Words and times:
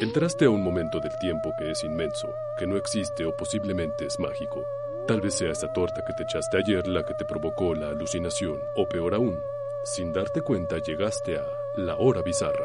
Entraste 0.00 0.46
a 0.46 0.50
un 0.50 0.62
momento 0.62 0.98
del 0.98 1.14
tiempo 1.18 1.52
que 1.58 1.72
es 1.72 1.84
inmenso, 1.84 2.32
que 2.58 2.66
no 2.66 2.78
existe 2.78 3.26
o 3.26 3.36
posiblemente 3.36 4.06
es 4.06 4.18
mágico. 4.18 4.64
Tal 5.06 5.20
vez 5.20 5.34
sea 5.34 5.52
esa 5.52 5.70
torta 5.74 6.02
que 6.06 6.14
te 6.14 6.22
echaste 6.22 6.56
ayer 6.56 6.88
la 6.88 7.04
que 7.04 7.12
te 7.12 7.26
provocó 7.26 7.74
la 7.74 7.88
alucinación, 7.88 8.58
o 8.76 8.88
peor 8.88 9.12
aún, 9.12 9.38
sin 9.84 10.10
darte 10.10 10.40
cuenta 10.40 10.78
llegaste 10.78 11.36
a 11.36 11.44
la 11.76 11.96
hora 11.96 12.22
bizarra. 12.22 12.64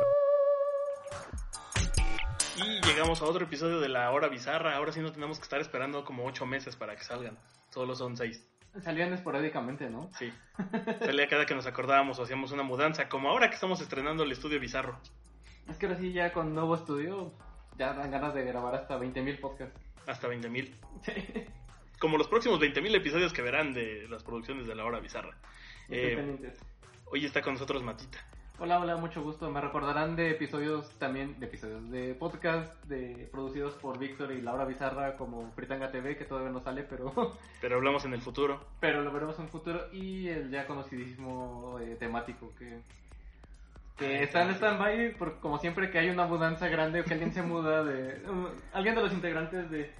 Y 2.56 2.88
llegamos 2.88 3.22
a 3.22 3.26
otro 3.26 3.44
episodio 3.44 3.82
de 3.82 3.90
la 3.90 4.10
hora 4.12 4.30
bizarra. 4.30 4.78
Ahora 4.78 4.94
sí 4.94 5.02
no 5.02 5.12
tenemos 5.12 5.38
que 5.38 5.44
estar 5.44 5.60
esperando 5.60 6.06
como 6.06 6.24
ocho 6.24 6.46
meses 6.46 6.78
para 6.78 6.96
que 6.96 7.04
salgan. 7.04 7.38
Solo 7.70 7.96
son 7.96 8.16
seis. 8.16 8.48
Salían 8.82 9.12
esporádicamente, 9.12 9.90
¿no? 9.90 10.10
Sí. 10.18 10.32
Salía 11.00 11.28
cada 11.28 11.46
que 11.46 11.54
nos 11.54 11.66
acordábamos 11.66 12.18
o 12.18 12.24
hacíamos 12.24 12.54
una 12.54 12.64
mudanza, 12.64 13.10
como 13.10 13.28
ahora 13.28 13.50
que 13.50 13.56
estamos 13.56 13.82
estrenando 13.82 14.24
el 14.24 14.32
estudio 14.32 14.58
bizarro. 14.58 15.02
Es 15.70 15.78
que 15.78 15.88
ahora 15.88 15.98
sí, 16.00 16.14
ya 16.14 16.32
con 16.32 16.54
nuevo 16.54 16.76
estudio, 16.76 17.32
ya 17.78 17.94
dan 17.94 18.12
ganas 18.12 18.34
de 18.34 18.44
grabar 18.46 18.76
hasta 18.76 19.00
20.000 19.00 19.40
podcasts. 19.40 19.80
Hasta 20.08 20.28
20.000. 20.28 20.72
Como 22.00 22.18
los 22.18 22.28
próximos 22.28 22.60
20.000 22.60 22.96
episodios 22.96 23.34
que 23.34 23.42
verán 23.42 23.74
de 23.74 24.08
las 24.10 24.24
producciones 24.24 24.68
de 24.68 24.76
la 24.76 24.86
hora 24.86 25.00
bizarra. 25.00 25.36
Eh, 25.90 26.54
hoy 27.06 27.26
está 27.26 27.42
con 27.42 27.54
nosotros 27.54 27.84
Matita. 27.84 28.20
Hola, 28.58 28.80
hola, 28.80 28.96
mucho 28.96 29.22
gusto. 29.22 29.50
Me 29.50 29.60
recordarán 29.60 30.16
de 30.16 30.32
episodios 30.32 30.90
también, 30.98 31.38
de 31.40 31.48
episodios 31.48 31.92
de 31.92 32.16
podcast 32.16 32.72
de, 32.86 33.28
producidos 33.30 33.74
por 33.74 34.00
Víctor 34.00 34.32
y 34.32 34.42
Laura 34.42 34.64
Bizarra 34.64 35.18
como 35.18 35.52
Fritanga 35.52 35.92
TV, 35.92 36.16
que 36.16 36.24
todavía 36.24 36.52
no 36.52 36.62
sale, 36.62 36.84
pero... 36.84 37.34
Pero 37.62 37.76
hablamos 37.76 38.06
en 38.06 38.14
el 38.14 38.22
futuro. 38.22 38.62
Pero 38.80 39.02
lo 39.02 39.12
veremos 39.12 39.38
en 39.40 39.46
el 39.46 39.52
futuro. 39.52 39.88
Y 39.92 40.30
el 40.30 40.52
ya 40.52 40.68
conocidísimo 40.68 41.80
eh, 41.82 41.98
temático 42.00 42.54
que 42.58 42.80
que 43.98 44.24
está 44.24 44.44
en 44.44 44.52
stand-by, 44.52 45.16
como 45.40 45.58
siempre 45.58 45.90
que 45.90 46.00
hay 46.00 46.10
una 46.10 46.26
mudanza 46.26 46.68
grande 46.68 47.02
o 47.02 47.04
que 47.04 47.14
alguien 47.14 47.32
se 47.32 47.42
muda, 47.42 47.84
de 47.84 48.22
alguien 48.74 48.96
de 48.96 49.02
los 49.02 49.14
integrantes 49.14 49.70
de, 49.70 49.92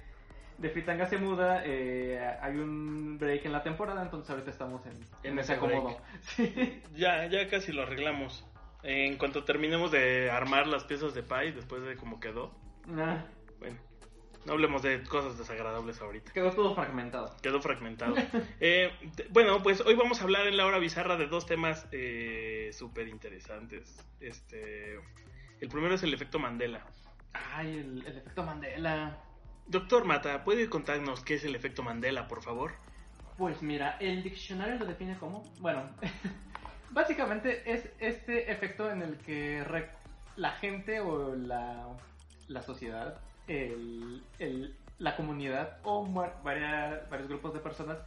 de 0.58 0.70
Fritanga 0.70 1.06
se 1.06 1.18
muda, 1.18 1.62
eh, 1.64 2.18
hay 2.40 2.56
un 2.56 3.18
break 3.18 3.46
en 3.46 3.52
la 3.52 3.62
temporada, 3.62 4.02
entonces 4.02 4.30
ahorita 4.30 4.50
estamos 4.50 4.84
en, 4.86 4.98
en, 5.22 5.38
ese 5.38 5.54
acomodo. 5.54 5.96
Ya, 6.94 7.26
ya 7.26 7.48
casi 7.48 7.72
lo 7.72 7.82
arreglamos. 7.82 8.44
En 8.82 9.16
cuanto 9.16 9.44
terminemos 9.44 9.90
de 9.90 10.30
armar 10.30 10.66
las 10.66 10.84
piezas 10.84 11.14
de 11.14 11.22
Pi, 11.22 11.52
después 11.54 11.82
de 11.82 11.96
cómo 11.96 12.20
quedó. 12.20 12.52
Ah. 12.96 13.24
Bueno, 13.58 13.76
no 14.46 14.52
hablemos 14.52 14.82
de 14.82 15.02
cosas 15.02 15.36
desagradables 15.36 16.00
ahorita. 16.00 16.32
Quedó 16.32 16.52
todo 16.52 16.74
fragmentado. 16.74 17.36
Quedó 17.42 17.60
fragmentado. 17.60 18.14
Eh, 18.60 18.90
bueno, 19.30 19.62
pues 19.62 19.80
hoy 19.80 19.94
vamos 19.94 20.20
a 20.20 20.24
hablar 20.24 20.46
en 20.46 20.56
la 20.56 20.66
hora 20.66 20.78
bizarra 20.78 21.16
de 21.16 21.26
dos 21.26 21.46
temas 21.46 21.86
eh, 21.92 22.70
súper 22.72 23.08
interesantes. 23.08 24.02
Este, 24.20 24.94
el 25.60 25.68
primero 25.68 25.94
es 25.94 26.02
el 26.02 26.14
efecto 26.14 26.38
Mandela. 26.38 26.86
Ay, 27.32 27.78
el, 27.78 28.06
el, 28.06 28.18
efecto 28.18 28.44
Mandela. 28.44 29.18
Doctor 29.66 30.04
Mata, 30.04 30.44
¿puede 30.44 30.68
contarnos 30.70 31.22
qué 31.22 31.34
es 31.34 31.44
el 31.44 31.54
efecto 31.54 31.82
Mandela, 31.82 32.28
por 32.28 32.42
favor? 32.42 32.72
Pues 33.36 33.60
mira, 33.62 33.96
el 34.00 34.22
diccionario 34.22 34.76
lo 34.76 34.86
define 34.86 35.18
como, 35.18 35.42
bueno, 35.60 35.90
básicamente 36.90 37.70
es 37.70 37.90
este 37.98 38.50
efecto 38.50 38.90
en 38.90 39.02
el 39.02 39.18
que 39.18 39.62
la 40.36 40.52
gente 40.52 41.00
o 41.00 41.34
la, 41.34 41.88
la 42.48 42.62
sociedad 42.62 43.20
el, 43.48 44.22
la 44.98 45.16
comunidad 45.16 45.78
o 45.84 46.06
varias, 46.42 47.08
varios 47.10 47.28
grupos 47.28 47.54
de 47.54 47.60
personas 47.60 47.98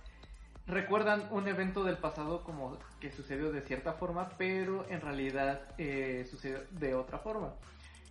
recuerdan 0.68 1.28
un 1.32 1.48
evento 1.48 1.84
del 1.84 1.98
pasado 1.98 2.44
como 2.44 2.78
que 3.00 3.12
sucedió 3.12 3.52
de 3.52 3.62
cierta 3.62 3.94
forma, 3.94 4.30
pero 4.38 4.86
en 4.90 5.02
realidad 5.02 5.62
eh, 5.78 6.26
sucedió 6.30 6.60
de 6.72 6.94
otra 6.94 7.20
forma. 7.20 7.54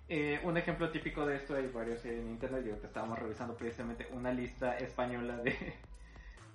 Eh, 0.08 0.40
un 0.42 0.56
ejemplo 0.56 0.90
típico 0.90 1.26
de 1.26 1.36
esto, 1.36 1.54
hay 1.54 1.68
varios 1.68 2.04
en 2.04 2.28
internet, 2.28 2.64
yo 2.66 2.80
que 2.80 2.86
estábamos 2.86 3.18
revisando 3.18 3.54
precisamente 3.54 4.08
una 4.12 4.32
lista 4.32 4.76
española 4.78 5.36
de, 5.36 5.74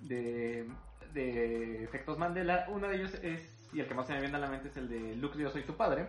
de, 0.00 0.68
de 1.14 1.84
efectos 1.84 2.18
Mandela. 2.18 2.66
Uno 2.68 2.88
de 2.88 2.96
ellos 2.96 3.14
es, 3.22 3.68
y 3.72 3.80
el 3.80 3.86
que 3.86 3.94
más 3.94 4.06
se 4.06 4.12
me 4.12 4.20
viene 4.20 4.36
a 4.36 4.40
la 4.40 4.48
mente 4.48 4.68
es 4.68 4.76
el 4.76 4.88
de 4.88 5.16
Luke, 5.16 5.38
yo 5.38 5.50
soy 5.50 5.62
tu 5.62 5.76
padre 5.76 6.08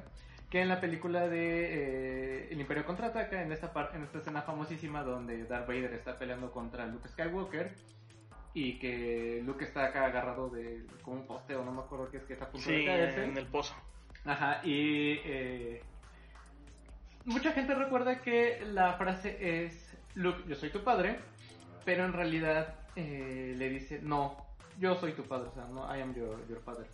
que 0.55 0.61
en 0.61 0.69
la 0.69 0.79
película 0.79 1.27
de 1.27 2.45
eh, 2.45 2.47
El 2.49 2.61
Imperio 2.61 2.85
Contraataca, 2.85 3.41
en 3.41 3.51
esta, 3.51 3.73
en 3.93 4.03
esta 4.03 4.19
escena 4.19 4.41
famosísima 4.41 5.03
donde 5.03 5.43
Darth 5.43 5.67
Vader 5.67 5.91
está 5.91 6.17
peleando 6.17 6.49
contra 6.49 6.85
Luke 6.85 7.09
Skywalker 7.09 7.73
y 8.53 8.79
que 8.79 9.41
Luke 9.45 9.65
está 9.65 9.87
acá 9.87 10.05
agarrado 10.05 10.49
de 10.49 10.85
como 11.01 11.17
un 11.17 11.27
poste 11.27 11.57
o 11.57 11.65
no 11.65 11.73
me 11.73 11.81
acuerdo 11.81 12.09
qué 12.09 12.19
es 12.19 12.23
que 12.23 12.31
está 12.31 12.45
a 12.45 12.51
punto 12.51 12.69
de 12.69 12.85
caerse. 12.85 13.25
en 13.25 13.37
el 13.37 13.47
pozo. 13.47 13.75
Ajá, 14.23 14.61
y 14.63 15.19
eh, 15.25 15.83
mucha 17.25 17.51
gente 17.51 17.75
recuerda 17.75 18.21
que 18.21 18.65
la 18.65 18.93
frase 18.93 19.65
es 19.65 19.93
Luke, 20.13 20.41
yo 20.47 20.55
soy 20.55 20.69
tu 20.69 20.85
padre, 20.85 21.19
pero 21.83 22.05
en 22.05 22.13
realidad 22.13 22.75
eh, 22.95 23.55
le 23.57 23.67
dice 23.67 23.99
no, 24.01 24.37
yo 24.79 24.95
soy 24.95 25.11
tu 25.11 25.23
padre, 25.23 25.49
o 25.49 25.53
sea, 25.53 25.65
no, 25.65 25.93
I 25.93 25.99
am 25.99 26.15
your, 26.15 26.47
your 26.47 26.61
father. 26.61 26.87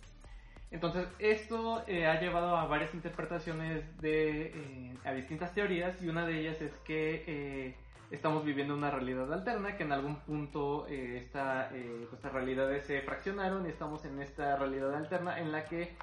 Entonces, 0.72 1.06
esto 1.18 1.84
eh, 1.86 2.06
ha 2.06 2.18
llevado 2.18 2.56
a 2.56 2.64
varias 2.64 2.94
interpretaciones 2.94 3.84
de, 4.00 4.46
eh, 4.46 4.94
a 5.04 5.12
distintas 5.12 5.52
teorías 5.54 6.02
y 6.02 6.08
una 6.08 6.24
de 6.26 6.40
ellas 6.40 6.62
es 6.62 6.72
que 6.78 7.24
eh, 7.26 7.76
estamos 8.10 8.42
viviendo 8.42 8.74
una 8.74 8.90
realidad 8.90 9.30
alterna, 9.30 9.76
que 9.76 9.82
en 9.82 9.92
algún 9.92 10.16
punto 10.20 10.86
esta, 10.86 11.68
pues, 11.70 12.14
estas 12.14 12.32
realidades 12.32 12.86
se 12.86 13.02
fraccionaron 13.02 13.66
y 13.66 13.68
estamos 13.68 14.06
en 14.06 14.20
esta 14.22 14.56
realidad 14.56 14.94
alterna 14.94 15.38
en 15.38 15.52
la 15.52 15.66
que 15.66 15.94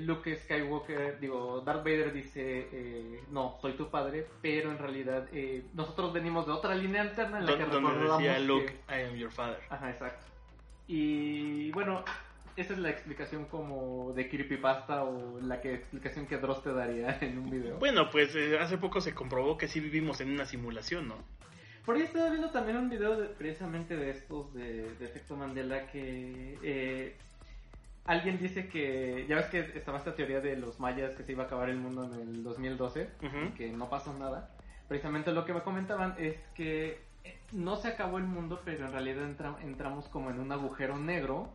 Luke 0.00 0.36
Skywalker, 0.36 1.18
digo, 1.18 1.62
Darth 1.62 1.84
Vader 1.84 2.12
dice, 2.12 3.20
no, 3.30 3.56
soy 3.62 3.72
tu 3.72 3.88
padre, 3.90 4.26
pero 4.42 4.70
en 4.70 4.78
realidad 4.78 5.28
nosotros 5.72 6.12
venimos 6.12 6.46
de 6.46 6.52
otra 6.52 6.74
línea 6.74 7.00
alterna 7.00 7.38
en 7.38 7.46
la 7.46 7.56
que 7.56 7.64
recordamos 7.64 8.18
decía 8.18 8.38
Luke, 8.40 8.74
I 8.90 9.08
am 9.08 9.14
your 9.16 9.30
father. 9.30 9.58
Ajá, 9.70 9.90
exacto. 9.90 10.26
Y 10.86 11.70
bueno, 11.72 12.04
esa 12.56 12.72
es 12.74 12.78
la 12.78 12.90
explicación 12.90 13.46
como 13.46 14.12
de 14.14 14.28
creepypasta 14.28 15.04
o 15.04 15.40
la 15.40 15.60
que 15.60 15.74
explicación 15.74 16.26
que 16.26 16.38
Dross 16.38 16.62
te 16.62 16.72
daría 16.72 17.18
en 17.20 17.38
un 17.38 17.50
video. 17.50 17.78
Bueno, 17.78 18.10
pues 18.10 18.34
eh, 18.36 18.58
hace 18.58 18.78
poco 18.78 19.00
se 19.00 19.14
comprobó 19.14 19.56
que 19.56 19.68
sí 19.68 19.80
vivimos 19.80 20.20
en 20.20 20.30
una 20.30 20.44
simulación, 20.44 21.08
¿no? 21.08 21.16
Por 21.84 21.96
ahí 21.96 22.02
estaba 22.02 22.28
viendo 22.28 22.50
también 22.50 22.76
un 22.76 22.88
video 22.88 23.32
precisamente 23.36 23.96
de 23.96 24.10
estos 24.10 24.54
de, 24.54 24.86
efecto 25.00 25.36
Mandela 25.36 25.88
que 25.88 26.56
eh, 26.62 27.16
alguien 28.04 28.38
dice 28.38 28.68
que 28.68 29.26
ya 29.28 29.34
ves 29.34 29.46
que 29.46 29.58
estaba 29.74 29.98
esta 29.98 30.14
teoría 30.14 30.40
de 30.40 30.56
los 30.56 30.78
mayas 30.78 31.16
que 31.16 31.24
se 31.24 31.32
iba 31.32 31.42
a 31.42 31.46
acabar 31.46 31.70
el 31.70 31.78
mundo 31.78 32.04
en 32.04 32.20
el 32.20 32.44
2012 32.44 33.08
y 33.20 33.50
que 33.54 33.72
no 33.72 33.90
pasó 33.90 34.16
nada. 34.16 34.50
Precisamente 34.86 35.32
lo 35.32 35.44
que 35.44 35.54
me 35.54 35.62
comentaban 35.62 36.14
es 36.18 36.36
que 36.54 37.00
eh, 37.24 37.38
no 37.50 37.76
se 37.76 37.88
acabó 37.88 38.18
el 38.18 38.24
mundo, 38.24 38.60
pero 38.64 38.86
en 38.86 38.92
realidad 38.92 39.24
entramos 39.62 40.06
como 40.08 40.30
en 40.30 40.38
un 40.38 40.52
agujero 40.52 40.98
negro 40.98 41.50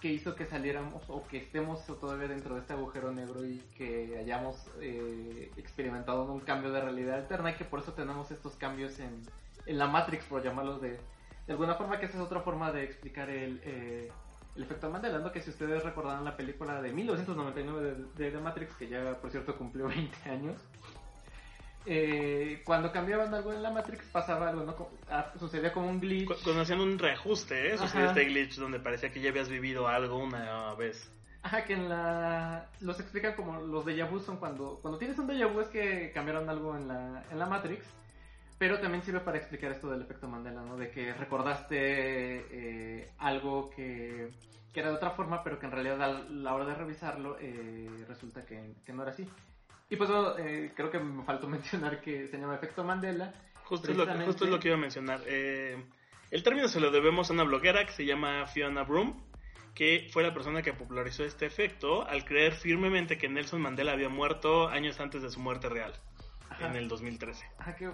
que 0.00 0.12
hizo 0.12 0.34
que 0.34 0.46
saliéramos 0.46 1.02
o 1.08 1.26
que 1.26 1.38
estemos 1.38 1.84
todavía 1.86 2.28
dentro 2.28 2.54
de 2.54 2.60
este 2.60 2.72
agujero 2.72 3.12
negro 3.12 3.44
y 3.44 3.58
que 3.76 4.16
hayamos 4.18 4.56
eh, 4.80 5.50
experimentado 5.56 6.24
un 6.24 6.40
cambio 6.40 6.72
de 6.72 6.80
realidad 6.80 7.16
alterna 7.16 7.50
y 7.50 7.54
que 7.54 7.64
por 7.64 7.80
eso 7.80 7.92
tenemos 7.92 8.30
estos 8.30 8.54
cambios 8.56 8.98
en, 8.98 9.22
en 9.66 9.78
la 9.78 9.86
Matrix, 9.86 10.24
por 10.24 10.42
llamarlos 10.42 10.80
de, 10.80 10.98
de 11.46 11.52
alguna 11.52 11.74
forma, 11.74 11.98
que 11.98 12.06
esa 12.06 12.18
es 12.18 12.24
otra 12.24 12.40
forma 12.40 12.72
de 12.72 12.84
explicar 12.84 13.30
el, 13.30 13.60
eh, 13.64 14.10
el 14.56 14.62
efecto 14.62 14.90
Mandela, 14.90 15.18
¿no? 15.18 15.32
que 15.32 15.40
si 15.40 15.50
ustedes 15.50 15.82
recordarán 15.82 16.24
la 16.24 16.36
película 16.36 16.80
de 16.80 16.92
1999 16.92 17.94
de, 18.16 18.24
de 18.24 18.30
The 18.30 18.38
Matrix, 18.38 18.74
que 18.74 18.88
ya 18.88 19.14
por 19.20 19.30
cierto 19.30 19.56
cumplió 19.56 19.86
20 19.88 20.30
años, 20.30 20.60
eh, 21.86 22.62
cuando 22.64 22.90
cambiaban 22.90 23.32
algo 23.32 23.52
en 23.52 23.62
la 23.62 23.70
Matrix 23.70 24.04
pasaba 24.06 24.48
algo, 24.48 24.64
¿no? 24.64 24.88
Ah, 25.08 25.32
sucedía 25.38 25.72
como 25.72 25.88
un 25.88 26.00
glitch. 26.00 26.42
Cuando 26.42 26.62
hacían 26.62 26.80
un 26.80 26.98
reajuste, 26.98 27.72
¿eh? 27.72 27.78
Sucedía 27.78 28.08
este 28.08 28.24
glitch 28.24 28.56
donde 28.56 28.80
parecía 28.80 29.10
que 29.12 29.20
ya 29.20 29.30
habías 29.30 29.48
vivido 29.48 29.86
algo 29.86 30.18
una 30.18 30.74
vez. 30.74 31.10
Ajá, 31.42 31.64
que 31.64 31.74
en 31.74 31.88
la... 31.88 32.68
Los 32.80 32.98
explican 32.98 33.34
como 33.34 33.60
los 33.60 33.86
déjà 33.86 34.10
vu 34.10 34.18
son 34.18 34.38
cuando... 34.38 34.80
Cuando 34.82 34.98
tienes 34.98 35.16
un 35.18 35.28
déjà 35.28 35.46
vu 35.46 35.60
es 35.60 35.68
que 35.68 36.10
cambiaron 36.12 36.50
algo 36.50 36.76
en 36.76 36.88
la, 36.88 37.24
en 37.30 37.38
la 37.38 37.46
Matrix. 37.46 37.86
Pero 38.58 38.80
también 38.80 39.04
sirve 39.04 39.20
para 39.20 39.38
explicar 39.38 39.70
esto 39.70 39.88
del 39.88 40.02
efecto 40.02 40.26
Mandela, 40.26 40.62
¿no? 40.62 40.76
De 40.76 40.90
que 40.90 41.14
recordaste 41.14 41.76
eh, 41.78 43.12
algo 43.18 43.70
que, 43.70 44.28
que, 44.72 44.80
era 44.80 44.88
de 44.88 44.96
otra 44.96 45.10
forma, 45.10 45.44
pero 45.44 45.60
que 45.60 45.66
en 45.66 45.72
realidad 45.72 46.02
a 46.02 46.08
la 46.08 46.54
hora 46.54 46.64
de 46.64 46.74
revisarlo 46.74 47.36
eh, 47.38 48.04
resulta 48.08 48.44
que, 48.44 48.74
que 48.84 48.92
no 48.92 49.02
era 49.02 49.12
así. 49.12 49.28
Y 49.88 49.96
pues 49.96 50.10
eh, 50.38 50.72
creo 50.74 50.90
que 50.90 50.98
me 50.98 51.24
faltó 51.24 51.48
mencionar 51.48 52.00
que 52.00 52.28
se 52.28 52.38
llama 52.38 52.56
efecto 52.56 52.84
Mandela. 52.84 53.32
Justo, 53.64 53.90
es, 53.90 53.96
lo, 53.96 54.06
justo 54.24 54.44
es 54.44 54.50
lo 54.50 54.60
que 54.60 54.68
iba 54.68 54.76
a 54.76 54.80
mencionar. 54.80 55.20
Eh, 55.26 55.76
el 56.30 56.42
término 56.42 56.68
se 56.68 56.80
lo 56.80 56.90
debemos 56.90 57.30
a 57.30 57.32
una 57.32 57.42
bloguera 57.42 57.84
que 57.84 57.92
se 57.92 58.04
llama 58.04 58.46
Fiona 58.46 58.84
Broom, 58.84 59.20
que 59.74 60.08
fue 60.12 60.22
la 60.22 60.32
persona 60.32 60.62
que 60.62 60.72
popularizó 60.72 61.24
este 61.24 61.46
efecto 61.46 62.06
al 62.06 62.24
creer 62.24 62.54
firmemente 62.54 63.18
que 63.18 63.28
Nelson 63.28 63.60
Mandela 63.60 63.92
había 63.92 64.08
muerto 64.08 64.68
años 64.68 65.00
antes 65.00 65.22
de 65.22 65.30
su 65.30 65.40
muerte 65.40 65.68
real, 65.68 65.92
en 66.60 66.76
el 66.76 66.88
2013. 66.88 67.44
Ajá, 67.58 67.74
que 67.74 67.86
eh, 67.86 67.92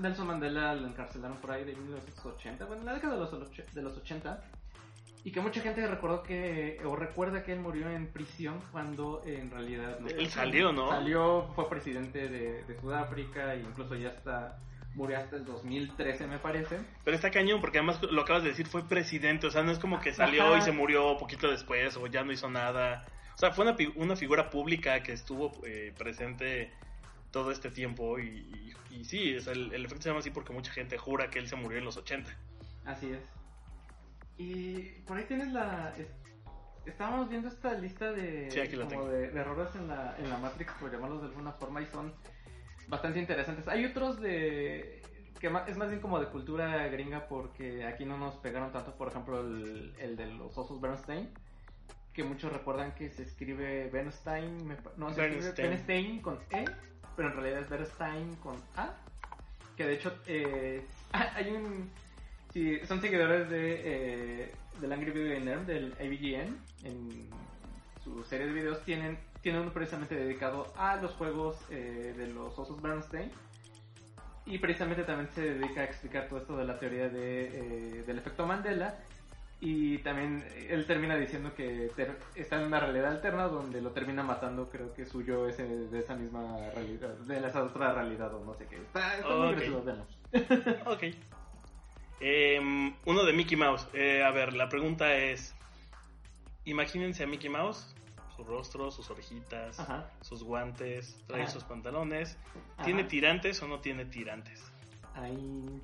Nelson 0.00 0.26
Mandela 0.26 0.74
lo 0.74 0.88
encarcelaron 0.88 1.38
por 1.38 1.52
ahí 1.52 1.64
de 1.64 1.76
1980, 1.76 2.64
bueno, 2.64 2.82
en 2.82 2.86
la 2.86 2.94
década 2.94 3.14
de 3.14 3.20
los, 3.20 3.74
de 3.74 3.82
los 3.82 3.96
80. 3.96 4.44
Y 5.26 5.32
que 5.32 5.40
mucha 5.40 5.62
gente 5.62 5.86
recordó 5.86 6.22
que, 6.22 6.78
o 6.84 6.94
recuerda 6.96 7.42
que 7.44 7.52
él 7.52 7.60
murió 7.60 7.88
en 7.88 8.08
prisión 8.08 8.60
cuando 8.72 9.22
en 9.24 9.50
realidad 9.50 9.98
no. 9.98 10.08
Él 10.08 10.28
salió, 10.28 10.70
¿no? 10.72 10.90
Salió, 10.90 11.50
fue 11.54 11.68
presidente 11.70 12.28
de, 12.28 12.62
de 12.64 12.80
Sudáfrica 12.80 13.54
e 13.54 13.60
incluso 13.60 13.94
ya 13.94 14.10
está, 14.10 14.58
murió 14.94 15.16
hasta 15.16 15.36
el 15.36 15.46
2013 15.46 16.26
me 16.26 16.38
parece. 16.38 16.78
Pero 17.04 17.14
está 17.16 17.30
cañón, 17.30 17.62
porque 17.62 17.78
además 17.78 18.02
lo 18.02 18.20
acabas 18.20 18.42
de 18.42 18.50
decir, 18.50 18.66
fue 18.66 18.86
presidente, 18.86 19.46
o 19.46 19.50
sea, 19.50 19.62
no 19.62 19.72
es 19.72 19.78
como 19.78 19.98
que 19.98 20.12
salió 20.12 20.44
Ajá. 20.44 20.58
y 20.58 20.60
se 20.62 20.72
murió 20.72 21.16
poquito 21.16 21.50
después 21.50 21.96
o 21.96 22.06
ya 22.06 22.22
no 22.22 22.30
hizo 22.30 22.50
nada. 22.50 23.06
O 23.34 23.38
sea, 23.38 23.50
fue 23.50 23.64
una, 23.64 23.76
una 23.96 24.16
figura 24.16 24.50
pública 24.50 25.02
que 25.02 25.12
estuvo 25.12 25.52
eh, 25.66 25.94
presente 25.96 26.70
todo 27.30 27.50
este 27.50 27.70
tiempo 27.70 28.18
y, 28.18 28.24
y- 28.28 28.74
y 29.00 29.04
sí, 29.04 29.36
o 29.36 29.40
sea, 29.40 29.54
el, 29.54 29.72
el 29.72 29.84
efecto 29.86 30.02
se 30.02 30.10
llama 30.10 30.20
así 30.20 30.30
porque 30.30 30.52
mucha 30.52 30.70
gente 30.70 30.98
jura 30.98 31.30
que 31.30 31.38
él 31.40 31.48
se 31.48 31.56
murió 31.56 31.78
en 31.78 31.84
los 31.86 31.96
80. 31.96 32.30
Así 32.84 33.10
es. 33.10 33.18
Y 34.38 34.80
por 35.06 35.16
ahí 35.16 35.24
tienes 35.24 35.52
la... 35.52 35.94
es- 35.98 36.08
Estábamos 36.86 37.30
viendo 37.30 37.48
esta 37.48 37.72
lista 37.74 38.12
de, 38.12 38.50
Sí, 38.50 38.60
aquí 38.60 38.76
la 38.76 38.84
como 38.84 38.90
tengo. 38.90 39.08
de, 39.08 39.30
de 39.30 39.40
errores 39.40 39.74
en 39.74 39.88
la, 39.88 40.14
en 40.18 40.28
la 40.28 40.36
Matrix, 40.36 40.70
por 40.74 40.92
llamarlos 40.92 41.22
de 41.22 41.28
alguna 41.28 41.52
forma, 41.52 41.80
y 41.80 41.86
son 41.86 42.12
bastante 42.88 43.18
interesantes. 43.20 43.66
Hay 43.68 43.86
otros 43.86 44.20
de 44.20 45.00
que 45.40 45.46
es 45.66 45.76
más 45.78 45.88
bien 45.88 46.00
como 46.02 46.20
de 46.20 46.26
cultura 46.26 46.86
gringa 46.88 47.26
porque 47.26 47.86
aquí 47.86 48.04
no 48.04 48.18
nos 48.18 48.34
pegaron 48.36 48.70
tanto, 48.70 48.94
por 48.96 49.08
ejemplo, 49.08 49.40
el, 49.40 49.94
el 49.98 50.16
de 50.16 50.26
los 50.26 50.56
osos 50.58 50.78
Bernstein, 50.80 51.30
que 52.12 52.22
muchos 52.22 52.52
recuerdan 52.52 52.94
que 52.94 53.08
se 53.10 53.22
escribe 53.22 53.88
Bernstein, 53.90 54.66
me 54.66 54.76
no, 54.98 55.12
se 55.12 55.22
escribe 55.22 55.40
Bernstein. 55.42 55.70
Bernstein 55.70 56.20
con 56.22 56.38
E, 56.50 56.64
pero 57.16 57.28
en 57.28 57.34
realidad 57.34 57.60
es 57.60 57.70
Bernstein 57.70 58.34
con 58.36 58.56
A, 58.76 58.90
que 59.76 59.86
de 59.86 59.94
hecho 59.94 60.14
eh, 60.26 60.84
hay 61.12 61.50
un... 61.50 61.90
Si 62.54 62.78
son 62.86 63.00
seguidores 63.02 63.50
de, 63.50 63.80
eh, 64.44 64.52
del 64.80 64.92
Angry 64.92 65.10
Video 65.10 65.40
Nerd, 65.40 65.62
del 65.66 65.92
AVGN, 65.94 66.56
en 66.84 67.28
su 68.02 68.22
serie 68.24 68.46
de 68.46 68.52
videos 68.52 68.80
tienen, 68.84 69.18
tienen 69.42 69.62
uno 69.62 69.72
precisamente 69.72 70.14
dedicado 70.14 70.72
a 70.76 70.96
los 70.96 71.10
juegos 71.14 71.56
eh, 71.70 72.14
de 72.16 72.28
los 72.28 72.56
osos 72.58 72.80
Bernstein. 72.80 73.30
Y 74.46 74.58
precisamente 74.58 75.02
también 75.04 75.28
se 75.34 75.40
dedica 75.54 75.80
a 75.80 75.84
explicar 75.84 76.28
todo 76.28 76.38
esto 76.38 76.56
de 76.56 76.64
la 76.64 76.78
teoría 76.78 77.08
de, 77.08 77.46
eh, 77.98 78.04
del 78.06 78.18
efecto 78.18 78.46
Mandela. 78.46 78.94
Y 79.60 79.98
también 79.98 80.44
él 80.68 80.86
termina 80.86 81.16
diciendo 81.16 81.54
que 81.56 81.90
ter- 81.96 82.18
está 82.36 82.60
en 82.60 82.66
una 82.68 82.78
realidad 82.78 83.10
alterna 83.12 83.44
donde 83.44 83.80
lo 83.80 83.90
termina 83.90 84.22
matando, 84.22 84.68
creo 84.70 84.92
que 84.94 85.06
su 85.06 85.22
yo 85.22 85.48
es 85.48 85.56
de 85.56 85.98
esa 85.98 86.14
misma 86.14 86.70
realidad, 86.74 87.14
de 87.14 87.38
esa 87.38 87.64
otra 87.64 87.94
realidad 87.94 88.32
o 88.34 88.44
no 88.44 88.54
sé 88.54 88.66
qué. 88.66 88.76
Está, 88.76 89.16
está 89.18 89.34
muy 89.34 89.48
Ok. 89.48 89.56
gracioso. 89.56 90.06
Ok. 90.86 91.04
Em, 92.20 92.94
uno 93.04 93.24
de 93.24 93.32
Mickey 93.32 93.56
Mouse. 93.56 93.88
Eh, 93.92 94.22
a 94.22 94.30
ver, 94.30 94.54
la 94.54 94.68
pregunta 94.68 95.14
es, 95.14 95.54
imagínense 96.64 97.24
a 97.24 97.26
Mickey 97.26 97.50
Mouse, 97.50 97.94
su 98.36 98.44
rostro, 98.44 98.90
sus 98.90 99.10
orejitas, 99.10 99.78
Ajá. 99.80 100.10
sus 100.20 100.42
guantes, 100.42 101.16
trae 101.26 101.42
Ajá. 101.42 101.50
sus 101.50 101.64
pantalones. 101.64 102.38
¿Tiene 102.84 103.00
Ajá. 103.02 103.08
tirantes 103.08 103.62
o 103.62 103.68
no 103.68 103.80
tiene 103.80 104.04
tirantes? 104.06 104.62
Ahí. 105.14 105.80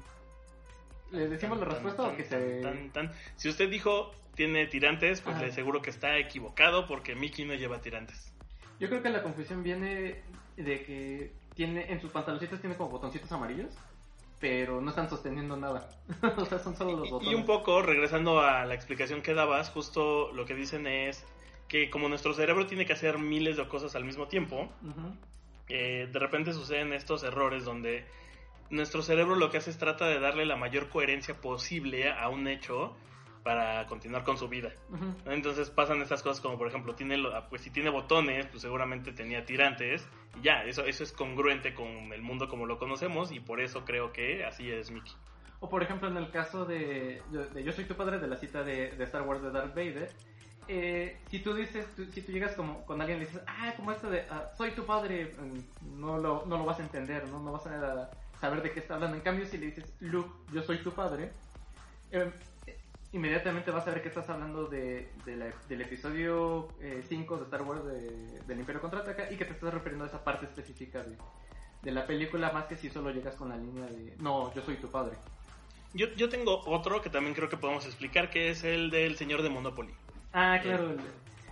¿Les 1.11 1.29
decimos 1.31 1.59
la 1.59 1.65
respuesta 1.67 2.03
tan, 2.05 2.15
o 2.15 2.17
que 2.17 2.23
tan, 2.25 2.41
se.? 2.41 2.61
tan, 2.62 2.91
tan. 2.91 3.12
Si 3.37 3.49
usted 3.49 3.69
dijo 3.69 4.12
tiene 4.35 4.67
tirantes, 4.67 5.21
pues 5.21 5.37
Ajá. 5.37 5.44
le 5.44 5.50
aseguro 5.50 5.82
que 5.82 5.91
está 5.91 6.17
equivocado 6.19 6.87
porque 6.87 7.15
Mickey 7.15 7.44
no 7.44 7.55
lleva 7.55 7.81
tirantes. 7.81 8.32
Yo 8.79 8.88
creo 8.88 9.03
que 9.03 9.11
la 9.11 9.23
confusión 9.23 9.62
viene 9.62 10.23
de 10.56 10.85
que 10.85 11.32
tiene 11.55 11.93
en 11.93 12.00
sus 12.00 12.11
pantaloncitos 12.11 12.61
tiene 12.61 12.77
como 12.77 12.91
botoncitos 12.91 13.31
amarillos, 13.32 13.75
pero 14.40 14.81
no 14.81 14.88
están 14.88 15.08
sosteniendo 15.08 15.56
nada. 15.56 15.88
o 16.37 16.44
sea, 16.46 16.58
son 16.58 16.75
solo 16.75 16.96
los 16.96 17.10
botones. 17.10 17.32
Y 17.32 17.34
un 17.34 17.44
poco, 17.44 17.82
regresando 17.82 18.40
a 18.40 18.64
la 18.64 18.75
explicación 18.75 19.22
que 19.22 19.34
dabas, 19.34 19.70
justo 19.70 20.32
lo 20.32 20.46
que 20.46 20.54
dicen 20.54 20.87
es 20.87 21.25
que 21.69 21.90
como 21.90 22.08
nuestro 22.08 22.34
cerebro 22.34 22.66
tiene 22.66 22.87
que 22.87 22.94
hacer 22.94 23.19
miles 23.19 23.56
de 23.56 23.69
cosas 23.69 23.94
al 23.94 24.04
mismo 24.04 24.26
tiempo, 24.26 24.69
eh, 25.69 26.08
de 26.10 26.19
repente 26.19 26.52
suceden 26.52 26.92
estos 26.92 27.22
errores 27.22 27.64
donde 27.64 28.04
nuestro 28.70 29.02
cerebro 29.02 29.37
lo 29.37 29.50
que 29.50 29.58
hace 29.58 29.70
es 29.70 29.78
trata 29.78 30.06
de 30.06 30.19
darle 30.19 30.46
la 30.46 30.56
mayor 30.56 30.88
coherencia 30.88 31.40
posible 31.40 32.10
a 32.10 32.28
un 32.28 32.48
hecho 32.48 32.96
para 33.42 33.87
continuar 33.87 34.25
con 34.25 34.37
su 34.37 34.48
vida. 34.48 34.70
Entonces 35.26 35.70
pasan 35.70 36.00
estas 36.02 36.22
cosas 36.22 36.40
como 36.40 36.58
por 36.58 36.69
ejemplo, 36.69 36.94
tiene 36.94 37.16
ah, 37.34 37.46
pues 37.48 37.62
si 37.62 37.70
tiene 37.70 37.90
botones, 37.90 38.46
pues 38.46 38.62
seguramente 38.62 39.12
tenía 39.12 39.44
tirantes 39.44 40.06
y 40.38 40.42
ya, 40.42 40.64
eso, 40.64 40.84
eso 40.84 41.02
es 41.04 41.12
congruente 41.12 41.75
con 41.75 42.12
el 42.12 42.22
mundo 42.22 42.48
como 42.48 42.66
lo 42.66 42.78
conocemos 42.78 43.32
y 43.32 43.40
por 43.40 43.60
eso 43.60 43.84
creo 43.84 44.12
que 44.12 44.44
así 44.44 44.70
es 44.70 44.90
Mickey. 44.90 45.12
O 45.60 45.69
por 45.69 45.82
ejemplo, 45.82 46.08
en 46.08 46.16
el 46.16 46.31
caso 46.31 46.64
de, 46.64 47.22
de 47.31 47.62
Yo 47.64 47.72
soy 47.72 47.84
tu 47.84 47.94
padre, 47.94 48.19
de 48.19 48.26
la 48.28 48.37
cita 48.37 48.62
de, 48.62 48.92
de 48.92 49.04
Star 49.04 49.22
Wars 49.22 49.43
de 49.43 49.50
Darth 49.50 49.75
Vader, 49.75 50.10
eh, 50.69 51.19
si 51.28 51.40
tú 51.40 51.52
dices, 51.54 51.86
tú- 51.96 52.06
si 52.12 52.22
tú 52.22 52.32
llegas 52.32 52.52
como 52.54 52.84
con 52.86 53.00
alguien 53.00 53.19
y 53.19 53.22
le 53.22 53.26
dices, 53.26 53.43
ah, 53.46 53.72
como 53.76 53.93
esto 53.93 54.08
de, 54.08 54.20
ah, 54.31 54.50
soy 54.56 54.70
tu 54.70 54.84
padre, 54.86 55.34
mm, 55.38 56.00
no 56.00 56.16
lo, 56.19 56.44
no 56.46 56.58
lo 56.58 56.64
vas 56.64 56.78
a 56.78 56.82
entender, 56.82 57.26
¿no? 57.28 57.40
no 57.40 57.52
vas 57.52 57.66
a 57.66 58.10
saber 58.40 58.62
de 58.62 58.70
qué 58.72 58.81
está 58.81 58.94
hablando. 58.94 59.16
En 59.16 59.22
cambio, 59.22 59.44
si 59.46 59.58
le 59.58 59.66
dices, 59.66 59.84
Luke, 60.00 60.31
yo 60.52 60.62
soy 60.62 60.78
tu 60.78 60.93
padre, 60.93 61.32
eh, 62.12 62.31
inmediatamente 63.12 63.70
vas 63.70 63.86
a 63.86 63.90
ver 63.90 64.02
que 64.02 64.08
estás 64.08 64.28
hablando 64.30 64.66
de, 64.66 65.10
de 65.24 65.36
la- 65.36 65.52
del 65.68 65.80
episodio 65.80 66.68
5 67.08 67.36
de 67.38 67.44
Star 67.44 67.62
Wars 67.62 67.84
de- 67.84 68.40
del 68.46 68.60
Imperio 68.60 68.80
Contraataca 68.80 69.30
y 69.32 69.36
que 69.36 69.44
te 69.44 69.52
estás 69.52 69.74
refiriendo 69.74 70.04
a 70.04 70.08
esa 70.08 70.22
parte 70.22 70.46
específica 70.46 71.02
de, 71.02 71.16
de 71.82 71.90
la 71.90 72.06
película, 72.06 72.52
más 72.52 72.66
que 72.66 72.76
si 72.76 72.88
solo 72.90 73.10
llegas 73.10 73.34
con 73.34 73.48
la 73.48 73.56
línea 73.56 73.86
de, 73.86 74.14
no, 74.18 74.54
yo 74.54 74.62
soy 74.62 74.76
tu 74.76 74.88
padre. 74.90 75.16
Yo, 75.92 76.06
yo 76.14 76.28
tengo 76.28 76.62
otro 76.66 77.02
que 77.02 77.10
también 77.10 77.34
creo 77.34 77.48
que 77.48 77.56
podemos 77.56 77.84
explicar, 77.84 78.30
que 78.30 78.50
es 78.50 78.62
el 78.62 78.90
del 78.90 79.16
señor 79.16 79.42
de 79.42 79.50
Monopoly. 79.50 79.92
Ah, 80.32 80.60
claro. 80.62 80.90
el- 80.90 81.00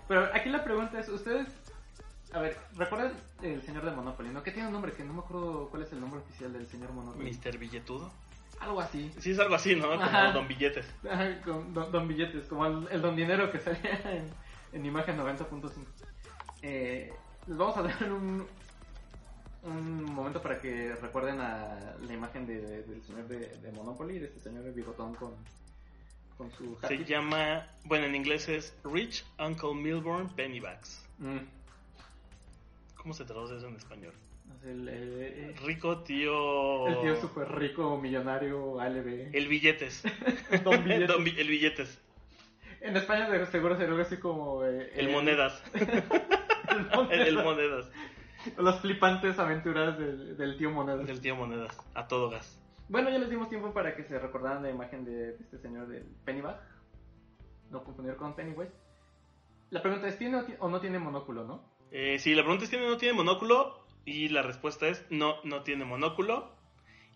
Pero 0.07 0.29
aquí 0.33 0.49
la 0.51 0.63
pregunta 0.63 1.01
es, 1.01 1.09
¿ustedes... 1.09 1.49
A 2.33 2.41
ver, 2.41 2.57
¿recuerdan 2.77 3.15
el 3.43 3.63
señor 3.63 3.85
de 3.85 3.91
Monopoly, 3.91 4.29
no? 4.29 4.43
Que 4.43 4.53
tiene 4.53 4.69
un 4.69 4.75
nombre 4.75 4.93
que 4.93 5.03
no 5.03 5.15
me 5.15 5.21
acuerdo 5.21 5.69
cuál 5.71 5.83
es 5.83 5.93
el 5.93 6.01
nombre 6.01 6.21
oficial 6.21 6.53
del 6.53 6.69
señor 6.69 6.93
Monopoly. 6.93 7.33
Mr. 7.33 7.57
Billetudo. 7.59 8.13
Algo 8.61 8.81
así. 8.81 9.11
Sí, 9.19 9.31
es 9.31 9.39
algo 9.39 9.55
así, 9.55 9.75
¿no? 9.77 9.89
Como 9.89 10.03
Ajá. 10.03 10.33
Don 10.33 10.47
Billetes. 10.49 10.87
Ajá, 11.11 11.41
con 11.43 11.73
don, 11.73 11.91
don 11.93 12.09
Billetes, 12.09 12.47
como 12.49 12.67
el, 12.67 12.89
el 12.91 13.01
Don 13.03 13.15
Dinero 13.17 13.51
que 13.53 13.59
salía 13.61 14.01
en, 14.05 14.31
en 14.73 14.87
imagen 14.87 15.17
90.5. 15.19 15.71
Eh, 16.63 17.13
les 17.47 17.57
vamos 17.57 17.77
a 17.77 17.83
dar 17.83 18.13
un, 18.13 18.47
un 19.63 20.05
momento 20.05 20.43
para 20.43 20.61
que 20.61 20.95
recuerden 20.97 21.41
a 21.41 21.95
la 22.01 22.13
imagen 22.13 22.47
de- 22.47 22.83
del 22.83 23.03
señor 23.05 23.29
de, 23.29 23.39
de 23.59 23.73
Monopoly, 23.73 24.19
de 24.19 24.27
este 24.27 24.41
señor 24.41 24.65
de 24.65 24.73
bigotón 24.73 25.15
con, 25.15 25.35
con 26.37 26.51
su 26.51 26.77
Se 26.81 26.87
happy. 26.87 27.05
llama, 27.05 27.67
bueno, 27.85 28.07
en 28.07 28.15
inglés 28.17 28.49
es 28.49 28.75
Rich 28.85 29.25
Uncle 29.39 29.75
Milburn 29.75 30.29
Pennybags. 30.31 31.07
Mm, 31.19 31.39
¿Cómo 32.97 33.15
se 33.15 33.25
traduce 33.25 33.57
eso 33.57 33.69
en 33.69 33.77
español? 33.77 34.13
El, 34.65 34.89
el- 34.89 35.57
Rico 35.65 36.03
tío... 36.03 36.87
el 36.89 37.01
tío 37.01 37.17
súper 37.17 37.49
rico, 37.53 37.99
millonario, 37.99 38.81
ALB. 38.81 39.31
El 39.35 39.49
Billetes. 39.49 40.03
Don 40.65 40.83
Billetes. 40.85 41.09
Don 41.09 41.25
Bi- 41.25 41.35
el 41.39 41.49
Billetes. 41.49 42.01
En 42.81 42.97
España 42.97 43.29
de 43.29 43.45
seguro 43.47 43.75
sería 43.77 43.91
algo 43.91 44.03
así 44.03 44.19
como... 44.19 44.65
eh, 44.65 44.93
El 44.95 45.09
eh, 45.09 45.13
Monedas. 45.13 45.63
el 45.75 46.87
Monedas. 46.95 47.11
el, 47.11 47.21
el 47.21 47.35
Monedas. 47.45 47.91
Las 48.57 48.81
flipantes 48.81 49.39
aventuras 49.39 49.99
del, 49.99 50.37
del 50.37 50.57
tío 50.57 50.71
Monedas. 50.71 51.07
Del 51.07 51.21
tío 51.21 51.35
Monedas. 51.35 51.77
A 51.95 52.07
todo 52.07 52.31
gas. 52.31 52.55
Bueno, 52.89 53.11
ya 53.11 53.19
les 53.19 53.29
dimos 53.29 53.49
tiempo 53.49 53.73
para 53.75 53.95
que 53.97 54.05
se 54.05 54.19
recordaran 54.19 54.63
la 54.63 54.71
imagen 54.71 55.05
de 55.05 55.31
este 55.41 55.59
señor 55.59 55.89
del 55.89 56.05
Pennybag. 56.25 56.59
No 57.71 57.85
confundir 57.85 58.17
con 58.17 58.35
Pennywise. 58.35 58.73
La 59.71 59.83
pregunta 59.83 60.09
es, 60.09 60.17
¿tiene 60.17 60.41
o, 60.61 60.69
no 60.71 60.81
tiene 60.81 60.99
monóculo, 60.99 61.45
no? 61.45 61.63
Eh, 61.91 62.19
si 62.19 62.35
la 62.35 62.43
pregunta 62.43 62.65
es, 62.65 62.71
¿tiene 62.71 62.87
o 62.87 62.91
no 62.91 62.97
tiene 62.97 63.15
monóculo? 63.15 63.87
Y 64.09 64.29
la 64.31 64.41
respuesta 64.41 64.89
es, 64.89 65.05
no, 65.11 65.37
no 65.45 65.63
tiene 65.63 65.85
monóculo. 65.85 66.51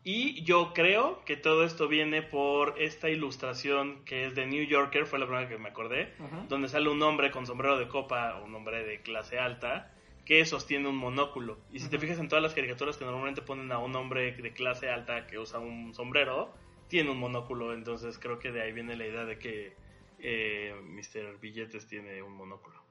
Y 0.04 0.42
yo 0.42 0.72
creo 0.74 1.24
que 1.24 1.36
todo 1.36 1.64
esto 1.64 1.88
viene 1.88 2.22
por 2.22 2.74
esta 2.80 3.08
ilustración 3.08 4.04
que 4.04 4.26
es 4.26 4.34
de 4.34 4.46
New 4.46 4.64
Yorker, 4.64 5.06
fue 5.06 5.18
la 5.18 5.26
primera 5.26 5.48
que 5.48 5.58
me 5.58 5.68
acordé, 5.68 6.12
donde 6.48 6.68
sale 6.68 6.90
un 6.90 7.00
hombre 7.02 7.30
con 7.30 7.46
sombrero 7.46 7.78
de 7.78 7.88
copa, 7.88 8.40
un 8.44 8.54
hombre 8.54 8.84
de 8.84 9.00
clase 9.00 9.38
alta, 9.38 9.92
que 10.24 10.44
sostiene 10.44 10.88
un 10.88 10.96
monóculo. 10.96 11.58
Y 11.72 11.78
si 11.78 11.88
te 11.88 11.98
fijas 11.98 12.18
en 12.18 12.28
todas 12.28 12.42
las 12.42 12.52
caricaturas 12.52 12.96
que 12.96 13.04
normalmente 13.04 13.42
ponen 13.42 13.70
a 13.72 13.78
un 13.78 13.94
hombre 13.94 14.32
de 14.32 14.52
clase 14.52 14.90
alta 14.90 15.26
que 15.26 15.38
usa 15.38 15.60
un 15.60 15.94
sombrero, 15.94 16.52
tiene 16.88 17.10
un 17.10 17.18
monóculo. 17.18 17.72
Entonces 17.72 18.18
creo 18.18 18.38
que 18.38 18.50
de 18.50 18.62
ahí 18.62 18.72
viene 18.72 18.96
la 18.96 19.06
idea 19.06 19.24
de 19.24 19.38
que 19.38 19.76
eh, 20.18 20.74
Mr. 20.82 21.38
Billetes 21.40 21.86
tiene 21.86 22.22
un 22.22 22.34
monóculo. 22.34 22.81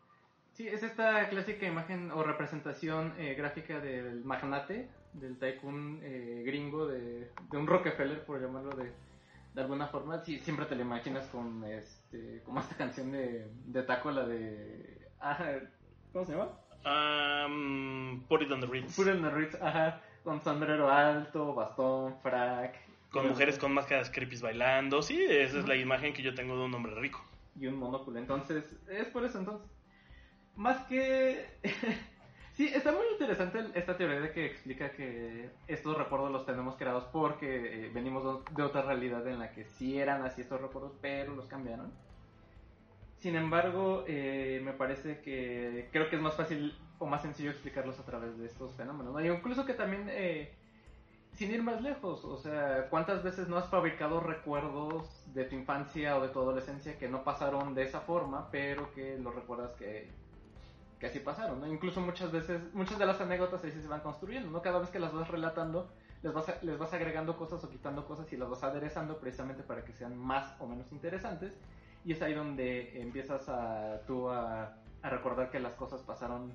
Sí, 0.61 0.67
es 0.67 0.83
esta 0.83 1.27
clásica 1.27 1.65
imagen 1.65 2.11
o 2.11 2.21
representación 2.21 3.15
eh, 3.17 3.33
gráfica 3.33 3.79
del 3.79 4.23
magnate, 4.23 4.89
del 5.13 5.39
tycoon 5.39 5.99
eh, 6.03 6.43
gringo, 6.45 6.85
de, 6.85 7.31
de 7.49 7.57
un 7.57 7.65
Rockefeller, 7.65 8.23
por 8.25 8.39
llamarlo 8.39 8.69
de, 8.75 8.91
de 9.55 9.61
alguna 9.61 9.87
forma. 9.87 10.23
Sí, 10.23 10.37
siempre 10.37 10.67
te 10.67 10.75
lo 10.75 10.83
imaginas 10.83 11.25
con 11.29 11.63
este, 11.63 12.43
como 12.45 12.59
esta 12.59 12.75
canción 12.77 13.11
de, 13.11 13.47
de 13.65 13.81
Taco, 13.81 14.11
la 14.11 14.27
de... 14.27 14.99
ah, 15.19 15.39
¿Cómo 16.13 16.25
se 16.25 16.33
llama? 16.33 16.51
Um, 16.85 18.21
put 18.27 18.43
it 18.43 18.51
on 18.51 18.61
the 18.61 18.67
Ritz. 18.67 18.95
Put 18.95 19.07
it 19.07 19.15
in 19.15 19.23
the 19.23 19.31
Ritz, 19.31 19.55
ajá, 19.59 19.99
con 20.23 20.43
sombrero 20.43 20.91
alto, 20.91 21.55
bastón, 21.55 22.21
frac. 22.21 22.75
Con 23.09 23.27
mujeres 23.29 23.57
con 23.57 23.73
máscaras 23.73 24.11
creepy 24.11 24.37
bailando. 24.37 25.01
Sí, 25.01 25.25
esa 25.27 25.57
es 25.57 25.67
la 25.67 25.75
imagen 25.75 26.13
que 26.13 26.21
yo 26.21 26.35
tengo 26.35 26.55
de 26.55 26.65
un 26.65 26.73
hombre 26.75 26.93
rico. 26.93 27.19
y 27.59 27.65
un 27.65 27.77
monóculo. 27.77 28.19
Entonces, 28.19 28.63
es 28.87 29.07
por 29.07 29.25
eso 29.25 29.39
entonces. 29.39 29.67
Más 30.61 30.77
que... 30.85 31.43
sí, 32.53 32.67
está 32.67 32.91
muy 32.91 33.05
interesante 33.13 33.65
esta 33.73 33.97
teoría 33.97 34.21
de 34.21 34.31
que 34.31 34.45
explica 34.45 34.91
que 34.91 35.49
estos 35.67 35.97
recuerdos 35.97 36.31
los 36.31 36.45
tenemos 36.45 36.75
creados 36.75 37.05
porque 37.05 37.87
eh, 37.87 37.91
venimos 37.91 38.45
de 38.55 38.61
otra 38.61 38.83
realidad 38.83 39.27
en 39.27 39.39
la 39.39 39.51
que 39.53 39.65
sí 39.65 39.97
eran 39.97 40.21
así 40.23 40.41
estos 40.41 40.61
recuerdos, 40.61 40.93
pero 41.01 41.33
los 41.33 41.47
cambiaron. 41.47 41.91
Sin 43.17 43.35
embargo, 43.35 44.03
eh, 44.07 44.61
me 44.63 44.73
parece 44.73 45.21
que 45.21 45.89
creo 45.91 46.11
que 46.11 46.17
es 46.17 46.21
más 46.21 46.35
fácil 46.35 46.77
o 46.99 47.07
más 47.07 47.23
sencillo 47.23 47.49
explicarlos 47.49 47.99
a 47.99 48.05
través 48.05 48.37
de 48.37 48.45
estos 48.45 48.75
fenómenos. 48.75 49.15
¿no? 49.15 49.33
incluso 49.33 49.65
que 49.65 49.73
también, 49.73 50.05
eh, 50.09 50.53
sin 51.31 51.49
ir 51.49 51.63
más 51.63 51.81
lejos, 51.81 52.23
o 52.23 52.37
sea, 52.37 52.87
¿cuántas 52.91 53.23
veces 53.23 53.47
no 53.47 53.57
has 53.57 53.67
fabricado 53.67 54.19
recuerdos 54.19 55.23
de 55.33 55.43
tu 55.45 55.55
infancia 55.55 56.17
o 56.17 56.21
de 56.21 56.29
tu 56.29 56.39
adolescencia 56.39 56.99
que 56.99 57.09
no 57.09 57.23
pasaron 57.23 57.73
de 57.73 57.81
esa 57.81 58.01
forma, 58.01 58.51
pero 58.51 58.93
que 58.93 59.17
los 59.17 59.33
recuerdas 59.33 59.71
que, 59.71 60.20
que 61.01 61.07
así 61.07 61.19
pasaron? 61.19 61.59
¿no? 61.59 61.67
Incluso 61.67 61.99
muchas 61.99 62.31
veces, 62.31 62.61
muchas 62.73 62.99
de 62.99 63.07
las 63.07 63.19
anécdotas 63.19 63.63
ahí 63.63 63.71
se 63.71 63.87
van 63.87 64.01
construyendo, 64.01 64.51
¿no? 64.51 64.61
Cada 64.61 64.77
vez 64.77 64.91
que 64.91 64.99
las 64.99 65.11
vas 65.11 65.27
relatando, 65.27 65.89
les 66.21 66.31
vas, 66.31 66.45
les 66.61 66.77
vas 66.77 66.93
agregando 66.93 67.35
cosas 67.35 67.63
o 67.63 67.69
quitando 67.69 68.05
cosas 68.05 68.31
y 68.31 68.37
las 68.37 68.47
vas 68.47 68.63
aderezando 68.63 69.17
precisamente 69.17 69.63
para 69.63 69.83
que 69.83 69.93
sean 69.93 70.15
más 70.15 70.53
o 70.59 70.67
menos 70.67 70.91
interesantes 70.91 71.53
y 72.05 72.11
es 72.11 72.21
ahí 72.21 72.35
donde 72.35 73.01
empiezas 73.01 73.49
a 73.49 74.01
tú 74.05 74.29
a, 74.29 74.77
recordar 75.01 75.49
que 75.49 75.59
las 75.59 75.73
cosas 75.73 76.01
pasaron 76.01 76.53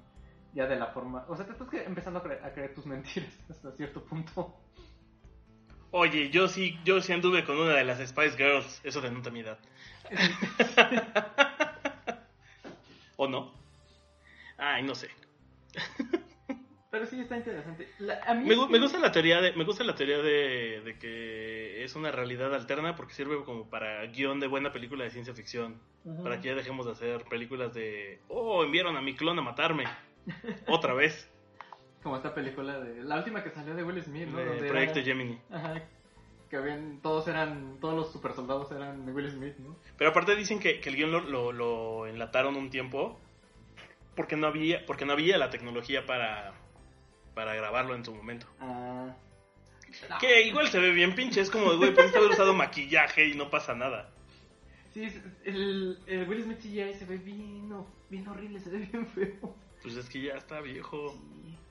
ya 0.54 0.68
de 0.68 0.76
la 0.76 0.86
forma... 0.86 1.24
O 1.26 1.34
sea, 1.34 1.44
te 1.44 1.50
estás 1.50 1.66
empezando 1.84 2.20
a, 2.20 2.52
creer 2.52 2.72
tus 2.72 2.86
mentiras 2.86 3.36
hasta 3.50 3.72
cierto 3.72 4.04
punto. 4.04 4.54
Oye, 5.90 6.30
yo 6.30 6.46
sí, 6.46 6.78
yo 6.84 7.02
sí 7.02 7.12
anduve 7.12 7.44
con 7.44 7.58
una 7.58 7.74
de 7.74 7.84
las 7.84 7.98
Spice 7.98 8.36
Girls. 8.36 8.80
Eso 8.84 9.00
denota 9.00 9.30
mi 9.30 9.40
edad. 9.40 9.58
¿O 13.16 13.26
no? 13.26 13.65
Ay, 14.58 14.82
no 14.82 14.94
sé. 14.94 15.10
Pero 16.90 17.04
sí 17.04 17.20
está 17.20 17.36
interesante. 17.36 17.88
me, 17.98 18.78
gusta 18.78 18.98
la 18.98 19.12
teoría 19.12 19.40
de, 19.42 19.52
me 19.52 19.64
gusta 19.64 19.84
la 19.84 19.94
teoría 19.94 20.18
de, 20.18 20.96
que 20.98 21.84
es 21.84 21.94
una 21.94 22.10
realidad 22.10 22.54
alterna 22.54 22.96
porque 22.96 23.12
sirve 23.12 23.44
como 23.44 23.68
para 23.68 24.06
guion 24.06 24.40
de 24.40 24.46
buena 24.46 24.72
película 24.72 25.04
de 25.04 25.10
ciencia 25.10 25.34
ficción. 25.34 25.78
Para 26.22 26.40
que 26.40 26.48
ya 26.48 26.54
dejemos 26.54 26.86
de 26.86 26.92
hacer 26.92 27.24
películas 27.24 27.74
de, 27.74 28.20
oh, 28.28 28.64
enviaron 28.64 28.96
a 28.96 29.02
mi 29.02 29.14
clon 29.14 29.38
a 29.38 29.42
matarme. 29.42 29.84
Otra 30.68 30.94
vez. 30.94 31.28
Como 32.02 32.16
esta 32.16 32.32
película 32.32 32.78
de, 32.78 33.02
la 33.02 33.16
última 33.16 33.42
que 33.42 33.50
salió 33.50 33.74
de 33.74 33.82
Will 33.82 34.00
Smith, 34.02 34.28
¿no? 34.28 34.38
De 34.38 34.68
Proyecto 34.68 35.02
Gemini. 35.02 35.38
Ajá. 35.50 35.82
Que 36.48 36.56
habían, 36.56 37.02
todos 37.02 37.26
eran, 37.26 37.78
todos 37.80 37.94
los 37.94 38.12
super 38.12 38.32
soldados 38.32 38.70
eran 38.70 39.04
de 39.04 39.12
Will 39.12 39.30
Smith, 39.30 39.56
¿no? 39.58 39.76
Pero 39.98 40.10
aparte 40.10 40.36
dicen 40.36 40.60
que, 40.60 40.80
el 40.82 40.96
guion 40.96 41.10
lo, 41.10 41.52
lo 41.52 42.06
enlataron 42.06 42.54
un 42.54 42.70
tiempo 42.70 43.18
porque 44.16 44.36
no 44.36 44.46
había, 44.48 44.84
porque 44.86 45.04
no 45.04 45.12
había 45.12 45.38
la 45.38 45.50
tecnología 45.50 46.06
para 46.06 46.54
para 47.34 47.54
grabarlo 47.54 47.94
en 47.94 48.04
su 48.04 48.14
momento. 48.14 48.46
Ah. 48.60 49.14
Que 50.18 50.42
igual 50.42 50.68
se 50.68 50.80
ve 50.80 50.90
bien 50.90 51.14
pinche, 51.14 51.42
es 51.42 51.50
como, 51.50 51.76
güey, 51.76 51.94
puedes 51.94 52.14
haber 52.16 52.30
usado 52.30 52.54
maquillaje 52.54 53.28
y 53.28 53.34
no 53.34 53.50
pasa 53.50 53.74
nada. 53.74 54.10
Sí, 54.92 55.06
el, 55.44 55.98
el 56.06 56.26
Will 56.26 56.44
Smith 56.44 56.58
CGI 56.60 56.94
se 56.94 57.04
ve 57.04 57.18
bien, 57.18 57.70
bien 58.08 58.26
horrible, 58.26 58.58
se 58.58 58.70
ve 58.70 58.78
bien 58.78 59.06
feo. 59.06 59.54
Pues 59.82 59.96
es 59.96 60.08
que 60.08 60.22
ya 60.22 60.34
está 60.34 60.60
viejo. 60.60 61.14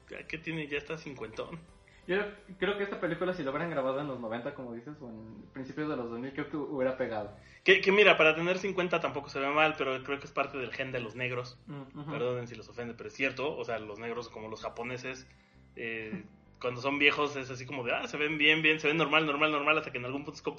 Ya 0.10 0.26
que 0.28 0.38
tiene, 0.38 0.68
ya 0.68 0.78
está 0.78 0.98
cincuentón. 0.98 1.60
Yo 2.08 2.18
creo 2.60 2.78
que 2.78 2.84
esta 2.84 3.00
película, 3.00 3.34
si 3.34 3.44
lo 3.44 3.52
hubieran 3.52 3.72
grabado 3.72 4.00
en 4.00 4.08
los 4.08 4.20
90, 4.20 4.54
como 4.54 4.74
dices, 4.74 4.96
o 5.02 5.10
en 5.10 5.44
principios 5.54 5.90
de 5.90 5.96
los 5.96 6.10
2000, 6.10 6.34
creo 6.34 6.50
que 6.50 6.58
hubiera 6.58 6.98
pegado. 6.98 7.36
Que, 7.64 7.82
que 7.82 7.92
mira, 7.92 8.16
para 8.16 8.36
tener 8.36 8.60
50 8.60 9.00
tampoco 9.02 9.30
se 9.30 9.40
ve 9.40 9.50
mal, 9.50 9.74
pero 9.78 10.04
creo 10.04 10.20
que 10.20 10.26
es 10.26 10.32
parte 10.32 10.58
del 10.58 10.72
gen 10.72 10.92
de 10.92 11.00
los 11.00 11.16
negros. 11.16 11.60
Mm, 11.66 12.12
Perdonen 12.12 12.48
si 12.48 12.56
los 12.56 12.70
ofende, 12.70 12.94
pero 12.94 13.10
es 13.10 13.16
cierto. 13.16 13.58
O 13.58 13.66
sea, 13.66 13.80
los 13.80 13.98
negros, 13.98 14.30
como 14.30 14.50
los 14.50 14.62
japoneses, 14.62 15.28
eh, 15.76 16.24
cuando 16.62 16.82
son 16.82 17.00
viejos 17.00 17.36
es 17.36 17.50
así 17.50 17.66
como 17.66 17.84
de, 17.84 17.94
ah, 17.94 18.08
se 18.08 18.18
ven 18.18 18.38
bien, 18.38 18.62
bien, 18.62 18.80
se 18.80 18.88
ven 18.88 18.98
normal, 18.98 19.26
normal, 19.26 19.52
normal, 19.52 19.78
hasta 19.78 19.92
que 19.92 19.98
en 19.98 20.06
algún 20.06 20.24
punto 20.24 20.38
es 20.38 20.42
como, 20.42 20.58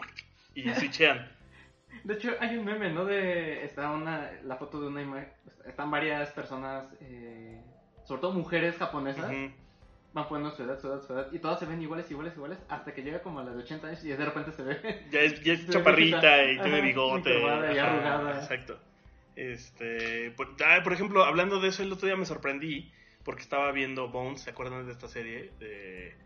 y 0.54 0.68
switchean. 0.74 1.30
De 2.04 2.14
hecho, 2.14 2.32
hay 2.40 2.56
un 2.56 2.64
meme, 2.64 2.92
¿no? 2.92 3.04
De, 3.04 3.64
está 3.64 3.90
una, 3.90 4.32
la 4.44 4.56
foto 4.56 4.80
de 4.80 4.88
una 4.88 5.02
imagen, 5.02 5.32
están 5.64 5.90
varias 5.90 6.30
personas, 6.30 6.86
eh, 7.00 7.60
sobre 8.04 8.20
todo 8.20 8.32
mujeres 8.32 8.76
japonesas, 8.76 9.32
van 10.16 10.28
poniendo 10.28 10.56
su 10.56 10.62
edad, 10.62 10.80
su 10.80 10.88
edad, 10.88 11.02
su 11.06 11.12
edad, 11.12 11.28
y 11.30 11.38
todas 11.38 11.58
se 11.58 11.66
ven 11.66 11.80
iguales, 11.82 12.10
iguales, 12.10 12.34
iguales, 12.34 12.58
hasta 12.70 12.94
que 12.94 13.02
llega 13.02 13.20
como 13.20 13.40
a 13.40 13.44
las 13.44 13.54
de 13.54 13.62
80 13.62 13.86
años 13.86 14.02
y 14.02 14.08
de 14.08 14.24
repente 14.24 14.50
se 14.52 14.62
ve. 14.62 15.06
Ya 15.10 15.20
es, 15.20 15.42
ya 15.42 15.52
es 15.52 15.68
chaparrita 15.68 16.44
y 16.44 16.58
tiene 16.58 16.80
bigote. 16.80 17.38
Y 17.38 17.78
arrugada. 17.78 18.40
Exacto. 18.40 18.78
Este, 19.36 20.30
por, 20.30 20.56
ah, 20.64 20.80
por 20.82 20.94
ejemplo, 20.94 21.22
hablando 21.22 21.60
de 21.60 21.68
eso, 21.68 21.82
el 21.82 21.92
otro 21.92 22.06
día 22.06 22.16
me 22.16 22.24
sorprendí 22.24 22.90
porque 23.24 23.42
estaba 23.42 23.70
viendo 23.72 24.08
Bones, 24.08 24.40
¿se 24.40 24.50
acuerdan 24.50 24.86
de 24.86 24.92
esta 24.92 25.06
serie? 25.06 25.52
De 25.58 26.16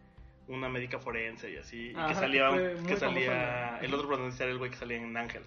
una 0.46 0.68
médica 0.68 1.00
forense 1.00 1.50
y 1.50 1.56
así, 1.56 1.90
y 1.90 1.94
que 1.94 2.14
salía, 2.14 2.50
que, 2.86 2.96
salía 2.96 3.78
el 3.78 3.92
otro 3.92 4.06
protagonista 4.06 4.44
era 4.44 4.52
el 4.52 4.58
güey 4.58 4.70
que 4.70 4.76
salía 4.76 4.98
en 4.98 5.16
Ángel. 5.16 5.42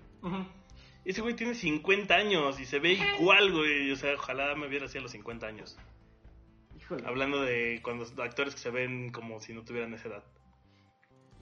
Ese 1.06 1.22
güey 1.22 1.36
tiene 1.36 1.56
50 1.56 2.14
años 2.14 2.60
y 2.60 2.66
se 2.66 2.80
ve 2.80 2.94
igual, 2.94 3.52
güey, 3.54 3.92
o 3.92 3.96
sea, 3.96 4.14
ojalá 4.16 4.54
me 4.56 4.68
viera 4.68 4.86
así 4.86 4.98
a 4.98 5.02
los 5.02 5.12
50 5.12 5.48
años. 5.48 5.78
Hablando 7.06 7.42
de 7.42 7.80
cuando 7.84 8.06
actores 8.22 8.56
que 8.56 8.62
se 8.62 8.72
ven 8.72 9.12
como 9.12 9.40
si 9.40 9.54
no 9.54 9.64
tuvieran 9.64 9.94
esa 9.94 10.10
edad. 10.10 10.24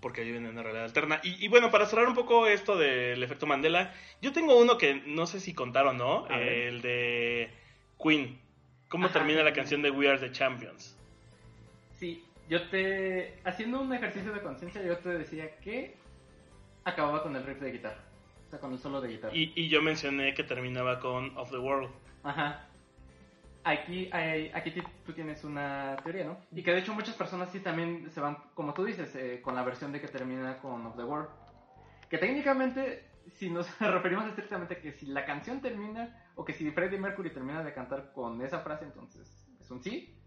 Porque 0.02 0.24
viven 0.24 0.46
en 0.46 0.54
una 0.54 0.64
realidad 0.64 0.86
alterna. 0.86 1.22
Y, 1.24 1.48
bueno, 1.48 1.70
para 1.70 1.86
cerrar 1.86 2.08
un 2.08 2.16
poco 2.16 2.48
esto 2.48 2.76
del 2.76 3.22
efecto 3.22 3.46
Mandela, 3.46 3.94
yo 4.20 4.34
tengo 4.34 4.60
uno 4.60 4.78
que 4.78 4.96
no 5.06 5.28
sé 5.28 5.40
si 5.40 5.54
contaron, 5.54 5.98
¿no? 5.98 6.28
El 6.28 6.82
de 6.82 7.52
Queen. 8.02 8.40
¿Cómo 8.90 9.10
termina 9.10 9.44
la 9.44 9.54
canción 9.54 9.82
de 9.82 9.92
We 9.92 10.10
Are 10.10 10.20
the 10.20 10.32
Champions? 10.32 10.98
Sí, 11.98 12.26
yo 12.50 12.68
te. 12.70 13.40
Haciendo 13.46 13.80
un 13.80 13.94
ejercicio 13.94 14.34
de 14.34 14.42
conciencia, 14.42 14.84
yo 14.84 14.98
te 14.98 15.10
decía 15.10 15.58
que 15.60 15.96
acababa 16.84 17.24
con 17.24 17.36
el 17.36 17.46
riff 17.46 17.60
de 17.60 17.72
guitarra. 17.72 18.04
O 18.48 18.50
sea, 18.50 18.60
con 18.60 18.74
el 18.74 18.80
solo 18.80 19.00
de 19.00 19.10
guitarra. 19.10 19.34
Y, 19.34 19.70
yo 19.70 19.82
mencioné 19.82 20.34
que 20.34 20.44
terminaba 20.44 21.00
con 21.00 21.38
Of 21.38 21.52
the 21.52 21.58
World. 21.58 21.90
Ajá. 22.24 22.68
Aquí, 23.64 24.10
aquí 24.12 24.74
tú 25.06 25.14
tienes 25.14 25.44
una 25.44 25.96
teoría, 26.04 26.26
¿no? 26.26 26.38
Y 26.52 26.64
que 26.64 26.72
de 26.72 26.80
hecho 26.80 26.94
muchas 26.94 27.16
personas 27.16 27.52
sí 27.52 27.60
también 27.60 28.10
se 28.10 28.20
van, 28.20 28.38
como 28.56 28.74
tú 28.74 28.84
dices, 28.84 29.16
eh, 29.16 29.40
con 29.42 29.56
la 29.56 29.64
versión 29.64 29.92
de 29.92 30.02
que 30.02 30.08
termina 30.08 30.58
con 30.58 30.86
Of 30.88 30.96
the 30.96 31.04
World. 31.04 31.30
Que 32.10 32.18
técnicamente 32.18 33.12
si 33.34 33.50
nos 33.50 33.68
referimos 33.80 34.28
estrictamente 34.28 34.76
a 34.76 34.82
que 34.82 34.92
si 34.94 35.06
la 35.08 35.26
canción 35.26 35.62
termina, 35.62 36.26
o 36.36 36.46
que 36.46 36.54
si 36.54 36.70
Freddie 36.72 37.00
Mercury 37.00 37.32
termina 37.32 37.64
de 37.64 37.74
cantar 37.74 38.12
con 38.14 38.42
esa 38.42 38.62
frase, 38.62 38.86
entonces 38.86 39.48
es 39.60 39.72
un 39.72 39.84
sí. 39.84 40.18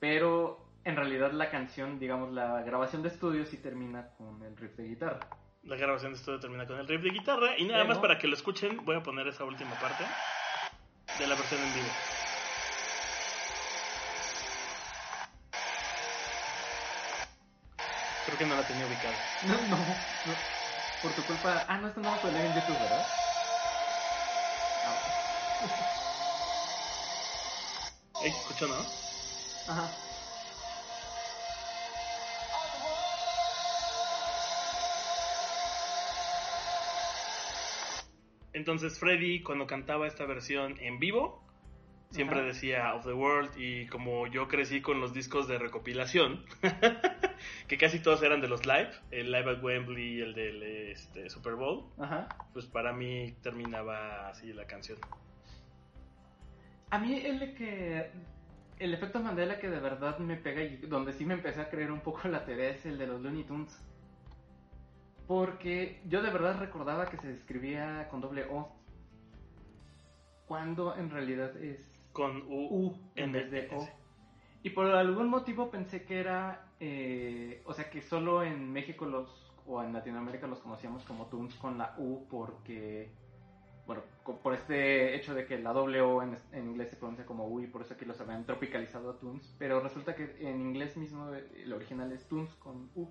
Pero 0.00 0.72
en 0.84 0.96
realidad 0.96 1.32
la 1.32 1.50
canción, 1.50 1.98
digamos, 1.98 2.32
la 2.32 2.62
grabación 2.62 3.02
de 3.02 3.08
estudio 3.08 3.44
sí 3.46 3.58
termina 3.58 4.08
con 4.16 4.42
el 4.42 4.56
riff 4.56 4.76
de 4.76 4.88
guitarra. 4.88 5.20
La 5.62 5.76
grabación 5.76 6.12
de 6.12 6.18
estudio 6.18 6.40
termina 6.40 6.66
con 6.66 6.78
el 6.78 6.86
riff 6.86 7.02
de 7.02 7.10
guitarra. 7.10 7.58
Y 7.58 7.64
nada 7.64 7.84
más 7.84 7.98
para 7.98 8.18
que 8.18 8.26
lo 8.26 8.34
escuchen, 8.34 8.84
voy 8.84 8.96
a 8.96 9.02
poner 9.02 9.26
esa 9.28 9.44
última 9.44 9.74
parte 9.80 10.04
de 11.18 11.26
la 11.26 11.34
versión 11.34 11.60
en 11.62 11.74
vivo. 11.74 12.13
Creo 18.34 18.48
que 18.48 18.54
no 18.54 18.60
la 18.60 18.66
tenía 18.66 18.84
ubicada. 18.84 19.14
No, 19.42 19.54
no, 19.68 19.76
no 20.24 20.34
por 21.00 21.14
tu 21.14 21.22
culpa. 21.24 21.64
Ah, 21.68 21.78
no, 21.78 21.86
esto 21.86 22.00
no 22.00 22.12
lo 22.12 22.20
puede 22.20 22.34
leer 22.34 22.46
en 22.46 22.54
YouTube, 22.54 22.80
¿verdad? 22.80 23.06
Ah. 24.84 24.96
¿Escuchó, 28.24 28.66
no? 28.66 28.74
Ajá. 29.68 29.88
Entonces 38.52 38.98
Freddy 38.98 39.44
cuando 39.44 39.68
cantaba 39.68 40.08
esta 40.08 40.24
versión 40.24 40.76
en 40.80 40.98
vivo 40.98 41.44
siempre 42.10 42.42
decía 42.42 42.94
Of 42.94 43.04
the 43.04 43.12
World 43.12 43.50
y 43.56 43.86
como 43.86 44.26
yo 44.28 44.48
crecí 44.48 44.80
con 44.80 45.00
los 45.00 45.12
discos 45.12 45.48
de 45.48 45.58
recopilación 45.58 46.44
que 47.74 47.86
casi 47.86 47.98
todos 47.98 48.22
eran 48.22 48.40
de 48.40 48.46
los 48.46 48.66
live, 48.66 48.90
el 49.10 49.32
live 49.32 49.50
at 49.50 49.60
Wembley 49.62 50.20
el 50.20 50.32
del 50.32 50.62
este, 50.62 51.28
Super 51.28 51.54
Bowl, 51.54 51.86
pues 52.52 52.66
para 52.66 52.92
mí 52.92 53.34
terminaba 53.42 54.28
así 54.28 54.52
la 54.52 54.64
canción. 54.64 54.96
A 56.90 57.00
mí 57.00 57.14
el 57.16 57.52
que 57.54 58.12
el 58.78 58.94
efecto 58.94 59.18
Mandela 59.18 59.58
que 59.58 59.68
de 59.68 59.80
verdad 59.80 60.18
me 60.18 60.36
pega 60.36 60.62
y 60.62 60.76
donde 60.76 61.12
sí 61.12 61.24
me 61.24 61.34
empecé 61.34 61.62
a 61.62 61.68
creer 61.68 61.90
un 61.90 61.98
poco 61.98 62.28
la 62.28 62.44
TV 62.44 62.70
es 62.70 62.86
el 62.86 62.96
de 62.96 63.08
los 63.08 63.20
Looney 63.20 63.42
Tunes. 63.42 63.76
Porque 65.26 66.00
yo 66.06 66.22
de 66.22 66.30
verdad 66.30 66.60
recordaba 66.60 67.06
que 67.06 67.16
se 67.16 67.32
escribía 67.32 68.06
con 68.08 68.20
doble 68.20 68.44
O. 68.52 68.72
Cuando 70.46 70.96
en 70.96 71.10
realidad 71.10 71.56
es 71.56 71.90
con 72.12 72.44
U, 72.46 72.96
en 73.16 73.32
vez 73.32 73.50
de 73.50 73.68
O. 73.72 73.88
Y 74.62 74.70
por 74.70 74.86
algún 74.86 75.28
motivo 75.28 75.72
pensé 75.72 76.04
que 76.04 76.20
era, 76.20 76.63
eh, 76.80 77.62
o 77.64 77.72
sea, 77.72 77.90
que 77.90 78.02
solo 78.02 78.42
en 78.42 78.72
México 78.72 79.06
los, 79.06 79.52
o 79.66 79.82
en 79.82 79.92
Latinoamérica 79.92 80.46
los 80.46 80.60
conocíamos 80.60 81.04
como 81.04 81.26
Toons 81.26 81.54
con 81.56 81.78
la 81.78 81.94
U 81.98 82.26
porque 82.28 83.10
bueno, 83.86 84.02
por 84.42 84.54
este 84.54 85.14
hecho 85.14 85.34
de 85.34 85.46
que 85.46 85.58
la 85.58 85.72
O 85.72 86.22
en, 86.22 86.38
en 86.52 86.70
inglés 86.70 86.90
se 86.90 86.96
pronuncia 86.96 87.26
como 87.26 87.46
U 87.46 87.60
y 87.60 87.66
por 87.66 87.82
eso 87.82 87.94
aquí 87.94 88.04
los 88.04 88.20
habían 88.20 88.46
tropicalizado 88.46 89.10
a 89.10 89.18
Toons, 89.18 89.54
pero 89.58 89.80
resulta 89.80 90.14
que 90.14 90.36
en 90.40 90.60
inglés 90.60 90.96
mismo 90.96 91.32
el 91.34 91.72
original 91.72 92.10
es 92.12 92.26
Toons 92.26 92.54
con 92.54 92.90
U. 92.94 93.08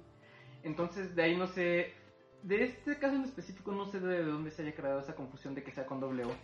Entonces 0.64 1.16
de 1.16 1.24
ahí 1.24 1.38
no 1.38 1.48
sé, 1.48 1.94
de 2.42 2.64
este 2.64 2.98
caso 2.98 3.16
en 3.16 3.24
específico 3.24 3.72
no 3.72 3.86
sé 3.86 4.00
de 4.00 4.24
dónde 4.24 4.50
se 4.50 4.64
haya 4.64 4.74
creado 4.74 5.00
esa 5.00 5.16
confusión 5.16 5.54
de 5.54 5.64
que 5.64 5.72
sea 5.72 5.86
con 5.86 6.04
O. 6.04 6.36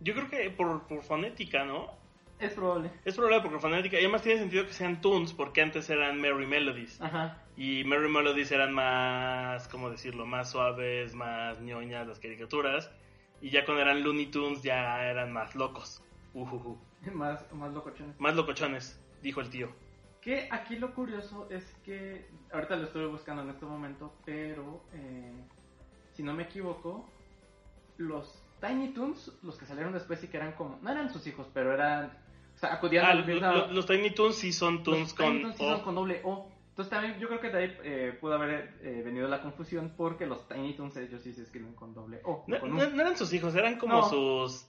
Yo 0.00 0.14
creo 0.14 0.28
que 0.28 0.50
por, 0.50 0.86
por 0.88 1.02
fonética, 1.02 1.64
¿no? 1.64 2.03
Es 2.44 2.52
probable. 2.52 2.90
Es 3.04 3.16
probable 3.16 3.48
por 3.48 3.60
fonética. 3.60 3.96
Y 3.96 4.00
además 4.00 4.22
tiene 4.22 4.40
sentido 4.40 4.66
que 4.66 4.72
sean 4.72 5.00
tunes 5.00 5.32
porque 5.32 5.62
antes 5.62 5.88
eran 5.88 6.20
Merry 6.20 6.46
Melodies. 6.46 7.00
Ajá. 7.00 7.38
Y 7.56 7.84
Merry 7.84 8.10
Melodies 8.10 8.52
eran 8.52 8.74
más, 8.74 9.66
¿cómo 9.68 9.88
decirlo? 9.90 10.26
Más 10.26 10.50
suaves, 10.50 11.14
más 11.14 11.60
ñoñas 11.60 12.06
las 12.06 12.20
caricaturas. 12.20 12.90
Y 13.40 13.50
ya 13.50 13.64
cuando 13.64 13.82
eran 13.82 14.02
Looney 14.02 14.26
Tunes 14.26 14.62
ya 14.62 15.04
eran 15.04 15.32
más 15.32 15.54
locos. 15.54 16.02
Ujuju. 16.34 16.78
Más, 17.12 17.52
más 17.52 17.70
locochones. 17.72 18.18
Más 18.18 18.34
locochones, 18.34 18.98
dijo 19.22 19.42
el 19.42 19.50
tío. 19.50 19.68
Que 20.22 20.48
aquí 20.50 20.76
lo 20.76 20.94
curioso 20.94 21.46
es 21.50 21.62
que, 21.84 22.26
ahorita 22.50 22.76
lo 22.76 22.84
estoy 22.84 23.04
buscando 23.06 23.42
en 23.42 23.50
este 23.50 23.66
momento, 23.66 24.14
pero 24.24 24.82
eh, 24.94 25.34
si 26.14 26.22
no 26.22 26.32
me 26.32 26.44
equivoco, 26.44 27.06
los 27.98 28.42
Tiny 28.66 28.94
Toons, 28.94 29.32
los 29.42 29.58
que 29.58 29.66
salieron 29.66 29.92
después 29.92 30.24
y 30.24 30.28
que 30.28 30.38
eran 30.38 30.52
como, 30.52 30.78
no 30.80 30.90
eran 30.90 31.12
sus 31.12 31.26
hijos, 31.26 31.46
pero 31.52 31.74
eran, 31.74 32.10
Ah, 32.66 33.14
lo- 33.14 33.24
lo- 33.40 33.72
los 33.72 33.86
Tiny 33.86 34.10
Toons 34.10 34.36
sí 34.36 34.52
son 34.52 34.74
los 34.76 34.82
Toons 34.84 35.14
Tiny 35.14 35.26
con 35.28 35.42
Toons 35.42 35.56
sí 35.56 35.64
son 35.64 35.80
con 35.82 35.94
doble 35.94 36.20
O. 36.24 36.50
Entonces 36.70 36.90
también 36.90 37.20
yo 37.20 37.28
creo 37.28 37.38
que 37.40 37.50
de 37.50 37.58
ahí 37.58 37.76
eh, 37.84 38.18
pudo 38.20 38.34
haber 38.34 38.74
eh, 38.82 39.02
venido 39.04 39.28
la 39.28 39.40
confusión 39.40 39.92
porque 39.96 40.26
los 40.26 40.48
Tiny 40.48 40.74
Toons 40.74 40.96
ellos 40.96 41.22
sí 41.22 41.32
se 41.32 41.42
escriben 41.42 41.72
con 41.74 41.94
doble 41.94 42.20
O. 42.24 42.44
No, 42.48 42.58
con 42.58 42.72
U. 42.72 42.76
no- 42.76 42.90
no 42.90 43.00
eran 43.02 43.16
sus 43.16 43.32
hijos, 43.32 43.54
eran 43.54 43.78
como 43.78 43.94
No. 43.94 44.08
sus... 44.08 44.66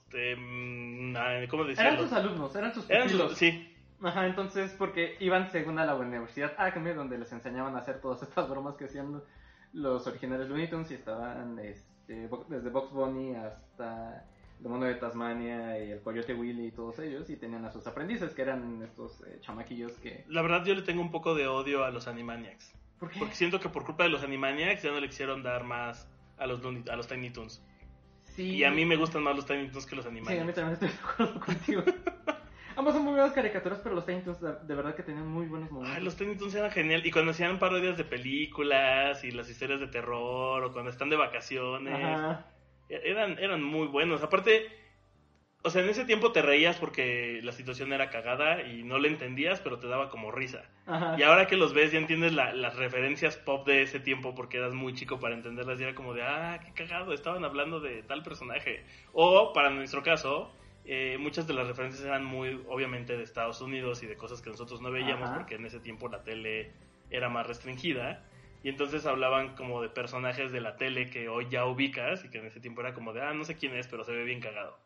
ah, 1.16 1.40
¿Cómo 1.50 1.64
eran 1.64 1.74
decirlo? 1.74 2.02
sus 2.02 2.12
alumnos, 2.12 2.54
eran 2.56 2.74
sus 2.74 2.88
Eran 2.90 3.04
pupilos. 3.08 3.30
sus... 3.30 3.38
Sí, 3.38 3.72
Ajá, 4.02 4.26
entonces, 4.26 4.74
porque 4.76 5.16
iban 5.20 5.50
según 5.50 5.78
a 5.78 5.86
la 5.86 5.94
Universidad 5.94 6.52
Acme, 6.58 6.92
donde 6.92 7.16
les 7.18 7.32
enseñaban 7.32 7.74
a 7.76 7.78
hacer 7.78 8.00
todas 8.02 8.22
estas 8.22 8.46
bromas 8.48 8.76
que 8.76 8.84
hacían 8.84 9.22
los 9.72 10.06
originales 10.06 10.48
Looney 10.48 10.68
Tunes 10.68 10.90
y 10.90 10.94
estaban 10.94 11.58
este, 11.58 12.28
desde 12.48 12.68
Box 12.68 12.92
Bunny 12.92 13.34
hasta 13.36 14.26
el 14.62 14.68
mono 14.70 14.86
de 14.86 14.94
Tasmania 14.94 15.78
y 15.84 15.90
el 15.90 16.00
Coyote 16.00 16.34
Willy 16.34 16.66
y 16.68 16.70
todos 16.72 16.98
ellos, 16.98 17.28
y 17.30 17.36
tenían 17.36 17.64
a 17.64 17.70
sus 17.70 17.86
aprendices, 17.86 18.32
que 18.34 18.42
eran 18.42 18.82
estos 18.82 19.20
eh, 19.26 19.38
chamaquillos 19.40 19.92
que... 19.98 20.24
la 20.28 20.42
verdad 20.42 20.64
yo 20.64 20.74
le 20.74 20.82
tengo 20.82 21.02
un 21.02 21.10
poco 21.10 21.34
de 21.34 21.46
odio 21.46 21.84
a 21.84 21.90
los 21.90 22.08
Animaniacs. 22.08 22.74
¿Por 22.98 23.10
qué? 23.10 23.18
Porque 23.18 23.34
siento 23.34 23.60
que 23.60 23.68
por 23.68 23.84
culpa 23.84 24.04
de 24.04 24.10
los 24.10 24.22
Animaniacs 24.24 24.82
ya 24.82 24.90
no 24.90 25.00
le 25.00 25.08
quisieron 25.08 25.42
dar 25.42 25.64
más 25.64 26.08
a 26.38 26.46
los, 26.46 26.62
Looney- 26.62 26.88
a 26.90 26.96
los 26.96 27.06
Tiny 27.06 27.30
Toons. 27.30 27.62
Sí, 28.24 28.56
Y 28.56 28.64
a 28.64 28.70
mí 28.70 28.84
me 28.84 28.96
gustan 28.96 29.22
más 29.22 29.36
los 29.36 29.46
Tiny 29.46 29.68
Toons 29.68 29.86
que 29.86 29.96
los 29.96 30.04
Sí, 30.04 30.08
a 30.08 30.12
mí 30.12 30.18
Animaniacs. 30.20 30.54
también 30.54 30.72
estoy 30.74 30.88
de 30.88 30.94
acuerdo 30.94 31.40
contigo. 31.46 31.82
Ambos 32.76 32.92
son 32.92 33.04
muy 33.04 33.12
buenas 33.14 33.32
caricaturas, 33.32 33.78
pero 33.82 33.94
los 33.94 34.04
Tiny 34.04 34.20
Toons 34.20 34.40
de, 34.40 34.52
de 34.66 34.74
verdad 34.74 34.94
que 34.94 35.02
tenían 35.02 35.26
muy 35.26 35.46
buenos 35.46 35.70
momentos. 35.70 35.96
Ay, 35.96 36.02
los 36.04 36.16
Tiny 36.16 36.36
Toons 36.36 36.54
eran 36.54 36.70
genial. 36.70 37.04
Y 37.06 37.10
cuando 37.10 37.30
hacían 37.30 37.58
parodias 37.58 37.96
de 37.96 38.04
películas 38.04 39.24
y 39.24 39.30
las 39.30 39.48
historias 39.48 39.80
de 39.80 39.88
terror 39.88 40.62
o 40.64 40.72
cuando 40.72 40.90
están 40.90 41.08
de 41.08 41.16
vacaciones, 41.16 41.94
Ajá. 41.94 42.46
Eran, 42.88 43.38
eran 43.38 43.62
muy 43.62 43.86
buenos. 43.88 44.22
Aparte, 44.22 44.66
o 45.62 45.70
sea, 45.70 45.82
en 45.82 45.88
ese 45.88 46.04
tiempo 46.04 46.30
te 46.32 46.42
reías 46.42 46.76
porque 46.76 47.40
la 47.42 47.50
situación 47.52 47.92
era 47.92 48.08
cagada 48.10 48.62
y 48.62 48.82
no 48.84 48.98
le 48.98 49.08
entendías, 49.08 49.60
pero 49.60 49.78
te 49.78 49.88
daba 49.88 50.08
como 50.10 50.30
risa. 50.30 50.64
Ajá. 50.86 51.16
Y 51.18 51.22
ahora 51.24 51.46
que 51.48 51.56
los 51.56 51.72
ves 51.74 51.90
ya 51.90 51.98
entiendes 51.98 52.32
la- 52.32 52.52
las 52.52 52.76
referencias 52.76 53.36
pop 53.36 53.66
de 53.66 53.82
ese 53.82 53.98
tiempo 53.98 54.34
porque 54.34 54.58
eras 54.58 54.74
muy 54.74 54.94
chico 54.94 55.18
para 55.18 55.34
entenderlas 55.34 55.80
y 55.80 55.82
era 55.82 55.94
como 55.94 56.14
de, 56.14 56.22
ah, 56.22 56.60
qué 56.64 56.72
cagado, 56.72 57.12
estaban 57.12 57.44
hablando 57.44 57.80
de 57.80 58.02
tal 58.04 58.22
personaje. 58.22 58.84
O, 59.12 59.52
para 59.52 59.70
nuestro 59.70 60.04
caso, 60.04 60.52
eh, 60.84 61.16
muchas 61.18 61.48
de 61.48 61.54
las 61.54 61.66
referencias 61.66 62.04
eran 62.04 62.24
muy, 62.24 62.62
obviamente, 62.68 63.16
de 63.16 63.24
Estados 63.24 63.60
Unidos 63.60 64.04
y 64.04 64.06
de 64.06 64.14
cosas 64.16 64.40
que 64.40 64.50
nosotros 64.50 64.80
no 64.80 64.92
veíamos 64.92 65.30
Ajá. 65.30 65.38
porque 65.38 65.56
en 65.56 65.66
ese 65.66 65.80
tiempo 65.80 66.08
la 66.08 66.22
tele 66.22 66.70
era 67.10 67.28
más 67.28 67.44
restringida. 67.44 68.22
Y 68.66 68.70
entonces 68.70 69.06
hablaban 69.06 69.54
como 69.54 69.80
de 69.80 69.88
personajes 69.88 70.50
de 70.50 70.60
la 70.60 70.76
tele 70.76 71.08
que 71.08 71.28
hoy 71.28 71.46
ya 71.48 71.66
ubicas 71.66 72.24
y 72.24 72.30
que 72.30 72.38
en 72.38 72.46
ese 72.46 72.58
tiempo 72.58 72.80
era 72.80 72.94
como 72.94 73.12
de, 73.12 73.22
ah, 73.22 73.32
no 73.32 73.44
sé 73.44 73.56
quién 73.56 73.76
es, 73.76 73.86
pero 73.86 74.02
se 74.02 74.10
ve 74.10 74.24
bien 74.24 74.40
cagado. 74.40 74.76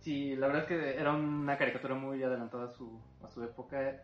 Sí, 0.00 0.34
la 0.34 0.48
verdad 0.48 0.62
es 0.62 0.68
que 0.68 0.98
era 0.98 1.12
una 1.12 1.56
caricatura 1.56 1.94
muy 1.94 2.20
adelantada 2.24 2.64
a 2.64 2.72
su, 2.72 3.00
a 3.22 3.30
su 3.30 3.44
época. 3.44 4.02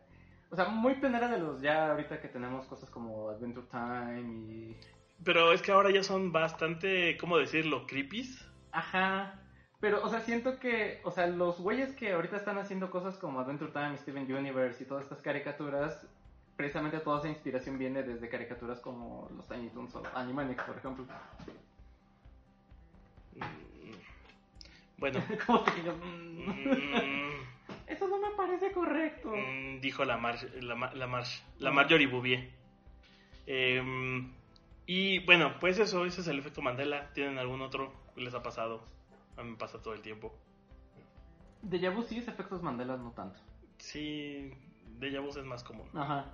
O 0.50 0.55
sea, 0.55 0.66
muy 0.66 0.94
pionera 0.94 1.26
de 1.26 1.40
los 1.40 1.61
ya 1.61 1.90
ahorita 1.90 2.20
que 2.20 2.29
tenemos 2.29 2.66
cosas 2.66 2.88
como 2.88 3.31
Adventure 3.31 3.66
Time 3.68 4.20
y... 4.20 4.76
Pero 5.24 5.53
es 5.53 5.61
que 5.61 5.72
ahora 5.72 5.90
ya 5.90 6.05
son 6.05 6.31
bastante, 6.31 7.16
¿cómo 7.18 7.37
decirlo? 7.37 7.85
Creepies. 7.85 8.48
Ajá. 8.70 9.40
Pero, 9.81 10.05
o 10.05 10.09
sea, 10.09 10.20
siento 10.20 10.61
que, 10.61 11.00
o 11.03 11.11
sea, 11.11 11.26
los 11.26 11.61
güeyes 11.61 11.96
que 11.96 12.12
ahorita 12.12 12.37
están 12.37 12.59
haciendo 12.59 12.92
cosas 12.92 13.18
como 13.18 13.40
Adventure 13.40 13.72
Time, 13.72 13.98
Steven 13.98 14.33
Universe 14.33 14.85
y 14.85 14.87
todas 14.87 15.03
estas 15.03 15.20
caricaturas, 15.20 16.07
precisamente 16.59 16.99
toda 16.99 17.21
esa 17.21 17.29
inspiración 17.29 17.79
viene 17.79 18.03
desde 18.03 18.29
caricaturas 18.29 18.81
como 18.81 19.31
los 19.37 19.47
Tiny 19.47 19.68
Toons 19.71 19.94
o 19.94 20.03
Animaniacs, 20.12 20.64
por 20.64 20.77
ejemplo. 20.77 21.07
Bueno, 24.99 25.23
¿Cómo 25.47 25.62
te 25.62 25.75
digo? 25.77 25.94
Mm, 25.94 27.31
Eso 27.87 28.09
no 28.09 28.18
me 28.18 28.31
parece 28.37 28.73
correcto. 28.73 29.31
mm, 29.31 29.81
dijo 29.81 30.05
la 30.05 30.16
Marge, 30.16 30.49
la, 30.61 30.75
la 30.94 31.07
Marge, 31.07 31.40
la 31.61 31.71
Marjorie 31.71 32.09
Bouvier. 32.09 32.51
Em, 33.47 34.33
y 34.85 35.21
bueno, 35.21 35.61
pues 35.61 35.79
eso, 35.79 36.05
ese 36.07 36.23
es 36.23 36.27
el 36.27 36.40
efecto 36.40 36.61
Mandela. 36.61 37.12
¿Tienen 37.12 37.38
algún 37.38 37.62
otro 37.62 37.92
que 38.16 38.23
les 38.23 38.35
ha 38.35 38.42
pasado? 38.42 38.83
A 39.37 39.44
mí 39.44 39.53
me 39.53 39.57
pasa 39.57 39.81
todo 39.81 39.94
el 39.94 40.03
tiempo. 40.03 40.35
De 41.62 41.88
vu 41.88 42.03
sí 42.03 42.18
es 42.18 42.27
efectos 42.27 42.64
Mandela, 42.64 42.97
no 42.97 43.12
tanto. 43.12 43.38
Sí, 43.79 44.53
Deja 44.99 45.21
Vu 45.21 45.29
es 45.29 45.44
más 45.44 45.62
común. 45.62 45.88
Ajá. 45.94 46.27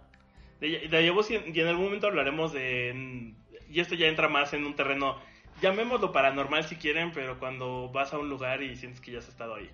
De 0.60 1.22
sí, 1.22 1.40
y 1.52 1.60
en 1.60 1.66
algún 1.66 1.86
momento 1.86 2.06
hablaremos 2.06 2.52
de... 2.52 3.34
Y 3.68 3.80
esto 3.80 3.94
ya 3.94 4.06
entra 4.06 4.28
más 4.28 4.52
en 4.52 4.64
un 4.64 4.76
terreno, 4.76 5.18
llamémoslo 5.60 6.12
paranormal 6.12 6.64
si 6.64 6.76
quieren, 6.76 7.12
pero 7.12 7.38
cuando 7.38 7.90
vas 7.90 8.12
a 8.12 8.18
un 8.18 8.28
lugar 8.28 8.62
y 8.62 8.76
sientes 8.76 9.00
que 9.00 9.12
ya 9.12 9.18
has 9.18 9.28
estado 9.28 9.56
ahí. 9.56 9.70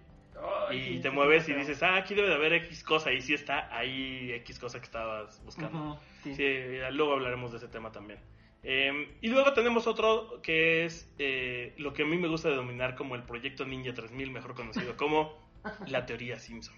y 0.71 1.01
te 1.01 1.11
mueves 1.11 1.49
y 1.49 1.55
dices, 1.55 1.83
ah, 1.83 1.97
aquí 1.97 2.15
debe 2.15 2.29
de 2.29 2.35
haber 2.35 2.55
X 2.55 2.83
cosa, 2.83 3.13
y 3.13 3.21
sí 3.21 3.35
está 3.35 3.69
ahí 3.77 4.33
X 4.33 4.59
cosa 4.59 4.79
que 4.79 4.87
estabas 4.87 5.43
buscando. 5.45 6.01
Sí, 6.23 6.79
luego 6.93 7.13
hablaremos 7.13 7.51
de 7.51 7.59
ese 7.59 7.69
tema 7.69 7.93
también. 7.93 8.21
Eh, 8.63 9.17
y 9.23 9.29
luego 9.29 9.53
tenemos 9.55 9.87
otro 9.87 10.41
que 10.43 10.85
es 10.85 11.11
eh, 11.19 11.75
lo 11.79 11.95
que 11.95 12.03
a 12.03 12.07
mí 12.07 12.19
me 12.19 12.29
gusta 12.29 12.51
denominar 12.51 12.95
como 12.95 13.15
el 13.15 13.23
proyecto 13.23 13.65
Ninja 13.65 13.95
3000, 13.95 14.31
mejor 14.31 14.55
conocido 14.55 14.97
como 14.97 15.35
la 15.87 16.05
teoría 16.07 16.39
Simpson. 16.39 16.77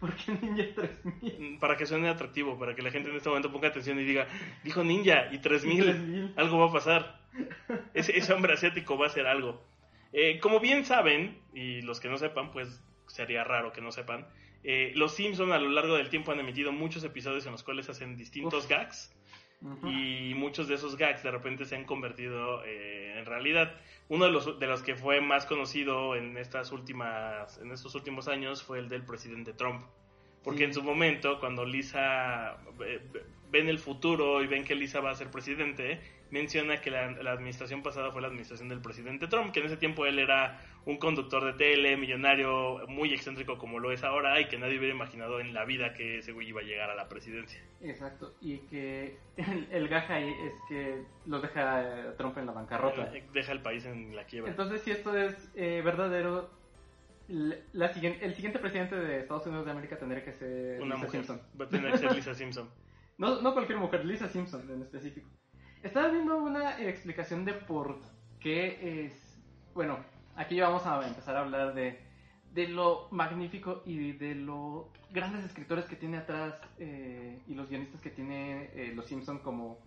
¿Por 0.00 0.14
qué 0.14 0.32
Ninja 0.32 0.64
3000? 0.74 1.36
Mm, 1.54 1.58
Para 1.58 1.76
que 1.76 1.86
suene 1.86 2.08
atractivo, 2.08 2.58
para 2.58 2.74
que 2.74 2.82
la 2.82 2.90
gente 2.90 3.10
en 3.10 3.16
este 3.16 3.28
momento 3.28 3.50
ponga 3.52 3.68
atención 3.68 3.98
y 3.98 4.04
diga, 4.04 4.26
dijo 4.64 4.84
Ninja 4.84 5.28
y 5.32 5.38
3000, 5.38 5.82
3000. 5.84 6.32
algo 6.36 6.58
va 6.58 6.66
a 6.66 6.72
pasar. 6.72 7.20
Ese, 7.94 8.16
ese 8.16 8.32
hombre 8.32 8.52
asiático 8.54 8.96
va 8.98 9.06
a 9.06 9.08
hacer 9.08 9.26
algo. 9.26 9.62
Eh, 10.12 10.38
como 10.40 10.60
bien 10.60 10.84
saben, 10.84 11.38
y 11.52 11.82
los 11.82 12.00
que 12.00 12.08
no 12.08 12.16
sepan, 12.18 12.50
pues 12.50 12.82
sería 13.06 13.44
raro 13.44 13.72
que 13.72 13.80
no 13.80 13.92
sepan, 13.92 14.26
eh, 14.64 14.92
los 14.94 15.14
Simpson 15.14 15.52
a 15.52 15.58
lo 15.58 15.68
largo 15.70 15.96
del 15.96 16.08
tiempo 16.10 16.32
han 16.32 16.40
emitido 16.40 16.72
muchos 16.72 17.04
episodios 17.04 17.46
en 17.46 17.52
los 17.52 17.62
cuales 17.62 17.88
hacen 17.88 18.16
distintos 18.16 18.64
Uf. 18.64 18.70
gags 18.70 19.14
Y 19.60 20.34
muchos 20.34 20.68
de 20.68 20.76
esos 20.76 20.96
gags 20.96 21.22
de 21.22 21.30
repente 21.32 21.64
se 21.64 21.74
han 21.74 21.84
convertido 21.84 22.64
eh, 22.64 23.18
en 23.18 23.26
realidad. 23.26 23.74
Uno 24.08 24.26
de 24.26 24.30
los, 24.30 24.58
de 24.58 24.66
los 24.66 24.82
que 24.82 24.94
fue 24.94 25.20
más 25.20 25.46
conocido 25.46 26.14
en 26.14 26.36
estas 26.38 26.70
últimas, 26.70 27.58
en 27.58 27.72
estos 27.72 27.94
últimos 27.96 28.28
años 28.28 28.62
fue 28.62 28.78
el 28.78 28.88
del 28.88 29.04
presidente 29.04 29.52
Trump. 29.52 29.82
Porque 30.44 30.58
Sí. 30.58 30.64
en 30.64 30.74
su 30.74 30.82
momento, 30.84 31.40
cuando 31.40 31.64
Lisa 31.64 32.56
eh, 32.84 33.00
ven 33.50 33.68
el 33.68 33.78
futuro 33.78 34.42
y 34.42 34.46
ven 34.46 34.64
que 34.64 34.74
Lisa 34.74 35.00
va 35.00 35.10
a 35.10 35.14
ser 35.14 35.30
presidente, 35.30 36.00
menciona 36.30 36.80
que 36.80 36.90
la, 36.90 37.10
la 37.12 37.32
administración 37.32 37.82
pasada 37.82 38.10
fue 38.10 38.20
la 38.20 38.28
administración 38.28 38.68
del 38.68 38.80
presidente 38.80 39.26
Trump, 39.28 39.52
que 39.52 39.60
en 39.60 39.66
ese 39.66 39.76
tiempo 39.78 40.04
él 40.04 40.18
era 40.18 40.60
un 40.84 40.98
conductor 40.98 41.44
de 41.44 41.52
tele, 41.54 41.96
millonario, 41.96 42.86
muy 42.88 43.12
excéntrico 43.12 43.56
como 43.58 43.78
lo 43.78 43.90
es 43.92 44.04
ahora, 44.04 44.38
y 44.40 44.48
que 44.48 44.58
nadie 44.58 44.78
hubiera 44.78 44.94
imaginado 44.94 45.40
en 45.40 45.54
la 45.54 45.64
vida 45.64 45.94
que 45.94 46.18
ese 46.18 46.32
güey 46.32 46.48
iba 46.48 46.60
a 46.60 46.64
llegar 46.64 46.90
a 46.90 46.94
la 46.94 47.08
presidencia. 47.08 47.62
Exacto, 47.82 48.34
y 48.40 48.58
que 48.58 49.16
el, 49.36 49.68
el 49.70 49.88
gaja 49.88 50.14
ahí 50.16 50.28
es 50.28 50.52
que 50.68 51.02
lo 51.26 51.40
deja 51.40 51.82
eh, 51.82 52.12
Trump 52.18 52.36
en 52.38 52.46
la 52.46 52.52
bancarrota. 52.52 53.10
Eh, 53.14 53.24
Deja 53.32 53.52
el 53.52 53.62
país 53.62 53.84
en 53.86 54.14
la 54.14 54.24
quiebra. 54.24 54.50
Entonces, 54.50 54.82
si 54.82 54.90
esto 54.90 55.16
es 55.16 55.50
eh, 55.54 55.80
verdadero, 55.84 56.50
la 57.28 57.92
siguiente, 57.92 58.24
el 58.24 58.34
siguiente 58.34 58.58
presidente 58.58 58.96
de 58.96 59.20
Estados 59.20 59.46
Unidos 59.46 59.66
de 59.66 59.72
América 59.72 59.98
tendría 59.98 60.24
que 60.24 60.32
ser 60.32 60.80
Una 60.80 60.94
Lisa 60.94 61.06
mujer. 61.06 61.10
Simpson. 61.10 61.42
Va 61.60 61.64
a 61.66 61.68
tener 61.68 61.92
que 61.92 61.98
ser 61.98 62.12
Lisa 62.14 62.34
Simpson. 62.34 62.68
No, 63.18 63.42
no 63.42 63.52
cualquier 63.52 63.78
mujer, 63.78 64.04
Lisa 64.04 64.28
Simpson 64.28 64.70
en 64.70 64.82
específico. 64.82 65.28
Estaba 65.82 66.08
viendo 66.08 66.38
una 66.38 66.80
explicación 66.80 67.44
de 67.44 67.52
por 67.52 67.98
qué 68.38 69.06
es... 69.06 69.42
Bueno, 69.74 69.98
aquí 70.36 70.60
vamos 70.60 70.86
a 70.86 71.04
empezar 71.06 71.36
a 71.36 71.40
hablar 71.40 71.74
de, 71.74 72.00
de 72.54 72.68
lo 72.68 73.08
magnífico 73.10 73.82
y 73.84 74.12
de 74.12 74.36
lo 74.36 74.92
grandes 75.10 75.44
escritores 75.44 75.86
que 75.86 75.96
tiene 75.96 76.18
atrás 76.18 76.54
eh, 76.78 77.40
y 77.48 77.54
los 77.54 77.68
guionistas 77.68 78.00
que 78.00 78.10
tiene 78.10 78.70
eh, 78.74 78.92
Los 78.94 79.06
Simpson 79.06 79.40
como, 79.40 79.78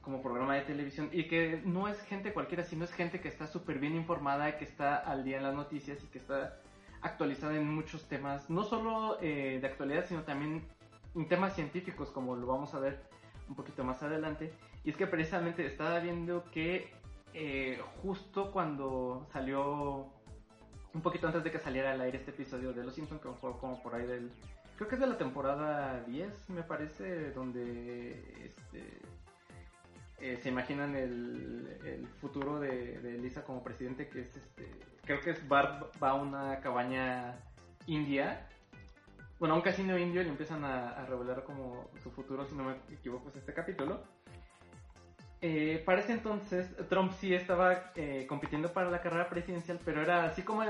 como 0.00 0.22
programa 0.22 0.54
de 0.54 0.62
televisión 0.62 1.08
y 1.12 1.26
que 1.26 1.60
no 1.64 1.88
es 1.88 2.00
gente 2.02 2.32
cualquiera, 2.32 2.62
sino 2.62 2.84
es 2.84 2.92
gente 2.92 3.20
que 3.20 3.28
está 3.28 3.48
súper 3.48 3.80
bien 3.80 3.96
informada, 3.96 4.58
que 4.58 4.64
está 4.64 4.96
al 4.96 5.24
día 5.24 5.38
en 5.38 5.42
las 5.42 5.54
noticias 5.54 5.98
y 6.04 6.06
que 6.06 6.18
está 6.18 6.60
actualizada 7.00 7.56
en 7.56 7.68
muchos 7.68 8.08
temas, 8.08 8.48
no 8.48 8.62
solo 8.62 9.18
eh, 9.20 9.58
de 9.60 9.66
actualidad, 9.66 10.06
sino 10.06 10.22
también 10.22 10.62
en 11.14 11.28
temas 11.28 11.54
científicos, 11.54 12.10
como 12.10 12.36
lo 12.36 12.46
vamos 12.46 12.74
a 12.74 12.80
ver 12.80 13.02
un 13.48 13.54
poquito 13.54 13.84
más 13.84 14.02
adelante. 14.02 14.52
Y 14.84 14.90
es 14.90 14.96
que 14.96 15.06
precisamente 15.06 15.66
estaba 15.66 15.98
viendo 16.00 16.44
que 16.50 16.92
eh, 17.32 17.80
justo 18.02 18.52
cuando 18.52 19.26
salió, 19.32 20.06
un 20.92 21.02
poquito 21.02 21.26
antes 21.26 21.42
de 21.44 21.50
que 21.50 21.58
saliera 21.58 21.92
al 21.92 22.00
aire 22.00 22.18
este 22.18 22.30
episodio 22.30 22.72
de 22.72 22.84
Los 22.84 22.94
Simpsons, 22.94 23.20
que 23.20 23.28
fue 23.40 23.56
como 23.58 23.82
por 23.82 23.94
ahí 23.94 24.06
del... 24.06 24.30
Creo 24.76 24.88
que 24.88 24.96
es 24.96 25.00
de 25.00 25.06
la 25.06 25.18
temporada 25.18 26.02
10, 26.04 26.50
me 26.50 26.62
parece, 26.62 27.30
donde 27.30 28.10
este, 28.44 29.00
eh, 30.18 30.38
se 30.42 30.48
imaginan 30.48 30.96
el, 30.96 32.08
futuro 32.20 32.58
de, 32.58 32.98
de, 33.00 33.18
Lisa 33.18 33.44
como 33.44 33.62
presidente, 33.62 34.08
que 34.08 34.22
es 34.22 34.36
este, 34.36 34.68
creo 35.04 35.20
que 35.20 35.30
es 35.30 35.48
Bart 35.48 35.92
va 36.02 36.10
a 36.10 36.14
una 36.14 36.60
cabaña 36.60 37.36
india, 37.86 38.48
bueno, 39.38 39.54
a 39.54 39.56
un 39.56 39.62
casino 39.62 39.98
indio 39.98 40.22
y 40.22 40.28
empiezan 40.28 40.64
a, 40.64 40.90
a 40.90 41.06
revelar 41.06 41.44
como 41.44 41.90
su 42.02 42.10
futuro, 42.10 42.44
si 42.46 42.54
no 42.54 42.64
me 42.64 42.76
equivoco, 42.94 43.28
es 43.28 43.36
este 43.36 43.52
capítulo. 43.52 44.02
Eh, 45.46 45.82
para 45.84 46.00
ese 46.00 46.12
entonces, 46.12 46.74
Trump 46.88 47.12
sí 47.12 47.34
estaba 47.34 47.92
eh, 47.96 48.24
compitiendo 48.26 48.72
para 48.72 48.88
la 48.88 49.02
carrera 49.02 49.28
presidencial, 49.28 49.78
pero 49.84 50.00
era 50.00 50.24
así 50.24 50.40
como, 50.40 50.64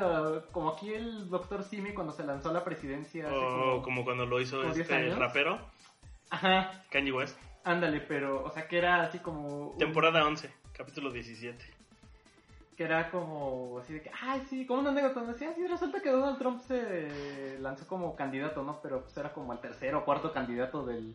como 0.50 0.70
aquí 0.70 0.92
el 0.92 1.30
doctor 1.30 1.62
Simi 1.62 1.94
cuando 1.94 2.12
se 2.12 2.24
lanzó 2.24 2.48
a 2.48 2.52
la 2.54 2.64
presidencia. 2.64 3.32
O 3.32 3.40
como, 3.40 3.82
como, 3.82 4.04
cuando 4.04 4.26
lo 4.26 4.40
hizo 4.40 4.64
este 4.64 5.14
rapero. 5.14 5.60
Ajá. 6.28 6.82
Kanye 6.90 7.12
West. 7.12 7.38
Ándale, 7.62 8.00
pero, 8.00 8.42
o 8.42 8.50
sea, 8.50 8.66
que 8.66 8.78
era 8.78 9.02
así 9.02 9.20
como... 9.20 9.76
Temporada 9.78 10.26
11, 10.26 10.50
capítulo 10.72 11.12
17. 11.12 11.64
Que 12.76 12.84
era 12.84 13.10
como 13.10 13.78
así 13.78 13.92
de 13.92 14.02
que, 14.02 14.10
ay, 14.20 14.42
sí, 14.48 14.66
como 14.66 14.80
una 14.80 14.90
anécdota 14.90 15.20
donde 15.20 15.34
decía, 15.34 15.52
sí, 15.54 15.66
resulta 15.66 16.00
que 16.00 16.10
Donald 16.10 16.38
Trump 16.38 16.60
se 16.60 17.56
lanzó 17.60 17.86
como 17.86 18.16
candidato, 18.16 18.62
¿no? 18.62 18.80
Pero 18.82 19.02
pues 19.02 19.16
era 19.16 19.32
como 19.32 19.52
el 19.52 19.60
tercero 19.60 20.00
o 20.00 20.04
cuarto 20.04 20.32
candidato 20.32 20.84
del, 20.84 21.14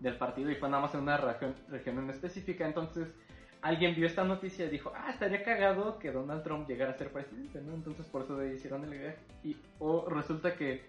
del 0.00 0.16
partido 0.16 0.50
y 0.50 0.56
fue 0.56 0.68
nada 0.68 0.82
más 0.82 0.94
en 0.94 1.00
una 1.00 1.16
región, 1.16 1.54
región 1.68 1.98
en 1.98 2.10
específica. 2.10 2.66
Entonces, 2.66 3.14
alguien 3.62 3.94
vio 3.94 4.06
esta 4.06 4.24
noticia 4.24 4.66
y 4.66 4.70
dijo, 4.70 4.92
ah, 4.94 5.10
estaría 5.10 5.42
cagado 5.42 5.98
que 5.98 6.12
Donald 6.12 6.42
Trump 6.42 6.68
llegara 6.68 6.92
a 6.92 6.98
ser 6.98 7.10
presidente, 7.10 7.60
¿no? 7.62 7.74
Entonces, 7.74 8.06
por 8.06 8.22
eso 8.22 8.44
hicieron 8.44 8.84
el 8.84 8.90
viaje. 8.90 9.16
Y 9.44 9.56
o 9.78 10.08
resulta 10.08 10.54
que... 10.54 10.86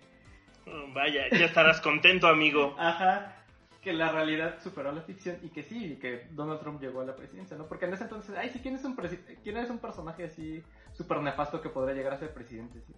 Vaya, 0.94 1.24
ya 1.32 1.46
estarás 1.46 1.80
contento, 1.80 2.28
amigo. 2.28 2.76
Ajá 2.78 3.39
que 3.82 3.94
la 3.94 4.12
realidad 4.12 4.60
superó 4.62 4.92
la 4.92 5.02
ficción 5.02 5.38
y 5.42 5.50
que 5.50 5.64
sí, 5.64 5.98
que 6.02 6.28
Donald 6.32 6.60
Trump 6.60 6.82
llegó 6.82 7.02
a 7.02 7.06
la 7.06 7.16
presidencia, 7.16 7.58
¿no? 7.58 7.66
Porque 7.68 7.86
en 7.86 7.94
ese 7.94 8.04
entonces, 8.04 8.36
ay, 8.38 8.50
sí, 8.50 8.60
¿quién 8.60 8.76
es 8.76 8.84
un, 8.84 8.96
¿quién 8.96 9.58
es 9.58 9.70
un 9.70 9.80
personaje 9.80 10.26
así 10.26 10.64
súper 10.94 11.22
nefasto 11.22 11.62
que 11.62 11.70
podría 11.70 11.96
llegar 11.96 12.14
a 12.14 12.18
ser 12.18 12.34
presidente? 12.34 12.82
Sí, 12.82 12.94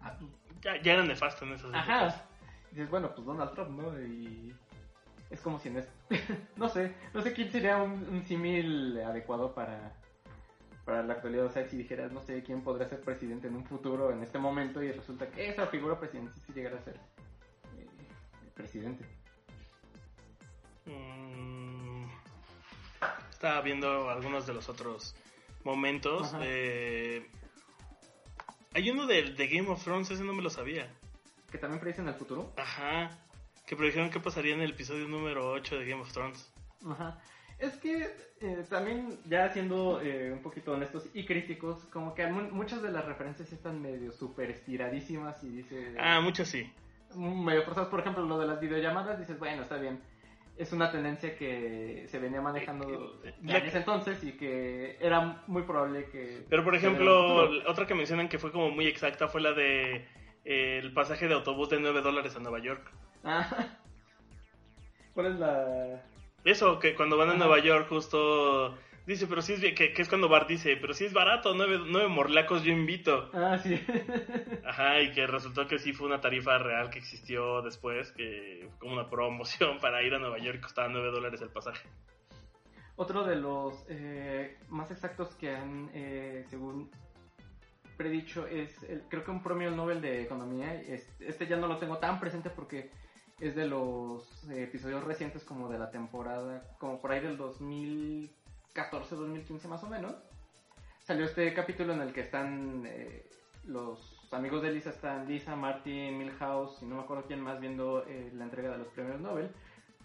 ah, 0.00 0.18
ya, 0.62 0.82
ya, 0.82 0.94
era 0.94 1.04
nefasto 1.04 1.44
en 1.44 1.52
esas 1.52 1.72
Ajá. 1.72 2.24
dices, 2.72 2.90
bueno, 2.90 3.14
pues 3.14 3.24
Donald 3.24 3.52
Trump, 3.52 3.70
¿no? 3.70 4.00
Y 4.00 4.52
es 5.30 5.40
como 5.40 5.60
si 5.60 5.68
en 5.68 5.76
este... 5.78 5.92
no 6.56 6.68
sé, 6.68 6.92
no 7.14 7.22
sé 7.22 7.32
quién 7.32 7.50
sería 7.50 7.76
un, 7.76 7.92
un 7.92 8.24
símil 8.24 8.98
adecuado 8.98 9.54
para, 9.54 9.92
para 10.84 11.02
la 11.02 11.14
actualidad. 11.14 11.46
O 11.46 11.50
sea, 11.50 11.68
si 11.68 11.76
dijeras, 11.76 12.10
no 12.10 12.20
sé, 12.20 12.42
quién 12.42 12.62
podría 12.62 12.88
ser 12.88 13.00
presidente 13.00 13.46
en 13.46 13.54
un 13.54 13.64
futuro, 13.64 14.10
en 14.10 14.22
este 14.22 14.38
momento, 14.38 14.82
y 14.82 14.90
resulta 14.90 15.28
que 15.28 15.50
esa 15.50 15.66
figura 15.66 16.00
presidente 16.00 16.32
sí 16.46 16.52
llegara 16.52 16.78
a 16.78 16.82
ser 16.82 16.94
eh, 17.76 17.86
presidente. 18.54 19.04
Mm, 20.86 22.06
estaba 23.30 23.60
viendo 23.60 24.08
algunos 24.08 24.46
de 24.46 24.54
los 24.54 24.68
otros 24.68 25.14
momentos. 25.64 26.34
Eh, 26.40 27.26
hay 28.72 28.90
uno 28.90 29.06
de, 29.06 29.32
de, 29.32 29.48
Game 29.48 29.68
of 29.68 29.82
Thrones, 29.82 30.10
ese 30.10 30.24
no 30.24 30.32
me 30.32 30.42
lo 30.42 30.50
sabía. 30.50 30.88
¿Que 31.50 31.58
también 31.58 31.80
predicen 31.80 32.08
el 32.08 32.14
futuro? 32.14 32.52
Ajá. 32.56 33.10
Que 33.66 33.76
predijeron 33.76 34.10
qué 34.10 34.20
pasaría 34.20 34.54
en 34.54 34.60
el 34.60 34.70
episodio 34.70 35.08
número 35.08 35.50
8 35.50 35.78
de 35.78 35.86
Game 35.86 36.02
of 36.02 36.12
Thrones. 36.12 36.52
Ajá. 36.88 37.20
Es 37.58 37.74
que 37.78 38.14
eh, 38.40 38.64
también, 38.68 39.18
ya 39.24 39.50
siendo 39.50 40.00
eh, 40.02 40.30
un 40.30 40.42
poquito 40.42 40.72
honestos 40.72 41.06
y 41.14 41.24
críticos, 41.24 41.84
como 41.86 42.14
que 42.14 42.26
muchas 42.26 42.82
de 42.82 42.92
las 42.92 43.04
referencias 43.06 43.50
están 43.50 43.80
medio 43.80 44.12
super 44.12 44.50
estiradísimas 44.50 45.42
y 45.42 45.48
dice... 45.48 45.96
Ah, 45.98 46.20
muchas 46.20 46.48
sí. 46.48 46.70
Medio 47.14 47.62
forzadas, 47.62 47.88
por 47.88 48.00
ejemplo, 48.00 48.26
lo 48.26 48.38
de 48.38 48.46
las 48.46 48.60
videollamadas, 48.60 49.18
dices, 49.18 49.38
bueno, 49.38 49.62
está 49.62 49.78
bien 49.78 50.00
es 50.56 50.72
una 50.72 50.90
tendencia 50.90 51.36
que 51.36 52.06
se 52.08 52.18
venía 52.18 52.40
manejando 52.40 53.20
ya 53.42 53.58
en 53.58 53.66
ese 53.66 53.78
entonces 53.78 54.22
y 54.24 54.32
que 54.32 54.96
era 55.00 55.42
muy 55.46 55.62
probable 55.62 56.08
que... 56.10 56.44
Pero 56.48 56.64
por 56.64 56.74
ejemplo, 56.74 57.48
otra 57.68 57.86
que 57.86 57.94
mencionan 57.94 58.28
que 58.28 58.38
fue 58.38 58.52
como 58.52 58.70
muy 58.70 58.86
exacta 58.86 59.28
fue 59.28 59.40
la 59.40 59.52
de 59.52 60.06
eh, 60.44 60.78
el 60.82 60.92
pasaje 60.92 61.28
de 61.28 61.34
autobús 61.34 61.68
de 61.70 61.80
9 61.80 62.00
dólares 62.00 62.36
a 62.36 62.40
Nueva 62.40 62.58
York. 62.60 62.90
Ah. 63.22 63.48
¿Cuál 65.12 65.26
es 65.26 65.38
la...? 65.38 66.02
Eso, 66.44 66.78
que 66.78 66.94
cuando 66.94 67.16
van 67.16 67.30
a 67.30 67.34
Nueva 67.34 67.58
York 67.58 67.88
justo 67.88 68.78
Dice, 69.06 69.28
pero 69.28 69.40
si 69.40 69.52
es 69.52 69.60
que, 69.60 69.92
que 69.92 70.02
es 70.02 70.08
cuando 70.08 70.28
Bart 70.28 70.48
dice, 70.48 70.76
pero 70.80 70.92
si 70.92 71.04
es 71.04 71.12
barato, 71.12 71.54
nueve, 71.54 71.78
nueve 71.86 72.08
morlacos 72.08 72.64
yo 72.64 72.72
invito. 72.72 73.30
Ah, 73.32 73.56
sí. 73.56 73.80
Ajá, 74.66 75.00
y 75.00 75.12
que 75.12 75.28
resultó 75.28 75.68
que 75.68 75.78
sí 75.78 75.92
fue 75.92 76.08
una 76.08 76.20
tarifa 76.20 76.58
real 76.58 76.90
que 76.90 76.98
existió 76.98 77.62
después, 77.62 78.10
que 78.10 78.66
fue 78.68 78.78
como 78.80 78.94
una 78.94 79.08
promoción 79.08 79.78
para 79.80 80.02
ir 80.02 80.12
a 80.12 80.18
Nueva 80.18 80.38
York 80.38 80.58
y 80.58 80.60
costaba 80.60 80.88
nueve 80.88 81.12
dólares 81.12 81.40
el 81.40 81.50
pasaje. 81.50 81.88
Otro 82.96 83.22
de 83.22 83.36
los 83.36 83.84
eh, 83.88 84.58
más 84.70 84.90
exactos 84.90 85.36
que 85.36 85.54
han, 85.54 85.88
eh, 85.94 86.44
según 86.48 86.90
predicho, 87.96 88.48
es 88.48 88.82
el, 88.84 89.02
creo 89.02 89.22
que 89.22 89.30
un 89.30 89.42
premio 89.42 89.70
Nobel 89.70 90.00
de 90.00 90.22
Economía. 90.22 90.74
Este, 90.74 91.46
ya 91.46 91.56
no 91.56 91.68
lo 91.68 91.76
tengo 91.76 91.98
tan 91.98 92.18
presente 92.18 92.50
porque 92.50 92.90
es 93.38 93.54
de 93.54 93.68
los 93.68 94.48
episodios 94.50 95.04
recientes 95.04 95.44
como 95.44 95.68
de 95.68 95.78
la 95.78 95.90
temporada, 95.92 96.64
como 96.80 97.00
por 97.00 97.12
ahí 97.12 97.20
del 97.20 97.36
2000 97.36 98.34
2014-2015 98.76 99.68
más 99.68 99.82
o 99.82 99.88
menos, 99.88 100.14
salió 101.00 101.24
este 101.24 101.52
capítulo 101.54 101.94
en 101.94 102.02
el 102.02 102.12
que 102.12 102.20
están 102.20 102.84
eh, 102.86 103.28
los 103.64 104.28
amigos 104.32 104.62
de 104.62 104.72
Lisa, 104.72 104.90
están 104.90 105.26
Lisa, 105.26 105.56
Martin, 105.56 106.18
Milhouse 106.18 106.82
y 106.82 106.86
no 106.86 106.96
me 106.96 107.02
acuerdo 107.02 107.24
quién 107.26 107.40
más 107.40 107.60
viendo 107.60 108.04
eh, 108.06 108.30
la 108.34 108.44
entrega 108.44 108.70
de 108.70 108.78
los 108.78 108.88
premios 108.88 109.20
Nobel. 109.20 109.50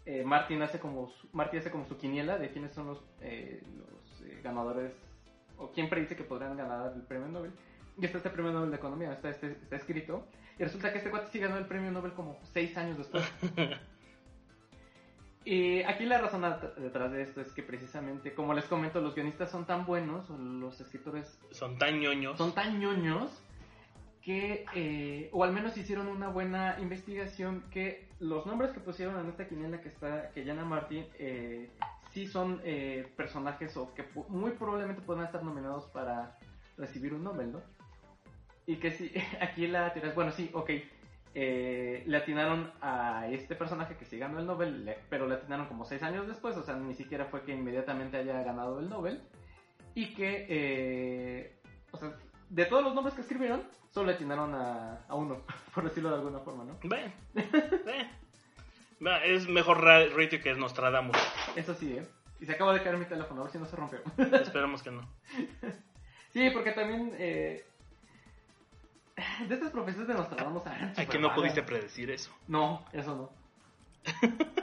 Eh, 0.05 0.23
Martin 0.23 0.61
hace 0.61 0.79
como 0.79 1.09
su, 1.09 1.29
Martin 1.31 1.59
hace 1.59 1.69
como 1.69 1.85
su 1.85 1.97
quiniela 1.97 2.37
de 2.37 2.49
quiénes 2.49 2.73
son 2.73 2.87
los, 2.87 2.99
los 2.99 4.41
ganadores 4.43 4.93
o 5.57 5.71
quién 5.71 5.89
predice 5.89 6.15
que 6.15 6.23
podrán 6.23 6.57
ganar 6.57 6.93
el 6.95 7.03
premio 7.03 7.27
Nobel. 7.27 7.51
Y 7.97 8.05
está 8.05 8.17
este 8.17 8.29
premio 8.29 8.51
Nobel 8.51 8.71
de 8.71 8.77
Economía, 8.77 9.13
está, 9.13 9.29
este, 9.29 9.51
está 9.51 9.75
escrito. 9.75 10.25
Y 10.57 10.63
resulta 10.63 10.91
que 10.91 10.99
este 10.99 11.11
cuate 11.11 11.27
sí 11.31 11.39
ganó 11.39 11.57
el 11.57 11.67
premio 11.67 11.91
Nobel 11.91 12.13
como 12.13 12.39
seis 12.43 12.75
años 12.77 12.97
después. 12.97 13.23
Y 15.43 15.81
aquí 15.83 16.05
la 16.05 16.19
razón 16.19 16.43
detrás 16.77 17.11
de 17.11 17.23
esto 17.23 17.41
es 17.41 17.51
que 17.51 17.63
precisamente, 17.63 18.33
como 18.33 18.53
les 18.53 18.65
comento, 18.65 19.01
los 19.01 19.15
guionistas 19.15 19.49
son 19.49 19.65
tan 19.65 19.85
buenos, 19.85 20.29
o 20.29 20.37
los 20.37 20.79
escritores... 20.79 21.39
Son 21.51 21.77
tan 21.79 21.99
ñoños. 21.99 22.37
Son 22.37 22.53
tan 22.53 22.79
ñoños 22.79 23.31
que, 24.21 24.65
eh, 24.75 25.29
o 25.33 25.43
al 25.43 25.51
menos 25.51 25.75
hicieron 25.77 26.07
una 26.07 26.29
buena 26.29 26.77
investigación, 26.79 27.63
que 27.71 28.07
los 28.19 28.45
nombres 28.45 28.71
que 28.71 28.79
pusieron 28.79 29.19
en 29.19 29.29
esta 29.29 29.47
quiniela 29.47 29.81
que 29.81 29.89
está, 29.89 30.29
que 30.29 30.45
llama 30.45 30.63
Martin, 30.63 31.07
eh, 31.17 31.71
sí 32.11 32.27
son 32.27 32.61
eh, 32.63 33.11
personajes 33.17 33.75
o 33.77 33.93
que 33.95 34.05
muy 34.27 34.51
probablemente 34.51 35.01
puedan 35.01 35.25
estar 35.25 35.43
nominados 35.43 35.85
para 35.87 36.37
recibir 36.77 37.15
un 37.15 37.23
Nobel, 37.23 37.53
¿no? 37.53 37.61
Y 38.67 38.75
que 38.75 38.91
sí, 38.91 39.11
aquí 39.41 39.65
la 39.65 39.91
tiras, 39.91 40.13
bueno, 40.13 40.31
sí, 40.31 40.51
ok, 40.53 40.69
eh, 41.33 42.03
le 42.05 42.17
atinaron 42.17 42.71
a 42.81 43.27
este 43.29 43.55
personaje 43.55 43.95
que 43.95 44.05
sí 44.05 44.17
ganó 44.17 44.39
el 44.39 44.45
Nobel, 44.45 44.95
pero 45.09 45.27
le 45.27 45.35
atinaron 45.35 45.67
como 45.67 45.85
seis 45.85 46.03
años 46.03 46.27
después, 46.27 46.57
o 46.57 46.63
sea, 46.63 46.75
ni 46.75 46.93
siquiera 46.93 47.25
fue 47.25 47.43
que 47.43 47.53
inmediatamente 47.53 48.17
haya 48.17 48.43
ganado 48.43 48.79
el 48.79 48.89
Nobel. 48.89 49.21
Y 49.93 50.13
que, 50.13 50.45
eh, 50.49 51.55
o 51.91 51.97
sea, 51.97 52.13
de 52.49 52.65
todos 52.65 52.83
los 52.83 52.93
nombres 52.93 53.15
que 53.15 53.21
escribieron, 53.21 53.63
solo 53.89 54.07
le 54.07 54.13
atinaron 54.13 54.53
a, 54.55 55.05
uno, 55.09 55.41
por 55.73 55.83
decirlo 55.83 56.09
de 56.09 56.15
alguna 56.15 56.39
forma, 56.39 56.63
¿no? 56.65 56.77
Ve, 56.83 57.11
es 59.25 59.47
mejor 59.47 59.81
rating 59.83 60.39
que 60.39 60.53
Nostradamus. 60.53 61.17
Eso 61.55 61.73
sí, 61.73 61.97
¿eh? 61.97 62.05
Y 62.39 62.45
se 62.45 62.53
acaba 62.53 62.73
de 62.73 62.81
caer 62.81 62.97
mi 62.97 63.05
teléfono, 63.05 63.41
a 63.41 63.43
ver 63.43 63.53
si 63.53 63.59
no 63.59 63.65
se 63.65 63.75
rompió. 63.75 63.99
Esperamos 64.17 64.81
que 64.81 64.91
no. 64.91 65.07
Sí, 66.31 66.49
porque 66.49 66.71
también 66.71 67.13
eh, 67.19 67.65
de 69.47 69.53
estas 69.53 69.71
profecías 69.71 70.07
de 70.07 70.13
Nostradamus. 70.13 70.63
Ay, 70.95 71.05
que 71.07 71.19
no 71.19 71.33
pudiste 71.33 71.63
predecir 71.63 72.11
eso. 72.11 72.31
No, 72.47 72.85
eso 72.93 73.15
no. 73.15 73.29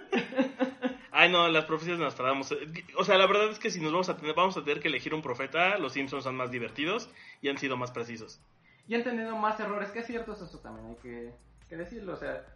Ay, 1.13 1.33
no, 1.33 1.49
las 1.49 1.65
profecías 1.65 1.99
de 1.99 2.05
Nostradamus. 2.05 2.55
O 2.97 3.05
sea, 3.05 3.19
la 3.19 3.27
verdad 3.27 3.51
es 3.51 3.59
que 3.59 3.71
si 3.71 3.81
nos 3.81 3.91
vamos 3.93 4.09
a 4.09 4.17
tener, 4.17 4.35
vamos 4.35 4.57
a 4.57 4.63
tener 4.63 4.81
que 4.81 4.89
elegir 4.89 5.15
un 5.15 5.23
profeta, 5.23 5.77
los 5.79 5.93
Simpsons 5.93 6.23
son 6.23 6.37
más 6.37 6.51
divertidos 6.51 7.11
y 7.43 7.49
han 7.49 7.59
sido 7.59 7.77
más 7.77 7.91
precisos. 7.91 8.41
Y 8.87 8.95
han 8.95 9.03
tenido 9.05 9.37
más 9.37 9.59
errores, 9.61 9.91
que 9.91 9.99
es 9.99 10.07
cierto, 10.07 10.33
eso 10.33 10.59
también 10.61 10.87
hay 10.87 10.97
que, 10.97 11.77
decirlo. 11.77 12.15
O 12.15 12.17
sea, 12.17 12.47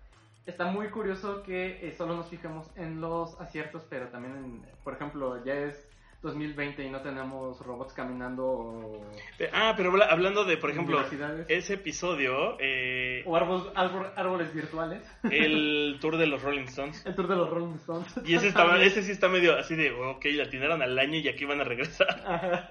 está 0.47 0.67
muy 0.67 0.91
curioso 0.91 1.43
que 1.43 1.87
eh, 1.87 1.93
solo 1.93 2.17
nos 2.17 2.29
fijemos 2.29 2.71
en 2.77 3.01
los 3.01 3.39
aciertos, 3.41 3.85
pero 3.91 4.09
también, 4.09 4.37
en, 4.37 4.67
por 4.85 4.95
ejemplo, 4.95 5.45
ya 5.45 5.55
es 5.55 5.89
2020 6.23 6.85
y 6.85 6.91
no 6.91 7.01
tenemos 7.03 7.61
robots 7.61 7.93
caminando 7.93 8.47
o, 8.47 9.05
Ah, 9.53 9.75
pero 9.77 9.91
habla- 9.91 10.07
hablando 10.07 10.45
de, 10.45 10.57
por 10.57 10.71
ejemplo, 10.71 11.05
ese 11.49 11.75
episodio, 11.75 12.57
eh, 12.61 13.23
o 13.27 13.37
árbol- 13.37 13.73
árbol- 13.75 14.13
árboles 14.17 14.55
virtuales. 14.55 15.03
el 15.25 15.99
tour 16.01 16.17
de 16.17 16.27
los 16.29 16.41
Rolling 16.43 16.65
Stones. 16.67 17.05
El 17.05 17.15
tour 17.17 17.27
de 17.29 17.37
los 17.37 17.51
Rolling 17.51 17.75
Stones. 17.75 18.15
Y 18.25 18.35
ese, 18.37 18.49
estaba, 18.49 18.81
ese 18.83 19.03
sí 19.03 19.11
está 19.13 19.29
medio 19.29 19.57
así 19.59 19.75
de, 19.75 19.91
ok, 19.91 20.25
la 20.33 20.45
atinaron 20.45 20.81
al 20.81 20.99
año 20.99 21.17
y 21.19 21.29
aquí 21.29 21.45
van 21.45 21.61
a 21.61 21.65
regresar. 21.65 22.09
Ajá. 22.27 22.71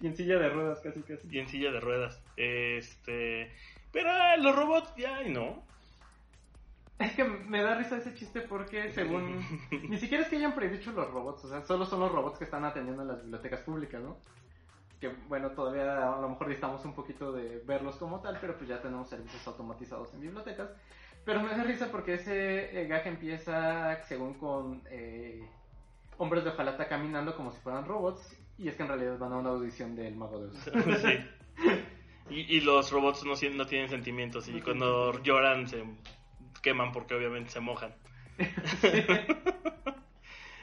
y 0.00 0.06
en 0.06 0.16
silla 0.16 0.38
de 0.38 0.48
ruedas, 0.48 0.80
casi, 0.80 1.02
casi. 1.02 1.28
Y 1.30 1.38
en 1.38 1.48
silla 1.48 1.70
de 1.70 1.80
ruedas. 1.80 2.22
Este. 2.36 3.52
Pero 3.92 4.10
ah, 4.10 4.36
los 4.38 4.56
robots, 4.56 4.92
ya, 4.96 5.22
no. 5.24 5.62
Es 6.98 7.12
que 7.12 7.24
me 7.24 7.62
da 7.62 7.74
risa 7.74 7.96
ese 7.96 8.14
chiste 8.14 8.40
porque 8.40 8.92
según... 8.92 9.44
Ni 9.88 9.98
siquiera 9.98 10.22
es 10.22 10.30
que 10.30 10.36
hayan 10.36 10.54
predicho 10.54 10.92
los 10.92 11.10
robots, 11.10 11.44
o 11.44 11.48
sea, 11.48 11.62
solo 11.62 11.84
son 11.86 12.00
los 12.00 12.12
robots 12.12 12.38
que 12.38 12.44
están 12.44 12.64
atendiendo 12.64 13.02
en 13.02 13.08
las 13.08 13.22
bibliotecas 13.22 13.60
públicas, 13.60 14.00
¿no? 14.00 14.18
Que 15.00 15.08
bueno, 15.28 15.50
todavía 15.50 16.14
a 16.14 16.20
lo 16.20 16.28
mejor 16.28 16.48
distamos 16.48 16.84
un 16.84 16.94
poquito 16.94 17.32
de 17.32 17.62
verlos 17.66 17.96
como 17.96 18.20
tal, 18.20 18.38
pero 18.40 18.56
pues 18.56 18.68
ya 18.68 18.80
tenemos 18.80 19.08
servicios 19.08 19.44
automatizados 19.46 20.14
en 20.14 20.20
bibliotecas. 20.20 20.70
Pero 21.24 21.40
me 21.40 21.50
da 21.50 21.64
risa 21.64 21.90
porque 21.90 22.14
ese 22.14 22.80
eh, 22.80 22.86
gag 22.86 23.06
empieza 23.06 24.02
según 24.04 24.34
con 24.34 24.82
eh, 24.90 25.48
hombres 26.18 26.44
de 26.44 26.50
hojalata 26.50 26.86
caminando 26.86 27.34
como 27.34 27.50
si 27.50 27.60
fueran 27.60 27.86
robots 27.86 28.36
y 28.56 28.68
es 28.68 28.76
que 28.76 28.82
en 28.82 28.88
realidad 28.88 29.18
van 29.18 29.32
a 29.32 29.38
una 29.38 29.50
audición 29.50 29.96
del 29.96 30.14
Mago 30.14 30.40
de 30.40 30.48
Oz. 30.48 30.70
Sí. 31.02 31.80
Y, 32.30 32.56
y 32.56 32.60
los 32.60 32.90
robots 32.90 33.24
no, 33.24 33.34
no 33.54 33.66
tienen 33.66 33.88
sentimientos 33.88 34.48
y 34.48 34.60
cuando 34.60 35.22
lloran 35.22 35.68
se 35.68 35.84
queman 36.62 36.92
porque 36.92 37.14
obviamente 37.14 37.50
se 37.50 37.60
mojan. 37.60 37.94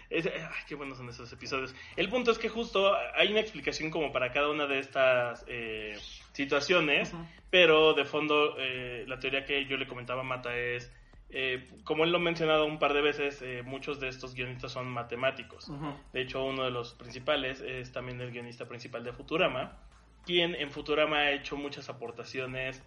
Es- 0.10 0.26
ay, 0.26 0.64
qué 0.68 0.76
buenos 0.76 0.98
son 0.98 1.08
esos 1.08 1.32
episodios. 1.32 1.74
El 1.96 2.10
punto 2.10 2.32
es 2.32 2.38
que 2.38 2.50
justo 2.50 2.94
hay 3.16 3.32
una 3.32 3.40
explicación 3.40 3.90
como 3.92 4.12
para 4.12 4.34
cada 4.34 4.50
una 4.50 4.68
de 4.68 4.80
estas 4.80 5.46
eh, 5.48 5.98
situaciones, 6.34 7.14
pero 7.50 7.94
de 7.94 8.04
fondo 8.04 8.56
eh, 8.60 9.06
la 9.08 9.20
teoría 9.20 9.46
que 9.46 9.66
yo 9.68 9.78
le 9.78 9.88
comentaba 9.88 10.20
a 10.20 10.26
Mata 10.26 10.54
es, 10.58 10.92
eh, 11.30 11.66
como 11.86 12.04
él 12.04 12.12
lo 12.12 12.18
ha 12.18 12.22
mencionado 12.22 12.66
un 12.66 12.78
par 12.78 12.94
de 12.94 13.00
veces, 13.02 13.42
eh, 13.42 13.62
muchos 13.64 14.02
de 14.02 14.10
estos 14.10 14.34
guionistas 14.36 14.74
son 14.74 14.90
matemáticos. 14.90 15.70
De 16.12 16.22
hecho, 16.22 16.44
uno 16.44 16.66
de 16.66 16.72
los 16.72 16.94
principales 16.94 17.62
es 17.62 17.94
también 17.94 18.20
el 18.20 18.32
guionista 18.32 18.68
principal 18.68 19.06
de 19.06 19.14
Futurama, 19.14 19.78
quien 20.26 20.56
en 20.56 20.72
Futurama 20.72 21.20
ha 21.20 21.32
hecho 21.32 21.56
muchas 21.56 21.88
aportaciones 21.88 22.84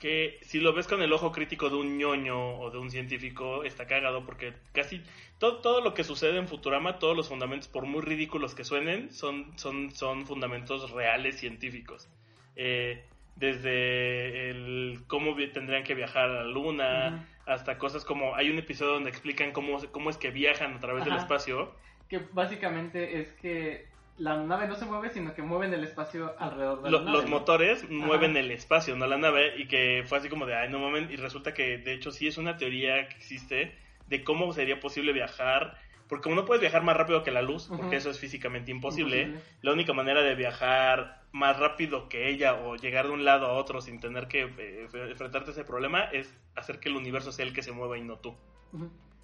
que 0.00 0.38
si 0.40 0.60
lo 0.60 0.72
ves 0.72 0.88
con 0.88 1.02
el 1.02 1.12
ojo 1.12 1.30
crítico 1.30 1.68
de 1.68 1.76
un 1.76 1.98
ñoño 1.98 2.58
o 2.58 2.70
de 2.70 2.78
un 2.78 2.90
científico, 2.90 3.64
está 3.64 3.86
cagado 3.86 4.24
porque 4.24 4.54
casi 4.72 5.02
todo, 5.38 5.58
todo 5.58 5.82
lo 5.82 5.92
que 5.92 6.04
sucede 6.04 6.38
en 6.38 6.48
Futurama, 6.48 6.98
todos 6.98 7.14
los 7.14 7.28
fundamentos, 7.28 7.68
por 7.68 7.84
muy 7.84 8.00
ridículos 8.00 8.54
que 8.54 8.64
suenen, 8.64 9.12
son, 9.12 9.52
son, 9.58 9.92
son 9.92 10.26
fundamentos 10.26 10.90
reales 10.90 11.38
científicos. 11.38 12.08
Eh, 12.56 13.04
desde 13.36 14.50
el 14.50 15.00
cómo 15.06 15.36
tendrían 15.52 15.84
que 15.84 15.94
viajar 15.94 16.24
a 16.24 16.44
la 16.44 16.44
luna, 16.44 17.28
hasta 17.46 17.76
cosas 17.76 18.04
como 18.04 18.34
hay 18.34 18.50
un 18.50 18.58
episodio 18.58 18.94
donde 18.94 19.10
explican 19.10 19.52
cómo, 19.52 19.78
cómo 19.92 20.08
es 20.08 20.16
que 20.16 20.30
viajan 20.30 20.74
a 20.74 20.80
través 20.80 21.04
del 21.04 21.16
espacio. 21.16 21.74
Que 22.08 22.18
básicamente 22.32 23.20
es 23.20 23.32
que 23.34 23.86
la 24.20 24.36
nave 24.36 24.68
no 24.68 24.74
se 24.76 24.84
mueve, 24.84 25.10
sino 25.10 25.34
que 25.34 25.42
mueven 25.42 25.72
el 25.74 25.82
espacio 25.82 26.34
alrededor 26.38 26.82
de 26.82 26.90
Lo- 26.90 26.98
la 26.98 27.04
nave. 27.06 27.18
los 27.18 27.28
motores 27.30 27.88
mueven 27.90 28.36
el 28.36 28.50
espacio, 28.50 28.94
no 28.96 29.06
la 29.06 29.16
nave, 29.18 29.54
y 29.58 29.66
que 29.66 30.04
fue 30.06 30.18
así 30.18 30.28
como 30.28 30.46
de, 30.46 30.54
ay, 30.54 30.68
no 30.70 30.78
mames, 30.78 31.10
y 31.10 31.16
resulta 31.16 31.54
que 31.54 31.78
de 31.78 31.94
hecho 31.94 32.10
sí 32.12 32.28
es 32.28 32.36
una 32.38 32.56
teoría 32.56 33.08
que 33.08 33.16
existe 33.16 33.74
de 34.06 34.22
cómo 34.22 34.52
sería 34.52 34.78
posible 34.78 35.12
viajar, 35.12 35.76
porque 36.08 36.24
como 36.24 36.36
no 36.36 36.44
puedes 36.44 36.60
viajar 36.60 36.82
más 36.82 36.96
rápido 36.96 37.22
que 37.22 37.30
la 37.30 37.40
luz, 37.42 37.70
porque 37.76 37.96
eso 37.96 38.10
es 38.10 38.18
físicamente 38.18 38.70
imposible, 38.70 39.22
Imposible. 39.22 39.54
la 39.62 39.72
única 39.72 39.92
manera 39.92 40.22
de 40.22 40.34
viajar 40.34 41.22
más 41.32 41.58
rápido 41.58 42.08
que 42.08 42.28
ella 42.28 42.54
o 42.54 42.74
llegar 42.76 43.06
de 43.06 43.12
un 43.12 43.24
lado 43.24 43.46
a 43.46 43.52
otro 43.52 43.80
sin 43.80 44.00
tener 44.00 44.26
que 44.26 44.42
eh, 44.58 44.88
enfrentarte 44.92 45.50
a 45.50 45.52
ese 45.52 45.64
problema 45.64 46.04
es 46.12 46.36
hacer 46.56 46.80
que 46.80 46.88
el 46.88 46.96
universo 46.96 47.30
sea 47.30 47.46
el 47.46 47.52
que 47.52 47.62
se 47.62 47.70
mueva 47.72 47.96
y 47.96 48.02
no 48.02 48.18
tú. 48.18 48.36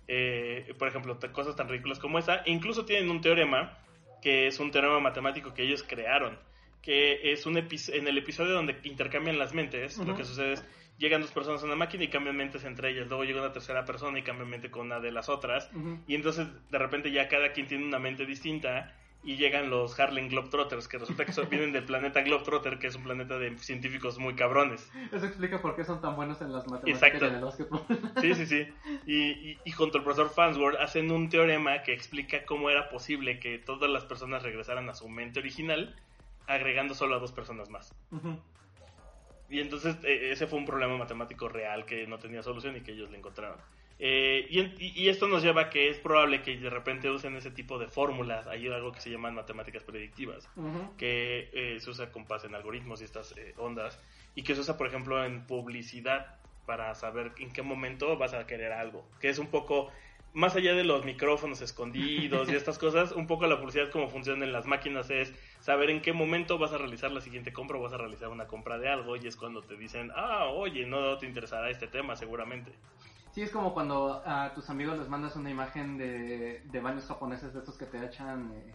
Eh, 0.08 0.72
por 0.78 0.86
ejemplo, 0.88 1.18
cosas 1.32 1.56
tan 1.56 1.68
ridículas 1.68 1.98
como 1.98 2.18
esa. 2.18 2.36
E 2.44 2.52
incluso 2.52 2.84
tienen 2.84 3.10
un 3.10 3.20
teorema, 3.20 3.76
que 4.22 4.46
es 4.46 4.58
un 4.60 4.70
teorema 4.70 5.00
matemático 5.00 5.54
que 5.54 5.62
ellos 5.62 5.82
crearon, 5.82 6.38
que 6.82 7.32
es 7.32 7.46
un 7.46 7.56
en 7.56 8.08
el 8.08 8.18
episodio 8.18 8.54
donde 8.54 8.76
intercambian 8.84 9.38
las 9.38 9.54
mentes, 9.54 9.98
lo 9.98 10.16
que 10.16 10.24
sucede 10.24 10.52
es, 10.52 10.64
llegan 10.98 11.20
dos 11.20 11.32
personas 11.32 11.62
a 11.62 11.66
una 11.66 11.76
máquina 11.76 12.04
y 12.04 12.08
cambian 12.08 12.36
mentes 12.36 12.64
entre 12.64 12.90
ellas, 12.90 13.08
luego 13.08 13.24
llega 13.24 13.40
una 13.40 13.52
tercera 13.52 13.84
persona 13.84 14.18
y 14.18 14.22
cambian 14.22 14.48
mente 14.48 14.70
con 14.70 14.86
una 14.86 15.00
de 15.00 15.12
las 15.12 15.28
otras, 15.28 15.70
y 16.06 16.14
entonces 16.14 16.46
de 16.70 16.78
repente 16.78 17.10
ya 17.10 17.28
cada 17.28 17.52
quien 17.52 17.66
tiene 17.66 17.84
una 17.84 17.98
mente 17.98 18.24
distinta. 18.24 18.94
Y 19.26 19.36
llegan 19.36 19.68
los 19.70 19.98
Harlem 19.98 20.28
Globetrotters, 20.28 20.86
que 20.88 20.98
resulta 20.98 21.24
que 21.26 21.32
son- 21.32 21.50
vienen 21.50 21.72
del 21.72 21.84
planeta 21.84 22.22
Globetrotter, 22.22 22.78
que 22.78 22.86
es 22.86 22.94
un 22.94 23.02
planeta 23.02 23.38
de 23.38 23.58
científicos 23.58 24.18
muy 24.18 24.34
cabrones. 24.36 24.88
Eso 25.12 25.26
explica 25.26 25.60
por 25.60 25.74
qué 25.74 25.84
son 25.84 26.00
tan 26.00 26.14
buenos 26.16 26.40
en 26.40 26.52
las 26.52 26.64
matemáticas 26.68 27.02
Exacto. 27.02 27.24
y 27.24 27.28
en 27.28 27.34
el 27.34 27.44
básquetbol. 27.44 27.80
Sí, 28.22 28.34
sí, 28.36 28.46
sí. 28.46 28.68
Y, 29.04 29.16
y, 29.50 29.58
y 29.64 29.70
junto 29.72 29.98
al 29.98 30.04
profesor 30.04 30.30
Farnsworth 30.30 30.76
hacen 30.80 31.10
un 31.10 31.28
teorema 31.28 31.82
que 31.82 31.92
explica 31.92 32.44
cómo 32.46 32.70
era 32.70 32.88
posible 32.88 33.38
que 33.40 33.58
todas 33.58 33.90
las 33.90 34.04
personas 34.04 34.42
regresaran 34.44 34.88
a 34.88 34.94
su 34.94 35.08
mente 35.08 35.40
original, 35.40 35.96
agregando 36.46 36.94
solo 36.94 37.16
a 37.16 37.18
dos 37.18 37.32
personas 37.32 37.68
más. 37.68 37.92
Y 39.48 39.60
entonces 39.60 39.96
eh, 40.04 40.30
ese 40.32 40.46
fue 40.46 40.58
un 40.58 40.66
problema 40.66 40.96
matemático 40.96 41.48
real 41.48 41.84
que 41.84 42.06
no 42.06 42.18
tenía 42.18 42.42
solución 42.42 42.76
y 42.76 42.80
que 42.82 42.92
ellos 42.92 43.10
le 43.10 43.18
encontraron. 43.18 43.58
Eh, 43.98 44.46
y, 44.50 45.04
y- 45.04 45.08
esto 45.08 45.26
nos 45.26 45.42
lleva 45.42 45.62
a 45.62 45.70
que 45.70 45.88
es 45.88 45.98
probable 45.98 46.42
que 46.42 46.56
de 46.58 46.68
repente 46.70 47.10
usen 47.10 47.36
ese 47.36 47.50
tipo 47.50 47.78
de 47.78 47.88
fórmulas. 47.88 48.46
Hay 48.46 48.66
algo 48.68 48.92
que 48.92 49.00
se 49.00 49.10
llaman 49.10 49.34
matemáticas 49.34 49.84
predictivas 49.84 50.50
que 50.96 51.50
eh, 51.52 51.80
se 51.80 51.90
usa 51.90 52.10
con 52.12 52.26
base 52.26 52.46
en 52.46 52.54
algoritmos 52.54 53.00
y 53.00 53.04
estas 53.04 53.36
eh, 53.36 53.54
ondas, 53.58 54.00
y 54.34 54.44
que 54.44 54.54
se 54.54 54.60
usa, 54.62 54.76
por 54.78 54.86
ejemplo, 54.86 55.24
en 55.24 55.46
publicidad 55.46 56.40
para 56.64 56.94
saber 56.94 57.34
en 57.38 57.52
qué 57.52 57.62
momento 57.62 58.16
vas 58.16 58.34
a 58.34 58.46
querer 58.46 58.72
algo, 58.72 59.08
que 59.20 59.28
es 59.28 59.38
un 59.38 59.50
poco 59.50 59.90
más 60.32 60.54
allá 60.56 60.74
de 60.74 60.84
los 60.84 61.04
micrófonos 61.04 61.60
escondidos 61.62 62.50
y 62.50 62.54
estas 62.56 62.78
cosas, 62.78 63.12
un 63.12 63.26
poco 63.26 63.46
la 63.46 63.58
publicidad 63.58 63.90
como 63.90 64.08
funciona 64.08 64.44
en 64.44 64.52
las 64.52 64.66
máquinas 64.66 65.10
es 65.10 65.34
saber 65.60 65.90
en 65.90 66.02
qué 66.02 66.12
momento 66.12 66.58
vas 66.58 66.72
a 66.72 66.78
realizar 66.78 67.10
la 67.10 67.20
siguiente 67.20 67.52
compra 67.52 67.78
o 67.78 67.82
vas 67.82 67.92
a 67.92 67.98
realizar 67.98 68.28
una 68.28 68.46
compra 68.46 68.78
de 68.78 68.88
algo 68.88 69.16
y 69.16 69.26
es 69.26 69.36
cuando 69.36 69.64
te 69.64 69.76
dicen, 69.76 70.10
ah, 70.14 70.46
oye, 70.48 70.86
no 70.86 71.16
te 71.18 71.26
interesará 71.26 71.70
este 71.70 71.88
tema 71.88 72.16
seguramente. 72.16 72.78
Sí, 73.36 73.42
es 73.42 73.50
como 73.50 73.74
cuando 73.74 74.22
a 74.24 74.54
tus 74.54 74.70
amigos 74.70 74.98
les 74.98 75.10
mandas 75.10 75.36
una 75.36 75.50
imagen 75.50 75.98
de, 75.98 76.62
de 76.64 76.80
baños 76.80 77.04
japoneses 77.04 77.52
de 77.52 77.58
estos 77.58 77.76
que 77.76 77.84
te 77.84 78.02
echan 78.02 78.50
eh, 78.54 78.74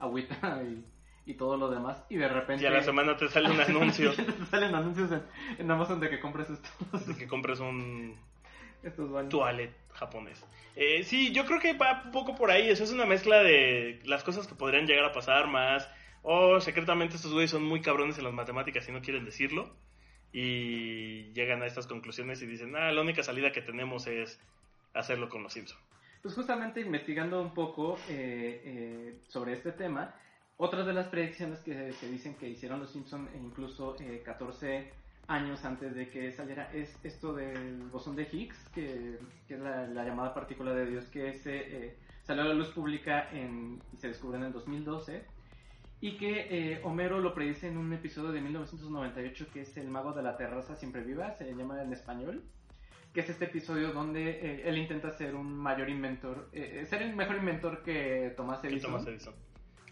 agüita 0.00 0.34
y, 0.64 0.84
y 1.30 1.34
todo 1.34 1.56
lo 1.56 1.70
demás, 1.70 2.04
y 2.08 2.16
de 2.16 2.26
repente... 2.26 2.64
Y 2.64 2.66
a 2.66 2.70
la 2.70 2.82
semana 2.82 3.16
te 3.16 3.28
sale 3.28 3.48
un 3.48 3.60
anuncio 3.68 4.12
te 4.12 4.46
salen 4.46 4.74
anuncios 4.74 5.12
en, 5.12 5.22
en 5.58 5.70
Amazon 5.70 6.00
de 6.00 6.10
que 6.10 6.18
compres 6.18 6.50
estos, 6.50 7.06
de 7.06 7.14
que 7.14 7.28
compres 7.28 7.60
un 7.60 8.18
estos 8.82 9.12
baños. 9.12 9.30
toilet 9.30 9.76
japonés. 9.92 10.44
Eh, 10.74 11.04
sí, 11.04 11.30
yo 11.30 11.46
creo 11.46 11.60
que 11.60 11.74
va 11.74 12.02
un 12.04 12.10
poco 12.10 12.34
por 12.34 12.50
ahí. 12.50 12.68
Eso 12.68 12.82
es 12.82 12.90
una 12.90 13.06
mezcla 13.06 13.44
de 13.44 14.00
las 14.06 14.24
cosas 14.24 14.48
que 14.48 14.56
podrían 14.56 14.88
llegar 14.88 15.04
a 15.04 15.12
pasar 15.12 15.46
más. 15.46 15.88
O 16.22 16.60
secretamente 16.60 17.14
estos 17.14 17.32
güeyes 17.32 17.52
son 17.52 17.62
muy 17.62 17.80
cabrones 17.80 18.18
en 18.18 18.24
las 18.24 18.32
matemáticas 18.32 18.88
y 18.88 18.92
no 18.92 19.02
quieren 19.02 19.24
decirlo. 19.24 19.72
Y 20.32 21.32
llegan 21.32 21.62
a 21.62 21.66
estas 21.66 21.86
conclusiones 21.86 22.40
y 22.42 22.46
dicen, 22.46 22.76
ah, 22.76 22.92
la 22.92 23.00
única 23.00 23.22
salida 23.22 23.50
que 23.52 23.62
tenemos 23.62 24.06
es 24.06 24.38
hacerlo 24.94 25.28
con 25.28 25.42
los 25.42 25.52
Simpsons. 25.52 25.80
Pues 26.22 26.34
justamente 26.34 26.80
investigando 26.80 27.40
un 27.40 27.54
poco 27.54 27.98
eh, 28.08 28.62
eh, 28.64 29.18
sobre 29.28 29.54
este 29.54 29.72
tema, 29.72 30.14
otras 30.56 30.86
de 30.86 30.92
las 30.92 31.08
predicciones 31.08 31.60
que 31.60 31.92
se 31.92 32.08
dicen 32.10 32.34
que 32.34 32.48
hicieron 32.48 32.80
los 32.80 32.90
Simpson 32.90 33.28
e 33.34 33.38
incluso 33.38 33.96
eh, 33.98 34.20
14 34.22 34.92
años 35.26 35.64
antes 35.64 35.94
de 35.94 36.08
que 36.08 36.32
saliera 36.32 36.70
es 36.72 36.94
esto 37.02 37.32
del 37.32 37.88
bosón 37.90 38.16
de 38.16 38.28
Higgs, 38.30 38.58
que, 38.74 39.18
que 39.48 39.54
es 39.54 39.60
la, 39.60 39.86
la 39.86 40.04
llamada 40.04 40.34
partícula 40.34 40.74
de 40.74 40.86
Dios 40.86 41.06
que 41.06 41.32
se 41.32 41.86
eh, 41.86 41.96
salió 42.24 42.42
a 42.42 42.46
la 42.46 42.54
luz 42.54 42.68
pública 42.68 43.30
en, 43.32 43.80
y 43.92 43.96
se 43.96 44.08
descubrió 44.08 44.38
en 44.40 44.46
el 44.48 44.52
2012 44.52 45.24
y 46.00 46.16
que 46.16 46.46
eh, 46.50 46.80
Homero 46.82 47.20
lo 47.20 47.34
predice 47.34 47.68
en 47.68 47.76
un 47.76 47.92
episodio 47.92 48.32
de 48.32 48.40
1998 48.40 49.46
que 49.52 49.62
es 49.62 49.76
El 49.76 49.88
mago 49.88 50.12
de 50.12 50.22
la 50.22 50.36
terraza 50.36 50.76
siempre 50.76 51.02
viva, 51.02 51.32
se 51.32 51.52
llama 51.54 51.82
en 51.82 51.92
español 51.92 52.42
que 53.12 53.20
es 53.20 53.28
este 53.28 53.46
episodio 53.46 53.92
donde 53.92 54.30
eh, 54.30 54.62
él 54.68 54.78
intenta 54.78 55.10
ser 55.10 55.34
un 55.34 55.52
mayor 55.52 55.88
inventor, 55.88 56.48
eh, 56.52 56.84
ser 56.88 57.02
el 57.02 57.16
mejor 57.16 57.36
inventor 57.36 57.82
que 57.82 58.32
Tomás 58.36 58.62
Edison, 58.64 58.92
Thomas 58.92 59.06
Edison. 59.06 59.34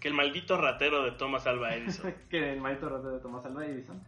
Que 0.00 0.08
el 0.08 0.14
maldito 0.14 0.56
ratero 0.56 1.02
de 1.02 1.12
Thomas 1.12 1.46
Alva 1.46 1.74
Edison. 1.74 2.14
que 2.30 2.52
el 2.52 2.60
maldito 2.60 2.88
rato 2.88 3.10
de 3.10 3.18
Tomás 3.18 3.44
Alva 3.44 3.66
Edison, 3.66 4.00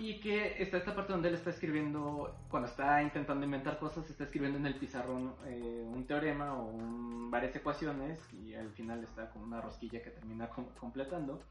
y 0.00 0.18
que 0.18 0.62
está 0.62 0.78
esta 0.78 0.94
parte 0.94 1.12
donde 1.12 1.28
él 1.28 1.34
está 1.34 1.50
escribiendo, 1.50 2.34
cuando 2.48 2.68
está 2.68 3.02
intentando 3.02 3.44
inventar 3.44 3.78
cosas, 3.78 4.08
está 4.08 4.24
escribiendo 4.24 4.58
en 4.58 4.64
el 4.64 4.74
pizarrón 4.76 5.34
eh, 5.44 5.84
un 5.86 6.06
teorema 6.06 6.54
o 6.54 6.68
un- 6.70 7.30
varias 7.30 7.54
ecuaciones 7.54 8.18
y 8.32 8.54
al 8.54 8.70
final 8.70 9.04
está 9.04 9.28
con 9.28 9.42
una 9.42 9.60
rosquilla 9.60 10.02
que 10.02 10.08
termina 10.10 10.48
com- 10.48 10.70
completando. 10.80 11.42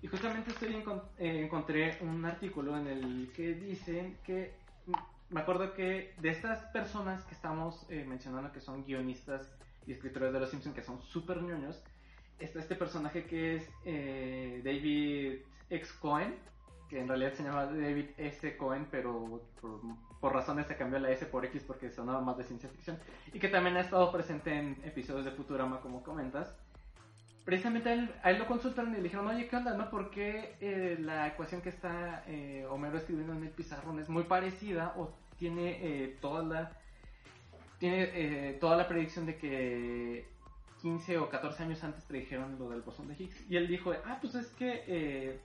Y 0.00 0.06
justamente 0.08 0.50
estoy 0.52 0.74
eh, 1.18 1.44
encontré 1.44 1.98
un 2.00 2.24
artículo 2.24 2.76
en 2.78 2.86
el 2.86 3.30
que 3.36 3.54
dicen 3.54 4.16
que 4.24 4.54
me 5.28 5.40
acuerdo 5.40 5.74
que 5.74 6.14
de 6.18 6.30
estas 6.30 6.60
personas 6.72 7.24
que 7.26 7.34
estamos 7.34 7.86
eh, 7.90 8.04
mencionando 8.08 8.52
que 8.52 8.60
son 8.62 8.84
guionistas 8.84 9.54
y 9.86 9.92
escritores 9.92 10.32
de 10.32 10.40
Los 10.40 10.50
Simpsons, 10.50 10.74
que 10.74 10.82
son 10.82 11.02
súper 11.02 11.42
ñoños, 11.42 11.82
está 12.38 12.58
este 12.58 12.74
personaje 12.74 13.24
que 13.26 13.56
es 13.56 13.68
eh, 13.84 14.62
David 14.64 15.40
X. 15.70 15.92
Cohen, 16.00 16.34
que 16.92 17.00
en 17.00 17.08
realidad 17.08 17.32
se 17.32 17.42
llama 17.42 17.64
David 17.64 18.10
S. 18.18 18.54
Cohen, 18.58 18.86
pero 18.90 19.40
por, 19.62 19.80
por, 20.20 20.34
razones 20.34 20.66
se 20.66 20.76
cambió 20.76 20.98
la 20.98 21.10
S 21.10 21.24
por 21.24 21.42
X 21.46 21.64
porque 21.66 21.90
sonaba 21.90 22.20
más 22.20 22.36
de 22.36 22.44
ciencia 22.44 22.68
ficción, 22.68 22.98
y 23.32 23.38
que 23.38 23.48
también 23.48 23.78
ha 23.78 23.80
estado 23.80 24.12
presente 24.12 24.54
en 24.54 24.76
episodios 24.84 25.24
de 25.24 25.30
Futurama, 25.30 25.80
como 25.80 26.02
comentas. 26.02 26.54
Precisamente 27.46 27.88
a 28.22 28.30
él, 28.30 28.38
lo 28.38 28.46
consultaron 28.46 28.92
y 28.92 28.98
le 28.98 29.04
dijeron, 29.04 29.26
oye, 29.26 29.48
¿qué 29.48 29.56
onda, 29.56 29.74
no? 29.74 29.88
Porque 29.88 30.54
eh, 30.60 30.98
la 31.00 31.28
ecuación 31.28 31.62
que 31.62 31.70
está 31.70 32.24
eh, 32.26 32.66
Homero 32.68 32.98
escribiendo 32.98 33.32
en 33.32 33.42
el 33.42 33.50
pizarrón 33.50 33.98
es 33.98 34.10
muy 34.10 34.24
parecida 34.24 34.92
o 34.98 35.14
tiene 35.38 35.78
eh, 35.80 36.18
toda 36.20 36.42
la 36.42 36.72
tiene 37.78 38.10
eh, 38.12 38.58
toda 38.60 38.76
la 38.76 38.86
predicción 38.86 39.24
de 39.24 39.38
que 39.38 40.28
15 40.82 41.18
o 41.18 41.30
14 41.30 41.62
años 41.62 41.82
antes 41.82 42.04
predijeron 42.04 42.58
lo 42.58 42.68
del 42.68 42.82
bosón 42.82 43.08
de 43.08 43.14
Higgs. 43.14 43.50
Y 43.50 43.56
él 43.56 43.66
dijo, 43.66 43.92
ah, 44.04 44.18
pues 44.20 44.34
es 44.34 44.48
que 44.48 44.84
eh, 44.86 45.40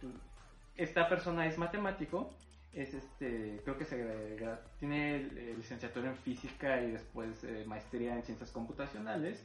esta 0.78 1.10
persona 1.10 1.46
es 1.48 1.58
matemático, 1.58 2.34
es 2.74 2.94
este, 2.94 3.60
creo 3.64 3.78
que 3.78 3.86
se 3.86 4.38
tiene 4.80 5.16
eh, 5.16 5.54
licenciatura 5.58 6.10
en 6.10 6.16
física 6.18 6.82
y 6.82 6.92
después 6.92 7.44
eh, 7.44 7.64
maestría 7.68 8.16
en 8.16 8.24
ciencias 8.24 8.52
computacionales. 8.52 9.44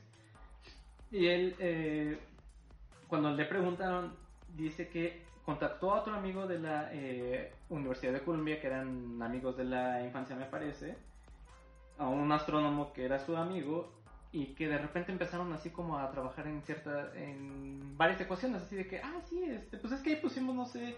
Y 1.11 1.27
él, 1.27 1.55
eh, 1.59 2.19
cuando 3.09 3.31
le 3.31 3.45
preguntaron, 3.45 4.15
dice 4.55 4.89
que 4.89 5.23
contactó 5.45 5.93
a 5.93 6.01
otro 6.01 6.15
amigo 6.15 6.47
de 6.47 6.59
la 6.59 6.89
eh, 6.93 7.53
Universidad 7.69 8.13
de 8.13 8.21
Columbia, 8.21 8.61
que 8.61 8.69
eran 8.69 9.21
amigos 9.23 9.57
de 9.57 9.65
la 9.65 10.05
infancia, 10.05 10.37
me 10.37 10.47
parece, 10.47 10.97
a 11.99 12.09
un 12.09 12.31
astrónomo 12.33 12.93
que 12.93 13.05
era 13.05 13.19
su 13.19 13.37
amigo, 13.37 13.93
y 14.33 14.55
que 14.55 14.67
de 14.67 14.79
repente 14.79 15.13
empezaron 15.13 15.53
así 15.53 15.69
como 15.69 15.99
a 15.99 16.11
trabajar 16.11 16.47
en 16.47 16.63
cierta, 16.63 17.13
en 17.15 17.97
varias 17.99 18.21
ecuaciones, 18.23 18.63
así 18.63 18.77
de 18.77 18.89
que, 18.89 18.99
ah, 19.01 19.21
sí, 19.29 19.45
este, 19.45 19.77
pues 19.77 19.93
es 19.93 20.01
que 20.01 20.11
ahí 20.11 20.17
pusimos, 20.17 20.55
no 20.55 20.65
sé, 20.65 20.97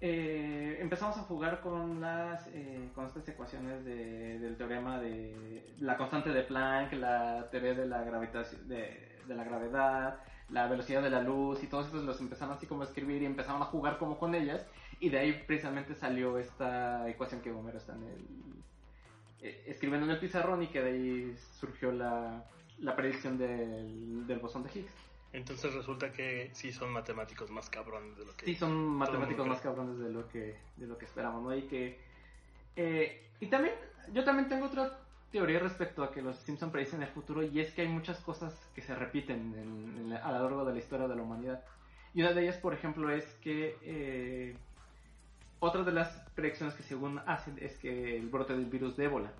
eh, 0.00 0.78
empezamos 0.80 1.16
a 1.16 1.22
jugar 1.22 1.60
con 1.60 2.00
las 2.00 2.46
eh, 2.48 2.90
con 2.94 3.06
estas 3.06 3.26
ecuaciones 3.28 3.84
de, 3.84 4.38
del 4.38 4.56
teorema 4.56 4.98
de 5.00 5.64
la 5.78 5.96
constante 5.96 6.30
de 6.30 6.42
Planck, 6.42 6.92
la 6.94 7.48
teoría 7.50 7.74
de 7.74 7.86
la 7.86 8.02
gravitación 8.02 8.68
de, 8.68 9.18
la 9.28 9.44
gravedad, 9.44 10.18
la 10.50 10.66
velocidad 10.66 11.02
de 11.02 11.10
la 11.10 11.20
luz 11.20 11.62
y 11.62 11.68
todos 11.68 11.86
esos 11.88 12.04
los 12.04 12.20
empezaron 12.20 12.54
así 12.54 12.66
como 12.66 12.82
a 12.82 12.84
escribir 12.84 13.22
y 13.22 13.26
empezaron 13.26 13.62
a 13.62 13.66
jugar 13.66 13.98
como 13.98 14.18
con 14.18 14.34
ellas 14.34 14.66
y 15.00 15.08
de 15.10 15.18
ahí 15.18 15.44
precisamente 15.46 15.94
salió 15.94 16.38
esta 16.38 17.08
ecuación 17.08 17.40
que 17.40 17.52
Homero 17.52 17.78
está 17.78 17.94
en 17.94 18.02
el, 18.02 18.24
eh, 19.42 19.64
escribiendo 19.66 20.06
en 20.06 20.12
el 20.12 20.18
pizarrón 20.18 20.62
y 20.62 20.66
que 20.66 20.82
de 20.82 20.90
ahí 20.90 21.36
surgió 21.58 21.92
la, 21.92 22.44
la 22.78 22.96
predicción 22.96 23.38
del, 23.38 24.26
del 24.26 24.38
bosón 24.40 24.64
de 24.64 24.70
Higgs. 24.70 25.03
Entonces 25.34 25.74
resulta 25.74 26.12
que 26.12 26.50
sí 26.52 26.72
son 26.72 26.92
matemáticos 26.92 27.50
más 27.50 27.68
cabrones 27.68 28.16
de 28.16 28.24
lo 28.24 28.36
que... 28.36 28.46
Sí, 28.46 28.54
son 28.54 28.72
matemáticos 28.72 29.44
más 29.48 29.60
cabrones 29.60 29.98
de 29.98 30.08
lo 30.08 30.28
que, 30.28 30.56
de 30.76 30.86
lo 30.86 30.96
que 30.96 31.06
esperamos, 31.06 31.42
¿no? 31.42 31.54
Y 31.56 31.62
que... 31.62 31.98
Eh, 32.76 33.30
y 33.40 33.48
también, 33.48 33.74
yo 34.12 34.22
también 34.22 34.48
tengo 34.48 34.66
otra 34.66 35.00
teoría 35.32 35.58
respecto 35.58 36.04
a 36.04 36.12
que 36.12 36.22
los 36.22 36.36
Simpson 36.38 36.70
predicen 36.70 37.02
el 37.02 37.08
futuro 37.08 37.42
y 37.42 37.58
es 37.58 37.72
que 37.72 37.82
hay 37.82 37.88
muchas 37.88 38.20
cosas 38.20 38.54
que 38.76 38.80
se 38.80 38.94
repiten 38.94 39.54
en, 39.56 40.06
en, 40.06 40.12
a 40.12 40.30
lo 40.30 40.44
largo 40.44 40.64
de 40.64 40.72
la 40.72 40.78
historia 40.78 41.08
de 41.08 41.16
la 41.16 41.22
humanidad. 41.22 41.64
Y 42.14 42.20
una 42.22 42.32
de 42.32 42.42
ellas, 42.42 42.56
por 42.58 42.72
ejemplo, 42.72 43.10
es 43.10 43.24
que... 43.42 43.76
Eh, 43.82 44.56
otra 45.58 45.82
de 45.82 45.92
las 45.92 46.10
predicciones 46.36 46.76
que 46.76 46.84
según 46.84 47.18
hacen 47.26 47.56
es 47.60 47.76
que 47.78 48.16
el 48.16 48.28
brote 48.28 48.52
del 48.52 48.66
virus 48.66 48.96
de 48.96 49.06
ébola. 49.06 49.32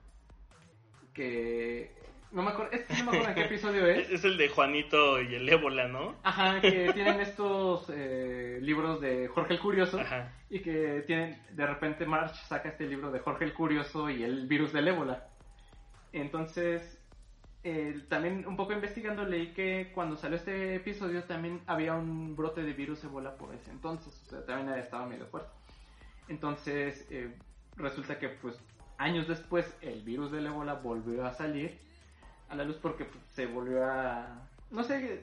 Que 1.12 2.03
no 2.34 2.42
me 2.42 2.50
acuerdo, 2.50 2.72
este 2.72 2.98
no 2.98 3.04
me 3.04 3.18
acuerdo 3.18 3.28
en 3.28 3.34
qué 3.34 3.44
episodio 3.54 3.86
es. 3.86 4.10
Es 4.10 4.24
el 4.24 4.36
de 4.36 4.48
Juanito 4.48 5.22
y 5.22 5.36
el 5.36 5.48
ébola, 5.48 5.86
¿no? 5.86 6.16
Ajá, 6.24 6.60
que 6.60 6.92
tienen 6.94 7.20
estos 7.20 7.86
eh, 7.90 8.58
libros 8.60 9.00
de 9.00 9.28
Jorge 9.28 9.54
el 9.54 9.60
Curioso. 9.60 10.00
Ajá. 10.00 10.32
Y 10.50 10.58
que 10.58 11.04
tienen, 11.06 11.40
de 11.50 11.66
repente 11.66 12.04
March 12.06 12.34
saca 12.48 12.70
este 12.70 12.86
libro 12.86 13.12
de 13.12 13.20
Jorge 13.20 13.44
el 13.44 13.54
Curioso 13.54 14.10
y 14.10 14.24
el 14.24 14.48
virus 14.48 14.72
del 14.72 14.88
ébola. 14.88 15.28
Entonces, 16.12 17.00
eh, 17.62 18.02
también 18.08 18.44
un 18.48 18.56
poco 18.56 18.72
investigando 18.72 19.24
leí 19.24 19.52
que 19.52 19.92
cuando 19.94 20.16
salió 20.16 20.36
este 20.36 20.74
episodio 20.74 21.22
también 21.24 21.60
había 21.66 21.94
un 21.94 22.34
brote 22.34 22.62
de 22.64 22.72
virus 22.72 23.04
ébola 23.04 23.36
por 23.36 23.54
ese 23.54 23.70
entonces. 23.70 24.20
O 24.26 24.30
sea, 24.30 24.44
también 24.44 24.76
estaba 24.76 25.06
medio 25.06 25.26
fuerte. 25.26 25.50
Entonces, 26.28 27.06
eh, 27.10 27.32
resulta 27.76 28.18
que 28.18 28.28
pues 28.28 28.58
años 28.98 29.28
después 29.28 29.72
el 29.82 30.02
virus 30.02 30.32
del 30.32 30.46
ébola 30.46 30.74
volvió 30.74 31.24
a 31.24 31.32
salir 31.32 31.84
a 32.54 32.56
la 32.56 32.64
luz 32.64 32.76
porque 32.80 33.04
pues, 33.04 33.22
se 33.34 33.46
volvió 33.46 33.84
a... 33.84 34.48
No 34.70 34.82
sé, 34.82 35.22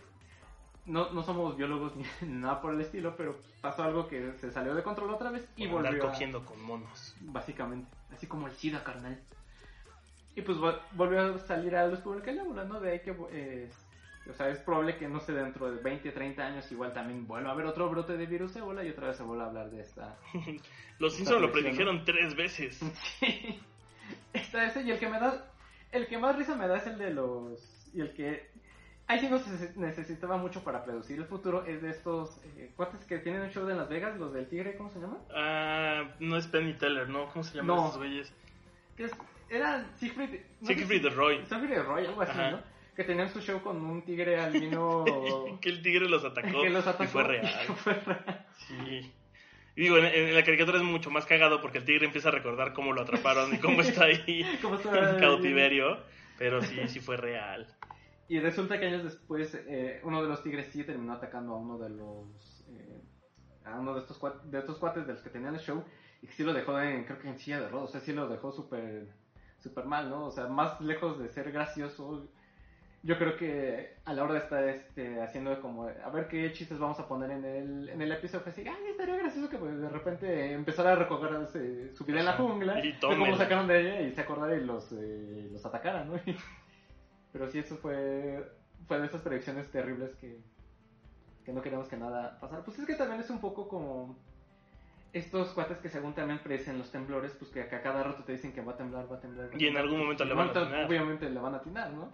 no, 0.85 1.11
no 1.11 1.23
somos 1.23 1.57
biólogos 1.57 1.93
ni 2.21 2.27
nada 2.27 2.61
por 2.61 2.73
el 2.73 2.81
estilo, 2.81 3.15
pero 3.15 3.35
pasó 3.61 3.83
algo 3.83 4.07
que 4.07 4.33
se 4.33 4.51
salió 4.51 4.75
de 4.75 4.83
control 4.83 5.11
otra 5.11 5.31
vez 5.31 5.47
y 5.55 5.67
por 5.67 5.81
volvió 5.81 5.91
andar 5.91 6.09
cogiendo 6.09 6.39
a... 6.39 6.45
con 6.45 6.61
monos. 6.61 7.15
Básicamente, 7.21 7.89
así 8.13 8.27
como 8.27 8.47
el 8.47 8.53
SIDA, 8.53 8.83
carnal. 8.83 9.19
Y 10.35 10.41
pues 10.41 10.57
volvió 10.93 11.35
a 11.35 11.39
salir 11.39 11.75
a 11.75 11.83
la 11.83 11.89
luz 11.89 11.99
pública 11.99 12.31
el 12.31 12.39
ébola, 12.39 12.63
¿no? 12.63 12.79
De 12.79 12.91
ahí 12.91 12.99
que... 12.99 13.15
Eh, 13.31 13.69
o 14.29 14.33
sea, 14.33 14.49
es 14.49 14.59
probable 14.59 14.97
que 14.97 15.07
no 15.07 15.19
sé, 15.19 15.33
dentro 15.33 15.71
de 15.71 15.81
20, 15.81 16.11
30 16.11 16.45
años 16.45 16.71
igual 16.71 16.93
también 16.93 17.25
vuelva 17.25 17.49
a 17.49 17.53
haber 17.53 17.65
otro 17.65 17.89
brote 17.89 18.15
de 18.17 18.27
virus 18.27 18.55
ébola 18.55 18.83
y 18.83 18.89
otra 18.89 19.07
vez 19.07 19.17
se 19.17 19.23
vuelve 19.23 19.43
a 19.43 19.47
hablar 19.47 19.71
de 19.71 19.81
esta... 19.81 20.15
Los 20.99 21.15
Simpsons 21.15 21.41
lo 21.41 21.51
predijeron 21.51 22.05
tres 22.05 22.35
veces. 22.35 22.79
sí. 23.19 23.59
Está 24.31 24.67
ese 24.67 24.83
y 24.83 24.91
el 24.91 24.99
que 24.99 25.09
me 25.09 25.19
da 25.19 25.51
el 25.91 26.07
que 26.07 26.17
más 26.17 26.35
risa 26.35 26.55
me 26.55 26.67
da 26.67 26.77
es 26.77 26.87
el 26.87 26.97
de 26.97 27.11
los. 27.11 27.89
Y 27.93 28.01
el 28.01 28.13
que. 28.13 28.49
Ahí 29.07 29.19
sí 29.19 29.27
no 29.27 29.39
se 29.39 29.73
necesitaba 29.77 30.37
mucho 30.37 30.63
para 30.63 30.85
predecir 30.85 31.19
el 31.19 31.25
futuro. 31.25 31.65
Es 31.65 31.81
de 31.81 31.89
estos 31.89 32.39
eh, 32.55 32.71
cuates 32.77 33.03
que 33.05 33.17
tienen 33.17 33.41
un 33.41 33.49
show 33.49 33.65
de 33.65 33.75
Las 33.75 33.89
Vegas, 33.89 34.17
los 34.17 34.31
del 34.31 34.47
Tigre, 34.47 34.77
¿cómo 34.77 34.89
se 34.89 34.99
llama? 35.01 35.17
Ah, 35.35 36.15
no 36.19 36.37
es 36.37 36.47
Penny 36.47 36.73
Teller, 36.75 37.09
¿no? 37.09 37.27
¿Cómo 37.27 37.43
se 37.43 37.57
llaman 37.57 37.75
no. 37.75 37.85
esos 37.87 37.97
güeyes? 37.97 38.33
Que 38.95 39.05
es, 39.05 39.11
eran 39.49 39.85
Siegfried. 39.97 40.39
No 40.61 40.67
Siegfried 40.67 41.03
de 41.03 41.09
Roy. 41.09 41.45
Siegfried 41.45 41.75
de 41.75 41.83
Roy, 41.83 42.05
algo 42.05 42.21
así, 42.21 42.31
Ajá. 42.31 42.51
¿no? 42.51 42.61
Que 42.95 43.03
tenían 43.03 43.29
su 43.29 43.41
show 43.41 43.61
con 43.61 43.83
un 43.83 44.01
tigre 44.03 44.39
albino. 44.39 45.03
que 45.59 45.69
el 45.69 45.81
tigre 45.81 46.07
los 46.07 46.23
atacó. 46.23 46.61
que 46.63 46.69
los 46.69 46.87
atacó. 46.87 47.03
Y 47.03 47.07
fue 47.07 47.23
real. 47.23 47.49
Y 47.69 47.73
fue 47.73 47.93
real. 47.93 48.45
Sí. 48.55 49.11
Y 49.75 49.83
digo, 49.83 49.97
en, 49.97 50.05
en, 50.05 50.35
la 50.35 50.43
caricatura 50.43 50.77
es 50.77 50.83
mucho 50.83 51.11
más 51.11 51.25
cagado 51.25 51.61
porque 51.61 51.77
el 51.77 51.85
tigre 51.85 52.05
empieza 52.05 52.29
a 52.29 52.31
recordar 52.31 52.73
cómo 52.73 52.93
lo 52.93 53.01
atraparon 53.01 53.53
y 53.53 53.57
cómo 53.59 53.81
está 53.81 54.05
ahí 54.05 54.45
¿Cómo 54.61 54.75
está 54.75 55.11
en 55.13 55.19
cautiverio. 55.19 55.97
Pero 56.37 56.61
sí, 56.61 56.75
sí 56.87 56.99
fue 56.99 57.17
real. 57.17 57.67
Y 58.27 58.39
resulta 58.39 58.79
que 58.79 58.87
años 58.87 59.03
después, 59.03 59.53
eh, 59.67 60.01
uno 60.03 60.21
de 60.23 60.29
los 60.29 60.41
tigres 60.41 60.67
sí 60.71 60.83
terminó 60.83 61.13
atacando 61.13 61.53
a 61.53 61.57
uno 61.57 61.77
de 61.77 61.89
los. 61.89 62.65
Eh, 62.69 63.01
a 63.63 63.79
uno 63.79 63.93
de 63.93 63.99
estos, 63.99 64.17
cuates, 64.17 64.49
de 64.49 64.57
estos 64.57 64.79
cuates 64.79 65.05
de 65.05 65.13
los 65.13 65.21
que 65.21 65.29
tenían 65.29 65.53
el 65.53 65.61
show. 65.61 65.83
Y 66.21 66.27
que 66.27 66.33
sí 66.33 66.43
lo 66.43 66.53
dejó 66.53 66.79
en, 66.79 67.03
creo 67.03 67.19
que 67.19 67.27
en 67.27 67.37
silla 67.37 67.59
de 67.59 67.69
rodas. 67.69 67.89
O 67.89 67.91
sea, 67.91 68.01
sí 68.01 68.13
lo 68.13 68.27
dejó 68.27 68.51
súper 68.51 69.09
super 69.59 69.85
mal, 69.85 70.09
¿no? 70.09 70.25
O 70.25 70.31
sea, 70.31 70.47
más 70.47 70.81
lejos 70.81 71.19
de 71.19 71.29
ser 71.29 71.51
gracioso. 71.51 72.27
Yo 73.03 73.17
creo 73.17 73.35
que 73.35 73.95
a 74.05 74.13
la 74.13 74.23
hora 74.23 74.33
de 74.33 74.39
estar 74.39 74.63
este, 74.63 75.21
haciendo 75.21 75.59
como, 75.59 75.87
a 75.87 76.09
ver 76.11 76.27
qué 76.27 76.51
chistes 76.53 76.77
vamos 76.77 76.99
a 76.99 77.07
poner 77.07 77.31
en 77.31 77.43
el, 77.43 77.89
en 77.89 78.01
el 78.01 78.11
episodio, 78.11 78.41
fue 78.41 78.51
así, 78.51 78.61
ay, 78.67 78.91
estaría 78.91 79.17
gracioso 79.17 79.49
que 79.49 79.57
pues, 79.57 79.79
de 79.79 79.89
repente 79.89 80.53
empezara 80.53 80.91
a 80.91 80.95
recoger 80.95 81.41
ese, 81.41 81.95
su 81.95 82.05
vida 82.05 82.19
en 82.19 82.25
la 82.25 82.33
jungla, 82.33 82.79
y 82.85 82.93
cómo 82.99 83.35
sacaron 83.37 83.67
de 83.67 83.81
ella 83.81 84.01
y 84.01 84.11
se 84.11 84.21
acordara 84.21 84.55
y 84.55 84.63
los, 84.63 84.91
eh, 84.91 85.49
los 85.51 85.65
atacara, 85.65 86.05
¿no? 86.05 86.13
Pero 87.33 87.47
sí, 87.47 87.59
eso 87.59 87.75
fue, 87.77 88.45
fue 88.87 88.99
de 88.99 89.07
esas 89.07 89.21
predicciones 89.21 89.71
terribles 89.71 90.13
que, 90.17 90.39
que 91.43 91.53
no 91.53 91.61
queremos 91.61 91.87
que 91.87 91.97
nada 91.97 92.37
pasara. 92.39 92.63
Pues 92.63 92.77
es 92.77 92.85
que 92.85 92.95
también 92.95 93.19
es 93.21 93.29
un 93.29 93.39
poco 93.39 93.67
como 93.67 94.15
estos 95.13 95.49
cuates 95.49 95.77
que 95.79 95.89
según 95.89 96.13
también 96.13 96.39
predicen 96.39 96.77
los 96.77 96.91
temblores, 96.91 97.33
pues 97.37 97.51
que, 97.51 97.61
a 97.61 97.81
cada 97.81 98.03
rato 98.03 98.23
te 98.23 98.33
dicen 98.33 98.53
que 98.53 98.61
va 98.61 98.73
a 98.73 98.77
temblar, 98.77 99.11
va 99.11 99.17
a 99.17 99.19
temblar. 99.19 99.49
Va 99.49 99.55
a 99.55 99.61
y 99.61 99.67
en 99.67 99.77
algún 99.77 99.99
momento 99.99 100.23
le 100.23 100.33
van 100.33 100.47
a 100.47 100.51
atinar. 100.51 100.85
Obviamente 100.85 101.29
le 101.29 101.39
van 101.39 101.53
a 101.53 101.57
atinar, 101.57 101.91
¿no? 101.91 102.09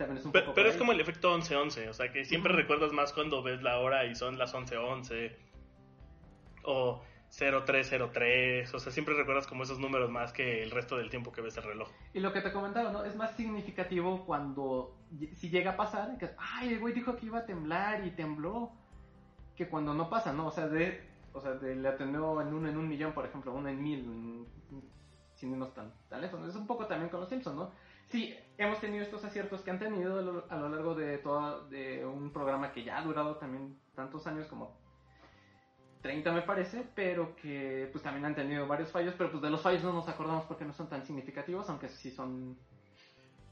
Es 0.00 0.28
pero, 0.32 0.54
pero 0.54 0.68
es 0.68 0.76
como 0.76 0.92
el 0.92 1.00
efecto 1.00 1.36
11-11, 1.36 1.88
o 1.88 1.92
sea 1.92 2.10
que 2.10 2.24
siempre 2.24 2.52
uh 2.52 2.56
-huh. 2.56 2.60
recuerdas 2.60 2.92
más 2.92 3.12
cuando 3.12 3.42
ves 3.42 3.62
la 3.62 3.78
hora 3.78 4.06
y 4.06 4.14
son 4.14 4.38
las 4.38 4.54
11-11 4.54 5.32
o 6.64 7.02
0303, 7.30 8.74
o 8.74 8.78
sea, 8.78 8.92
siempre 8.92 9.14
recuerdas 9.14 9.46
como 9.46 9.62
esos 9.62 9.78
números 9.78 10.10
más 10.10 10.32
que 10.32 10.62
el 10.62 10.70
resto 10.70 10.96
del 10.96 11.10
tiempo 11.10 11.30
que 11.30 11.40
ves 11.40 11.56
el 11.56 11.62
reloj. 11.62 11.88
Y 12.12 12.20
lo 12.20 12.32
que 12.32 12.40
te 12.40 12.52
comentaba, 12.52 12.90
¿no? 12.90 13.04
Es 13.04 13.14
más 13.14 13.36
significativo 13.36 14.24
cuando, 14.26 14.96
si 15.34 15.48
llega 15.48 15.72
a 15.72 15.76
pasar, 15.76 16.18
que, 16.18 16.30
ay, 16.38 16.74
el 16.74 16.80
güey 16.80 16.92
dijo 16.92 17.16
que 17.16 17.26
iba 17.26 17.38
a 17.38 17.46
temblar 17.46 18.04
y 18.04 18.10
tembló, 18.10 18.72
que 19.54 19.68
cuando 19.68 19.94
no 19.94 20.10
pasa, 20.10 20.32
¿no? 20.32 20.48
O 20.48 20.50
sea, 20.50 20.66
de, 20.66 21.08
o 21.32 21.40
sea, 21.40 21.52
de, 21.52 21.76
le 21.76 21.88
atendió 21.88 22.40
en 22.40 22.52
un, 22.52 22.66
en 22.66 22.76
un 22.76 22.88
millón, 22.88 23.12
por 23.12 23.24
ejemplo, 23.24 23.52
uno 23.54 23.68
en 23.68 23.80
mil, 23.80 24.00
en, 24.00 24.46
sin 25.34 25.52
irnos 25.52 25.72
tan, 25.72 25.92
tan 26.08 26.20
lejos. 26.20 26.46
Es 26.48 26.56
un 26.56 26.66
poco 26.66 26.86
también 26.86 27.10
con 27.10 27.20
los 27.20 27.28
Simpsons, 27.28 27.56
¿no? 27.56 27.70
Sí, 28.10 28.36
hemos 28.58 28.80
tenido 28.80 29.02
estos 29.02 29.24
aciertos 29.24 29.62
que 29.62 29.70
han 29.70 29.78
tenido 29.78 30.18
a 30.18 30.22
lo, 30.22 30.46
a 30.50 30.56
lo 30.56 30.68
largo 30.68 30.94
de 30.94 31.18
todo 31.18 31.66
de 31.68 32.04
un 32.04 32.32
programa 32.32 32.72
que 32.72 32.84
ya 32.84 32.98
ha 32.98 33.02
durado 33.02 33.36
también 33.36 33.78
tantos 33.94 34.26
años 34.26 34.46
como 34.46 34.78
30 36.02 36.32
me 36.32 36.42
parece, 36.42 36.84
pero 36.94 37.36
que 37.36 37.88
pues 37.92 38.02
también 38.02 38.24
han 38.24 38.34
tenido 38.34 38.66
varios 38.66 38.90
fallos, 38.90 39.14
pero 39.16 39.30
pues 39.30 39.42
de 39.42 39.50
los 39.50 39.60
fallos 39.60 39.82
no 39.82 39.92
nos 39.92 40.08
acordamos 40.08 40.44
porque 40.44 40.64
no 40.64 40.72
son 40.72 40.88
tan 40.88 41.04
significativos, 41.04 41.68
aunque 41.68 41.88
sí 41.88 42.10
son 42.10 42.58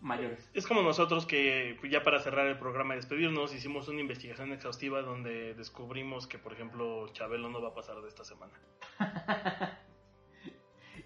mayores. 0.00 0.48
Es 0.54 0.66
como 0.66 0.82
nosotros 0.82 1.26
que 1.26 1.76
pues, 1.80 1.92
ya 1.92 2.02
para 2.02 2.20
cerrar 2.20 2.46
el 2.46 2.59
programa 2.59 2.94
y 2.94 2.98
despedirnos 2.98 3.54
hicimos 3.54 3.88
una 3.88 4.00
investigación 4.00 4.52
exhaustiva 4.52 5.02
donde 5.02 5.54
descubrimos 5.54 6.26
que 6.26 6.38
por 6.38 6.52
ejemplo 6.52 7.09
Chabelo 7.12 7.48
no 7.48 7.61
va 7.61 7.68
a 7.68 7.74
pasar 7.74 8.00
de 8.00 8.09
esta 8.09 8.24
semana. 8.24 8.52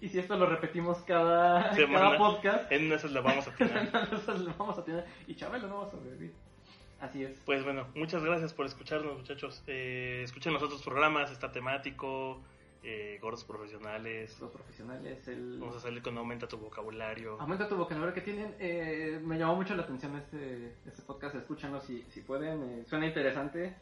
y 0.02 0.08
si 0.10 0.18
esto 0.18 0.36
lo 0.36 0.46
repetimos 0.46 0.98
cada, 1.06 1.72
Semana. 1.74 2.06
cada 2.06 2.18
podcast, 2.18 2.70
En 2.72 2.92
esas 2.92 3.10
le 3.12 3.20
vamos 3.20 3.48
a 3.48 3.54
tener. 3.54 3.76
entonces 3.94 4.40
lo 4.40 4.52
vamos 4.58 4.76
a 4.78 4.84
tener 4.84 5.06
y 5.26 5.34
Chabelo 5.34 5.68
no 5.68 5.78
va 5.78 5.86
a 5.86 5.90
sobrevivir. 5.90 6.32
Así 7.00 7.24
es. 7.24 7.40
Pues 7.46 7.64
bueno, 7.64 7.86
muchas 7.96 8.22
gracias 8.22 8.52
por 8.52 8.66
escucharnos, 8.66 9.16
muchachos. 9.16 9.64
Eh, 9.66 10.20
escuchen 10.24 10.52
los 10.52 10.62
otros 10.62 10.82
programas, 10.82 11.32
está 11.32 11.50
temático, 11.50 12.40
eh, 12.84 13.18
gordos 13.20 13.42
profesionales. 13.44 14.38
Los 14.40 14.50
profesionales, 14.52 15.26
el... 15.26 15.58
Vamos 15.58 15.76
a 15.76 15.80
salir 15.80 16.00
con 16.02 16.16
aumenta 16.18 16.46
tu 16.46 16.58
vocabulario. 16.58 17.40
Aumenta 17.40 17.68
tu 17.68 17.76
vocabulario 17.76 18.14
que 18.14 18.20
tienen. 18.20 18.54
eh, 18.60 19.20
me 19.24 19.36
llamó 19.38 19.56
mucho 19.56 19.74
la 19.74 19.82
atención 19.82 20.14
este, 20.16 20.74
este 20.86 21.02
podcast. 21.02 21.34
Escúchanlo 21.34 21.80
si, 21.80 22.04
si 22.10 22.20
pueden. 22.20 22.62
eh, 22.62 22.84
suena 22.86 23.06
interesante. 23.06 23.74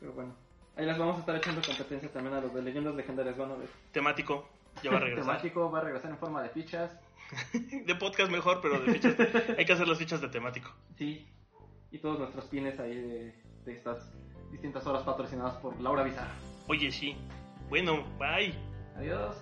Pero 0.00 0.12
bueno, 0.14 0.34
ahí 0.76 0.86
les 0.86 0.96
vamos 0.96 1.16
a 1.16 1.20
estar 1.20 1.36
echando 1.36 1.60
competencia 1.60 2.10
también 2.10 2.34
a 2.36 2.40
los 2.40 2.54
de 2.54 2.62
leyendas 2.62 2.94
legendarias. 2.94 3.36
Van 3.36 3.50
a 3.52 3.56
ver. 3.56 3.68
Temático, 3.92 4.48
ya 4.82 4.90
va 4.90 4.96
a 4.98 5.00
regresar. 5.04 5.24
Temático 5.36 5.70
va 5.70 5.78
a 5.78 5.82
regresar 5.82 6.10
en 6.10 6.18
forma 6.18 6.42
de 6.42 6.48
fichas. 6.50 6.90
de 7.86 7.94
podcast 7.94 8.30
mejor, 8.30 8.60
pero 8.60 8.78
de 8.80 8.92
fichas. 8.92 9.16
Hay 9.58 9.64
que 9.64 9.72
hacer 9.72 9.88
las 9.88 9.98
fichas 9.98 10.20
de 10.20 10.28
temático. 10.28 10.70
Sí. 10.96 11.26
Y 11.90 11.98
todos 11.98 12.18
nuestros 12.18 12.46
pines 12.46 12.78
ahí 12.80 12.94
de, 12.94 13.34
de 13.64 13.72
estas 13.72 14.12
distintas 14.50 14.86
horas 14.86 15.02
patrocinadas 15.02 15.54
por 15.56 15.78
Laura 15.80 16.02
Bizarra. 16.02 16.34
Oye, 16.68 16.90
sí. 16.92 17.16
Bueno, 17.68 18.04
bye. 18.18 18.54
Adiós. 18.96 19.36